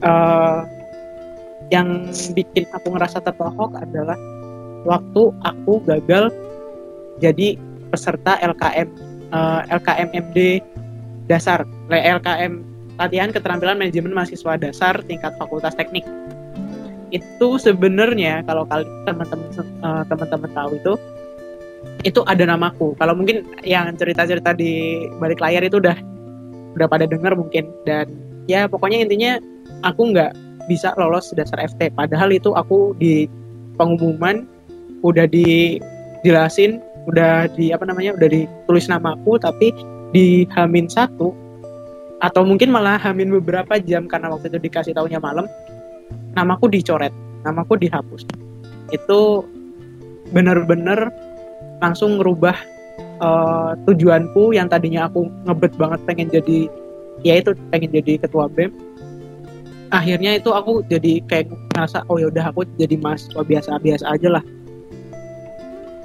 uh, 0.02 0.58
yang 1.70 2.11
bikin 2.34 2.66
aku 2.74 2.90
ngerasa 2.90 3.22
tertohok 3.22 3.78
adalah 3.78 4.18
waktu 4.86 5.22
aku 5.44 5.82
gagal 5.84 6.32
jadi 7.20 7.56
peserta 7.92 8.40
LKM 8.40 8.88
uh, 9.34 9.60
eh, 9.66 9.76
LKM 9.76 10.08
MD 10.14 10.38
dasar 11.28 11.66
LKM 11.90 12.64
latihan 13.00 13.32
keterampilan 13.32 13.80
manajemen 13.80 14.12
mahasiswa 14.12 14.60
dasar 14.60 15.00
tingkat 15.08 15.32
Fakultas 15.40 15.72
Teknik. 15.72 16.04
Itu 17.10 17.56
sebenarnya 17.56 18.44
kalau 18.44 18.68
teman-teman 19.08 19.48
uh, 19.82 20.04
teman-teman 20.06 20.50
tahu 20.52 20.70
itu 20.76 20.92
itu 22.04 22.20
ada 22.28 22.44
namaku. 22.44 22.92
Kalau 23.00 23.16
mungkin 23.16 23.48
yang 23.64 23.96
cerita-cerita 23.96 24.52
di 24.52 25.04
balik 25.16 25.40
layar 25.40 25.64
itu 25.64 25.80
udah 25.80 25.96
udah 26.76 26.86
pada 26.86 27.08
dengar 27.08 27.32
mungkin. 27.34 27.72
Dan 27.88 28.06
ya 28.44 28.68
pokoknya 28.68 29.00
intinya 29.00 29.40
aku 29.82 30.12
nggak 30.12 30.36
bisa 30.68 30.94
lolos 31.00 31.32
dasar 31.34 31.58
FT 31.58 31.98
padahal 31.98 32.30
itu 32.30 32.54
aku 32.54 32.94
di 33.00 33.26
pengumuman 33.74 34.46
udah 35.01 35.26
dijelasin 35.30 36.82
udah 37.09 37.48
di 37.57 37.72
apa 37.72 37.88
namanya 37.88 38.12
udah 38.14 38.28
ditulis 38.28 38.86
namaku 38.86 39.40
tapi 39.40 39.72
di 40.12 40.44
Hamin 40.53 40.86
satu 40.90 41.32
atau 42.20 42.42
mungkin 42.44 42.68
malah 42.68 43.01
Hamin 43.01 43.32
beberapa 43.40 43.80
jam 43.80 44.05
karena 44.05 44.28
waktu 44.28 44.53
itu 44.53 44.61
dikasih 44.61 44.92
tahunya 44.92 45.16
malam 45.18 45.48
namaku 46.36 46.68
dicoret 46.68 47.12
namaku 47.44 47.80
dihapus. 47.80 48.28
Itu 48.92 49.44
bener-bener 50.30 51.09
langsung 51.80 52.20
ngerubah 52.20 52.57
uh, 53.24 53.72
tujuanku 53.88 54.53
yang 54.53 54.68
tadinya 54.68 55.09
aku 55.09 55.26
ngebet 55.48 55.72
banget 55.80 56.01
pengen 56.05 56.28
jadi 56.28 56.68
ya 57.24 57.40
itu 57.40 57.57
pengen 57.72 57.90
jadi 57.90 58.20
ketua 58.20 58.46
BEM. 58.53 58.72
Akhirnya 59.90 60.38
itu 60.38 60.55
aku 60.55 60.86
jadi 60.86 61.18
kayak 61.26 61.51
ngerasa 61.74 62.07
oh 62.07 62.20
ya 62.20 62.30
udah 62.30 62.55
aku 62.55 62.62
jadi 62.78 62.94
mahasiswa 63.01 63.42
biasa-biasa 63.42 64.07
aja 64.07 64.38
lah 64.38 64.44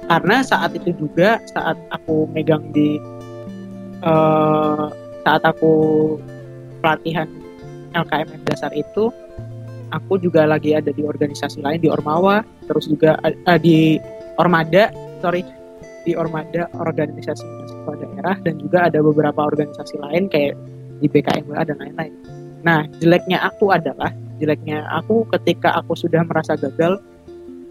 karena 0.06 0.42
saat 0.42 0.74
itu 0.74 0.94
juga 0.96 1.42
saat 1.50 1.74
aku 1.90 2.30
megang 2.30 2.70
di 2.70 2.98
uh, 4.06 4.90
saat 5.26 5.42
aku 5.42 5.74
pelatihan 6.82 7.26
LKM 7.94 8.28
dasar 8.46 8.70
itu 8.74 9.10
aku 9.90 10.18
juga 10.22 10.46
lagi 10.46 10.74
ada 10.74 10.90
di 10.94 11.02
organisasi 11.02 11.62
lain 11.62 11.82
di 11.82 11.90
Ormawa 11.90 12.46
terus 12.70 12.86
juga 12.86 13.18
uh, 13.22 13.58
di 13.58 13.98
Ormada 14.38 14.90
sorry 15.22 15.42
di 16.06 16.14
Ormada 16.14 16.70
organisasi 16.78 17.42
mahasiswa 17.42 17.92
daerah 17.98 18.36
dan 18.46 18.54
juga 18.62 18.78
ada 18.86 19.02
beberapa 19.02 19.42
organisasi 19.42 19.98
lain 19.98 20.30
kayak 20.30 20.54
di 21.02 21.06
BKMWA 21.10 21.66
dan 21.66 21.76
lain-lain. 21.82 22.14
Nah, 22.62 22.86
jeleknya 23.02 23.42
aku 23.42 23.74
adalah 23.74 24.14
jeleknya 24.38 24.86
aku 24.90 25.26
ketika 25.36 25.74
aku 25.76 25.98
sudah 25.98 26.22
merasa 26.24 26.54
gagal, 26.56 27.02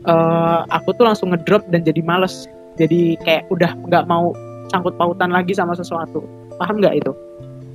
uh, 0.07 0.65
aku 0.69 0.93
tuh 0.95 1.05
langsung 1.05 1.33
ngedrop 1.33 1.65
dan 1.69 1.81
jadi 1.85 2.01
males. 2.01 2.49
Jadi 2.75 3.15
kayak 3.23 3.47
udah 3.51 3.71
nggak 3.87 4.05
mau 4.07 4.35
sangkut 4.69 4.95
pautan 4.99 5.31
lagi 5.31 5.55
sama 5.55 5.77
sesuatu. 5.77 6.23
Paham 6.57 6.81
nggak 6.81 7.03
itu? 7.03 7.11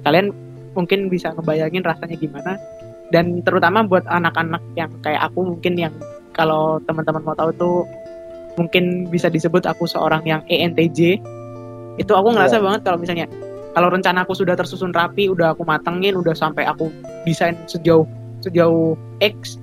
Kalian 0.05 0.33
mungkin 0.75 1.13
bisa 1.13 1.33
ngebayangin 1.37 1.85
rasanya 1.85 2.17
gimana. 2.17 2.57
Dan 3.11 3.43
terutama 3.43 3.83
buat 3.83 4.07
anak-anak 4.07 4.63
yang 4.79 4.91
kayak 5.03 5.27
aku 5.27 5.43
mungkin 5.43 5.75
yang 5.75 5.95
kalau 6.31 6.79
teman-teman 6.87 7.27
mau 7.27 7.35
tahu 7.35 7.51
tuh 7.59 7.79
mungkin 8.55 9.11
bisa 9.11 9.27
disebut 9.27 9.67
aku 9.67 9.87
seorang 9.87 10.23
yang 10.27 10.41
ENTJ 10.47 11.19
itu 11.99 12.13
aku 12.15 12.29
ngerasa 12.33 12.59
yeah. 12.59 12.65
banget 12.65 12.81
kalau 12.87 12.99
misalnya 12.99 13.27
kalau 13.75 13.89
rencana 13.91 14.23
aku 14.27 14.35
sudah 14.35 14.55
tersusun 14.59 14.91
rapi 14.95 15.31
udah 15.31 15.55
aku 15.55 15.63
matengin 15.63 16.19
udah 16.19 16.35
sampai 16.35 16.67
aku 16.67 16.91
desain 17.27 17.55
sejauh 17.67 18.07
sejauh 18.43 18.95
X 19.23 19.59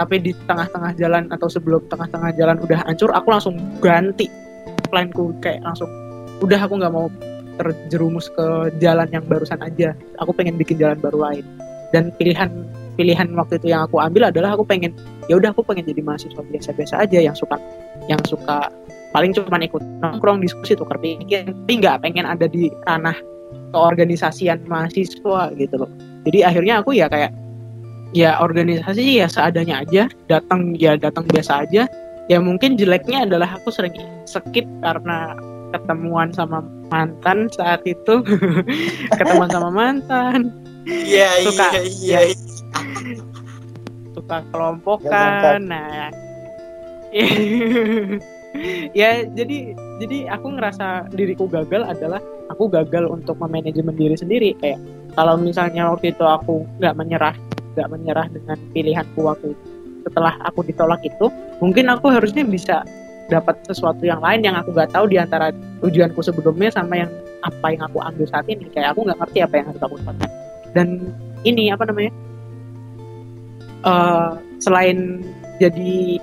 tapi 0.00 0.16
di 0.16 0.32
tengah-tengah 0.48 0.96
jalan 0.96 1.28
atau 1.28 1.52
sebelum 1.52 1.84
tengah-tengah 1.92 2.32
jalan 2.40 2.56
udah 2.64 2.80
hancur 2.88 3.12
aku 3.12 3.28
langsung 3.28 3.60
ganti 3.84 4.32
planku. 4.88 5.36
Kayak 5.44 5.60
langsung 5.60 5.92
udah 6.40 6.56
aku 6.56 6.80
nggak 6.80 6.92
mau 6.96 7.12
terjerumus 7.60 8.32
ke 8.32 8.72
jalan 8.80 9.04
yang 9.12 9.20
barusan 9.28 9.60
aja. 9.60 9.92
Aku 10.24 10.32
pengen 10.32 10.56
bikin 10.56 10.80
jalan 10.80 10.96
baru 10.96 11.28
lain. 11.28 11.44
Dan 11.92 12.08
pilihan 12.16 12.48
pilihan 12.96 13.28
waktu 13.36 13.60
itu 13.60 13.76
yang 13.76 13.84
aku 13.84 14.00
ambil 14.00 14.32
adalah 14.32 14.56
aku 14.56 14.64
pengen 14.64 14.96
ya 15.28 15.36
udah 15.36 15.52
aku 15.52 15.60
pengen 15.68 15.84
jadi 15.84 16.00
mahasiswa 16.00 16.40
biasa-biasa 16.40 16.94
aja 17.04 17.18
yang 17.20 17.36
suka 17.36 17.56
yang 18.08 18.20
suka 18.28 18.68
paling 19.12 19.32
cuma 19.32 19.56
ikut 19.56 19.80
nongkrong 20.04 20.44
diskusi 20.44 20.76
tukar 20.76 21.00
pikiran 21.00 21.52
tapi 21.52 21.72
nggak 21.80 21.96
pengen 22.04 22.28
ada 22.28 22.44
di 22.44 22.68
ranah 22.84 23.16
keorganisasian 23.72 24.64
mahasiswa 24.64 25.52
gitu 25.60 25.74
loh. 25.76 25.90
Jadi 26.24 26.44
akhirnya 26.44 26.80
aku 26.80 26.96
ya 26.96 27.08
kayak 27.08 27.32
ya 28.16 28.38
organisasi 28.42 29.22
ya 29.22 29.26
seadanya 29.30 29.82
aja. 29.86 30.10
Datang 30.26 30.74
ya 30.76 30.98
datang 30.98 31.26
biasa 31.30 31.66
aja. 31.66 31.86
Ya 32.30 32.38
mungkin 32.38 32.78
jeleknya 32.78 33.26
adalah 33.26 33.58
aku 33.58 33.74
sering 33.74 33.94
skip 34.22 34.66
karena 34.82 35.34
ketemuan 35.74 36.30
sama 36.34 36.62
mantan 36.90 37.50
saat 37.54 37.82
itu. 37.86 38.22
Ketemuan 39.18 39.50
sama 39.50 39.70
mantan. 39.70 40.54
Iya 40.86 41.30
iya 41.44 41.68
iya. 41.86 42.18
ya, 42.24 42.34
suka 44.14 44.42
kelompokan 44.50 45.68
nah. 45.70 46.10
Ya 48.98 49.22
jadi 49.30 49.78
jadi 50.02 50.26
aku 50.26 50.58
ngerasa 50.58 51.06
diriku 51.14 51.46
gagal 51.46 51.86
adalah 51.86 52.18
aku 52.50 52.66
gagal 52.66 53.06
untuk 53.06 53.38
memanajemen 53.38 53.94
diri 53.94 54.18
sendiri. 54.18 54.58
Kayak 54.58 54.82
kalau 55.14 55.38
misalnya 55.38 55.86
waktu 55.94 56.10
itu 56.10 56.26
aku 56.26 56.66
nggak 56.82 56.98
menyerah 56.98 57.34
nggak 57.74 57.88
menyerah 57.90 58.26
dengan 58.30 58.58
pilihanku 58.72 59.20
waktu 59.22 59.52
itu. 59.54 59.66
Setelah 60.08 60.34
aku 60.48 60.64
ditolak 60.64 61.00
itu 61.04 61.26
mungkin 61.60 61.92
aku 61.92 62.08
harusnya 62.08 62.42
bisa 62.46 62.82
dapat 63.30 63.62
sesuatu 63.68 64.02
yang 64.02 64.18
lain 64.18 64.42
yang 64.42 64.58
aku 64.58 64.74
nggak 64.74 64.90
tahu 64.90 65.06
di 65.06 65.20
antara 65.20 65.54
tujuanku 65.84 66.18
sebelumnya 66.24 66.72
sama 66.74 67.06
yang 67.06 67.10
apa 67.46 67.66
yang 67.72 67.82
aku 67.86 67.98
ambil 68.02 68.26
saat 68.26 68.46
ini. 68.50 68.66
Kayak 68.72 68.96
aku 68.96 69.06
nggak 69.06 69.18
ngerti 69.22 69.38
apa 69.44 69.54
yang 69.60 69.66
harus 69.70 69.82
aku 69.84 69.94
lakukan. 70.02 70.30
Dan 70.74 70.88
ini 71.46 71.70
apa 71.70 71.84
namanya 71.86 72.12
uh, 73.84 74.36
selain 74.60 75.24
jadi 75.60 76.20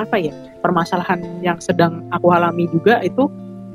apa 0.00 0.16
ya 0.20 0.34
permasalahan 0.60 1.20
yang 1.42 1.58
sedang 1.58 2.04
aku 2.10 2.30
alami 2.30 2.66
juga 2.70 3.00
itu 3.02 3.26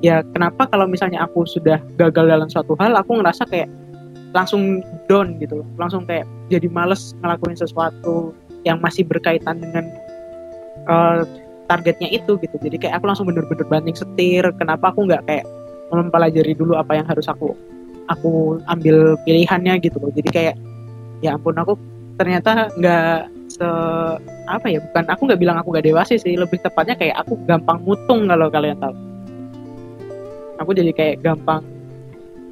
ya 0.03 0.21
kenapa 0.35 0.67
kalau 0.67 0.87
misalnya 0.87 1.23
aku 1.23 1.47
sudah 1.47 1.79
gagal 1.95 2.27
dalam 2.27 2.47
suatu 2.51 2.75
hal 2.79 2.95
aku 2.95 3.19
ngerasa 3.19 3.47
kayak 3.47 3.71
langsung 4.33 4.81
down 5.07 5.37
gitu 5.37 5.61
loh. 5.61 5.67
Langsung 5.77 6.03
kayak 6.09 6.25
jadi 6.49 6.67
males 6.67 7.13
ngelakuin 7.21 7.55
sesuatu 7.55 8.33
yang 8.65 8.81
masih 8.81 9.05
berkaitan 9.05 9.61
dengan 9.61 9.85
uh, 10.89 11.21
targetnya 11.69 12.09
itu 12.11 12.35
gitu. 12.41 12.55
Jadi 12.59 12.75
kayak 12.81 12.99
aku 12.99 13.05
langsung 13.07 13.29
bener-bener 13.29 13.63
banting 13.69 13.95
setir. 13.95 14.43
Kenapa 14.57 14.91
aku 14.91 15.07
nggak 15.07 15.23
kayak 15.29 15.45
mempelajari 15.93 16.57
dulu 16.57 16.73
apa 16.73 16.97
yang 16.97 17.05
harus 17.05 17.29
aku 17.29 17.53
aku 18.09 18.59
ambil 18.67 19.15
pilihannya 19.23 19.79
gitu 19.79 19.95
loh. 20.01 20.11
Jadi 20.11 20.29
kayak 20.33 20.55
ya 21.23 21.37
ampun 21.37 21.55
aku 21.55 21.77
ternyata 22.17 22.73
nggak 22.75 23.31
se 23.53 23.67
apa 24.49 24.65
ya 24.69 24.81
bukan 24.81 25.05
aku 25.13 25.21
nggak 25.29 25.39
bilang 25.39 25.57
aku 25.61 25.69
nggak 25.77 25.85
dewasa 25.87 26.17
sih. 26.17 26.35
Lebih 26.35 26.59
tepatnya 26.65 26.97
kayak 26.97 27.21
aku 27.21 27.37
gampang 27.45 27.79
mutung 27.85 28.27
kalau 28.27 28.49
kalian 28.49 28.81
tahu. 28.81 28.95
Aku 30.61 30.71
jadi 30.73 30.91
kayak 30.95 31.21
gampang 31.21 31.61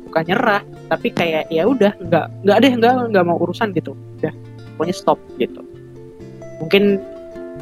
bukan 0.08 0.24
nyerah 0.28 0.64
tapi 0.92 1.08
kayak 1.08 1.48
ya 1.48 1.64
udah 1.64 1.96
nggak 2.04 2.26
nggak 2.44 2.58
deh 2.60 2.74
nggak 2.76 2.94
nggak 3.16 3.24
mau 3.24 3.40
urusan 3.40 3.72
gitu. 3.72 3.96
Udah 4.20 4.36
pokoknya 4.76 4.96
stop 4.96 5.20
gitu. 5.40 5.64
Mungkin 6.60 7.00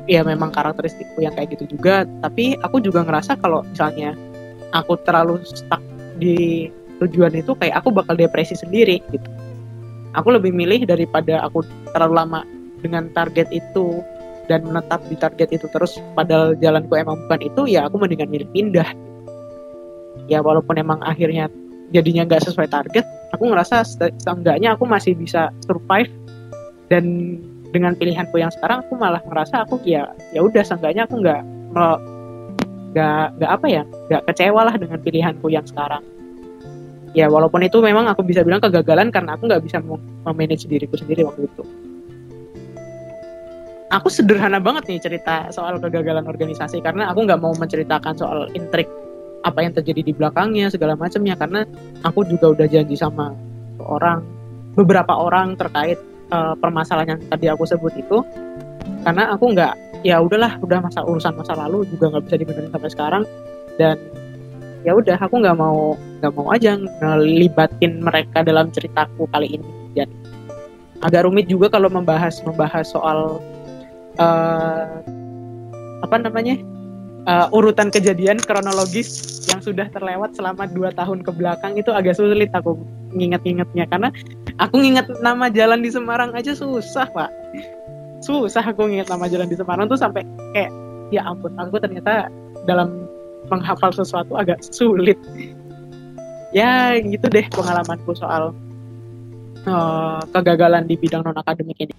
ya 0.10 0.26
memang 0.26 0.50
karakteristikku 0.50 1.22
yang 1.22 1.38
kayak 1.38 1.54
gitu 1.54 1.78
juga 1.78 2.10
tapi 2.26 2.58
aku 2.66 2.82
juga 2.82 3.06
ngerasa 3.06 3.38
kalau 3.38 3.62
misalnya 3.70 4.18
aku 4.74 4.98
terlalu 5.06 5.38
stuck 5.46 5.78
di 6.18 6.66
tujuan 6.98 7.38
itu 7.38 7.54
kayak 7.54 7.86
aku 7.86 7.94
bakal 7.94 8.18
depresi 8.18 8.58
sendiri 8.58 8.98
gitu. 9.14 9.30
Aku 10.18 10.34
lebih 10.34 10.50
milih 10.50 10.90
daripada 10.90 11.46
aku 11.46 11.62
terlalu 11.94 12.14
lama 12.18 12.42
dengan 12.82 13.14
target 13.14 13.46
itu 13.54 14.02
dan 14.50 14.66
menetap 14.66 15.06
di 15.06 15.14
target 15.14 15.54
itu 15.54 15.70
terus 15.70 16.02
padahal 16.18 16.58
jalanku 16.58 16.98
emang 16.98 17.22
bukan 17.30 17.46
itu 17.46 17.62
ya 17.70 17.86
aku 17.86 18.02
mendingan 18.02 18.34
milih 18.34 18.50
pindah. 18.50 18.90
Ya 20.26 20.42
walaupun 20.42 20.82
emang 20.82 20.98
akhirnya 21.06 21.46
jadinya 21.94 22.26
nggak 22.26 22.50
sesuai 22.50 22.70
target 22.70 23.06
aku 23.40 23.56
ngerasa 23.56 23.88
seenggaknya 24.20 24.76
aku 24.76 24.84
masih 24.84 25.16
bisa 25.16 25.48
survive. 25.64 26.12
Dan 26.92 27.40
dengan 27.72 27.96
pilihanku 27.96 28.36
yang 28.36 28.52
sekarang 28.52 28.84
aku 28.84 29.00
malah 29.00 29.24
ngerasa 29.24 29.64
aku 29.64 29.80
ya 29.88 30.12
ya 30.36 30.44
udah 30.44 30.60
seenggaknya 30.60 31.08
aku 31.08 31.24
nggak 31.24 31.42
nggak 32.92 33.26
nggak 33.40 33.52
apa 33.56 33.68
ya 33.70 33.84
nggak 34.12 34.24
kecewa 34.28 34.62
lah 34.68 34.76
dengan 34.76 35.00
pilihanku 35.00 35.48
yang 35.48 35.64
sekarang. 35.64 36.04
Ya 37.16 37.32
walaupun 37.32 37.64
itu 37.64 37.80
memang 37.80 38.12
aku 38.12 38.28
bisa 38.28 38.44
bilang 38.44 38.60
kegagalan 38.60 39.08
karena 39.10 39.40
aku 39.40 39.48
nggak 39.48 39.64
bisa 39.64 39.80
memanage 40.28 40.68
diriku 40.68 41.00
sendiri 41.00 41.24
waktu 41.24 41.48
itu. 41.48 41.64
Aku 43.90 44.12
sederhana 44.12 44.62
banget 44.62 44.86
nih 44.86 45.02
cerita 45.02 45.50
soal 45.50 45.82
kegagalan 45.82 46.28
organisasi 46.28 46.84
karena 46.84 47.10
aku 47.10 47.26
nggak 47.26 47.42
mau 47.42 47.56
menceritakan 47.58 48.14
soal 48.14 48.46
intrik 48.54 48.86
apa 49.44 49.60
yang 49.64 49.74
terjadi 49.76 50.02
di 50.04 50.14
belakangnya 50.16 50.68
segala 50.72 50.96
macamnya. 50.96 51.36
Karena 51.36 51.64
aku 52.04 52.26
juga 52.28 52.52
udah 52.54 52.68
janji 52.68 52.96
sama 52.96 53.34
orang 53.80 54.24
beberapa 54.76 55.16
orang 55.16 55.56
terkait 55.56 55.98
uh, 56.32 56.56
permasalahan 56.58 57.18
yang 57.18 57.22
tadi 57.28 57.46
aku 57.52 57.64
sebut 57.68 57.94
itu. 57.96 58.24
Karena 59.04 59.32
aku 59.32 59.56
nggak 59.56 60.04
ya 60.04 60.24
udahlah 60.24 60.56
udah 60.64 60.80
masa 60.80 61.04
urusan 61.04 61.36
masa 61.36 61.56
lalu 61.56 61.84
juga 61.92 62.16
nggak 62.16 62.24
bisa 62.28 62.36
dibenerin 62.40 62.72
sampai 62.72 62.92
sekarang. 62.92 63.24
Dan 63.80 63.96
ya 64.88 64.96
udah 64.96 65.20
aku 65.20 65.40
nggak 65.44 65.58
mau 65.60 65.96
nggak 66.20 66.34
mau 66.36 66.48
aja 66.52 66.76
ngelibatin 66.76 68.04
mereka 68.04 68.44
dalam 68.44 68.72
ceritaku 68.72 69.28
kali 69.32 69.60
ini. 69.60 69.70
Dan 69.96 70.10
agak 71.00 71.28
rumit 71.28 71.48
juga 71.48 71.72
kalau 71.72 71.88
membahas 71.88 72.44
membahas 72.44 72.92
soal 72.92 73.40
uh, 74.20 75.00
apa 76.04 76.16
namanya 76.20 76.60
uh, 77.30 77.48
urutan 77.54 77.94
kejadian 77.94 78.42
kronologis 78.42 79.40
yang 79.46 79.62
sudah 79.62 79.86
terlewat 79.94 80.34
selama 80.34 80.66
dua 80.66 80.90
tahun 80.98 81.22
ke 81.22 81.32
belakang 81.38 81.78
itu 81.78 81.94
agak 81.94 82.18
sulit 82.18 82.50
aku 82.58 82.74
nginget-ngingetnya. 83.14 83.86
Karena 83.86 84.10
aku 84.58 84.82
nginget 84.82 85.06
nama 85.22 85.48
jalan 85.54 85.86
di 85.86 85.94
Semarang 85.94 86.34
aja 86.34 86.58
susah 86.58 87.06
pak. 87.14 87.30
Susah 88.26 88.66
aku 88.66 88.90
nginget 88.90 89.08
nama 89.14 89.30
jalan 89.30 89.48
di 89.48 89.56
Semarang 89.56 89.86
tuh 89.86 90.00
sampai 90.00 90.26
kayak 90.58 90.74
ya 91.14 91.22
ampun 91.26 91.54
aku 91.62 91.78
ternyata 91.78 92.28
dalam 92.66 93.06
menghafal 93.48 93.94
sesuatu 93.94 94.34
agak 94.36 94.60
sulit. 94.66 95.18
Ya 96.50 96.98
gitu 96.98 97.30
deh 97.30 97.46
pengalamanku 97.54 98.18
soal 98.18 98.58
uh, 99.70 100.22
kegagalan 100.34 100.90
di 100.90 100.98
bidang 100.98 101.22
non 101.22 101.38
akademik 101.38 101.78
ini 101.78 101.94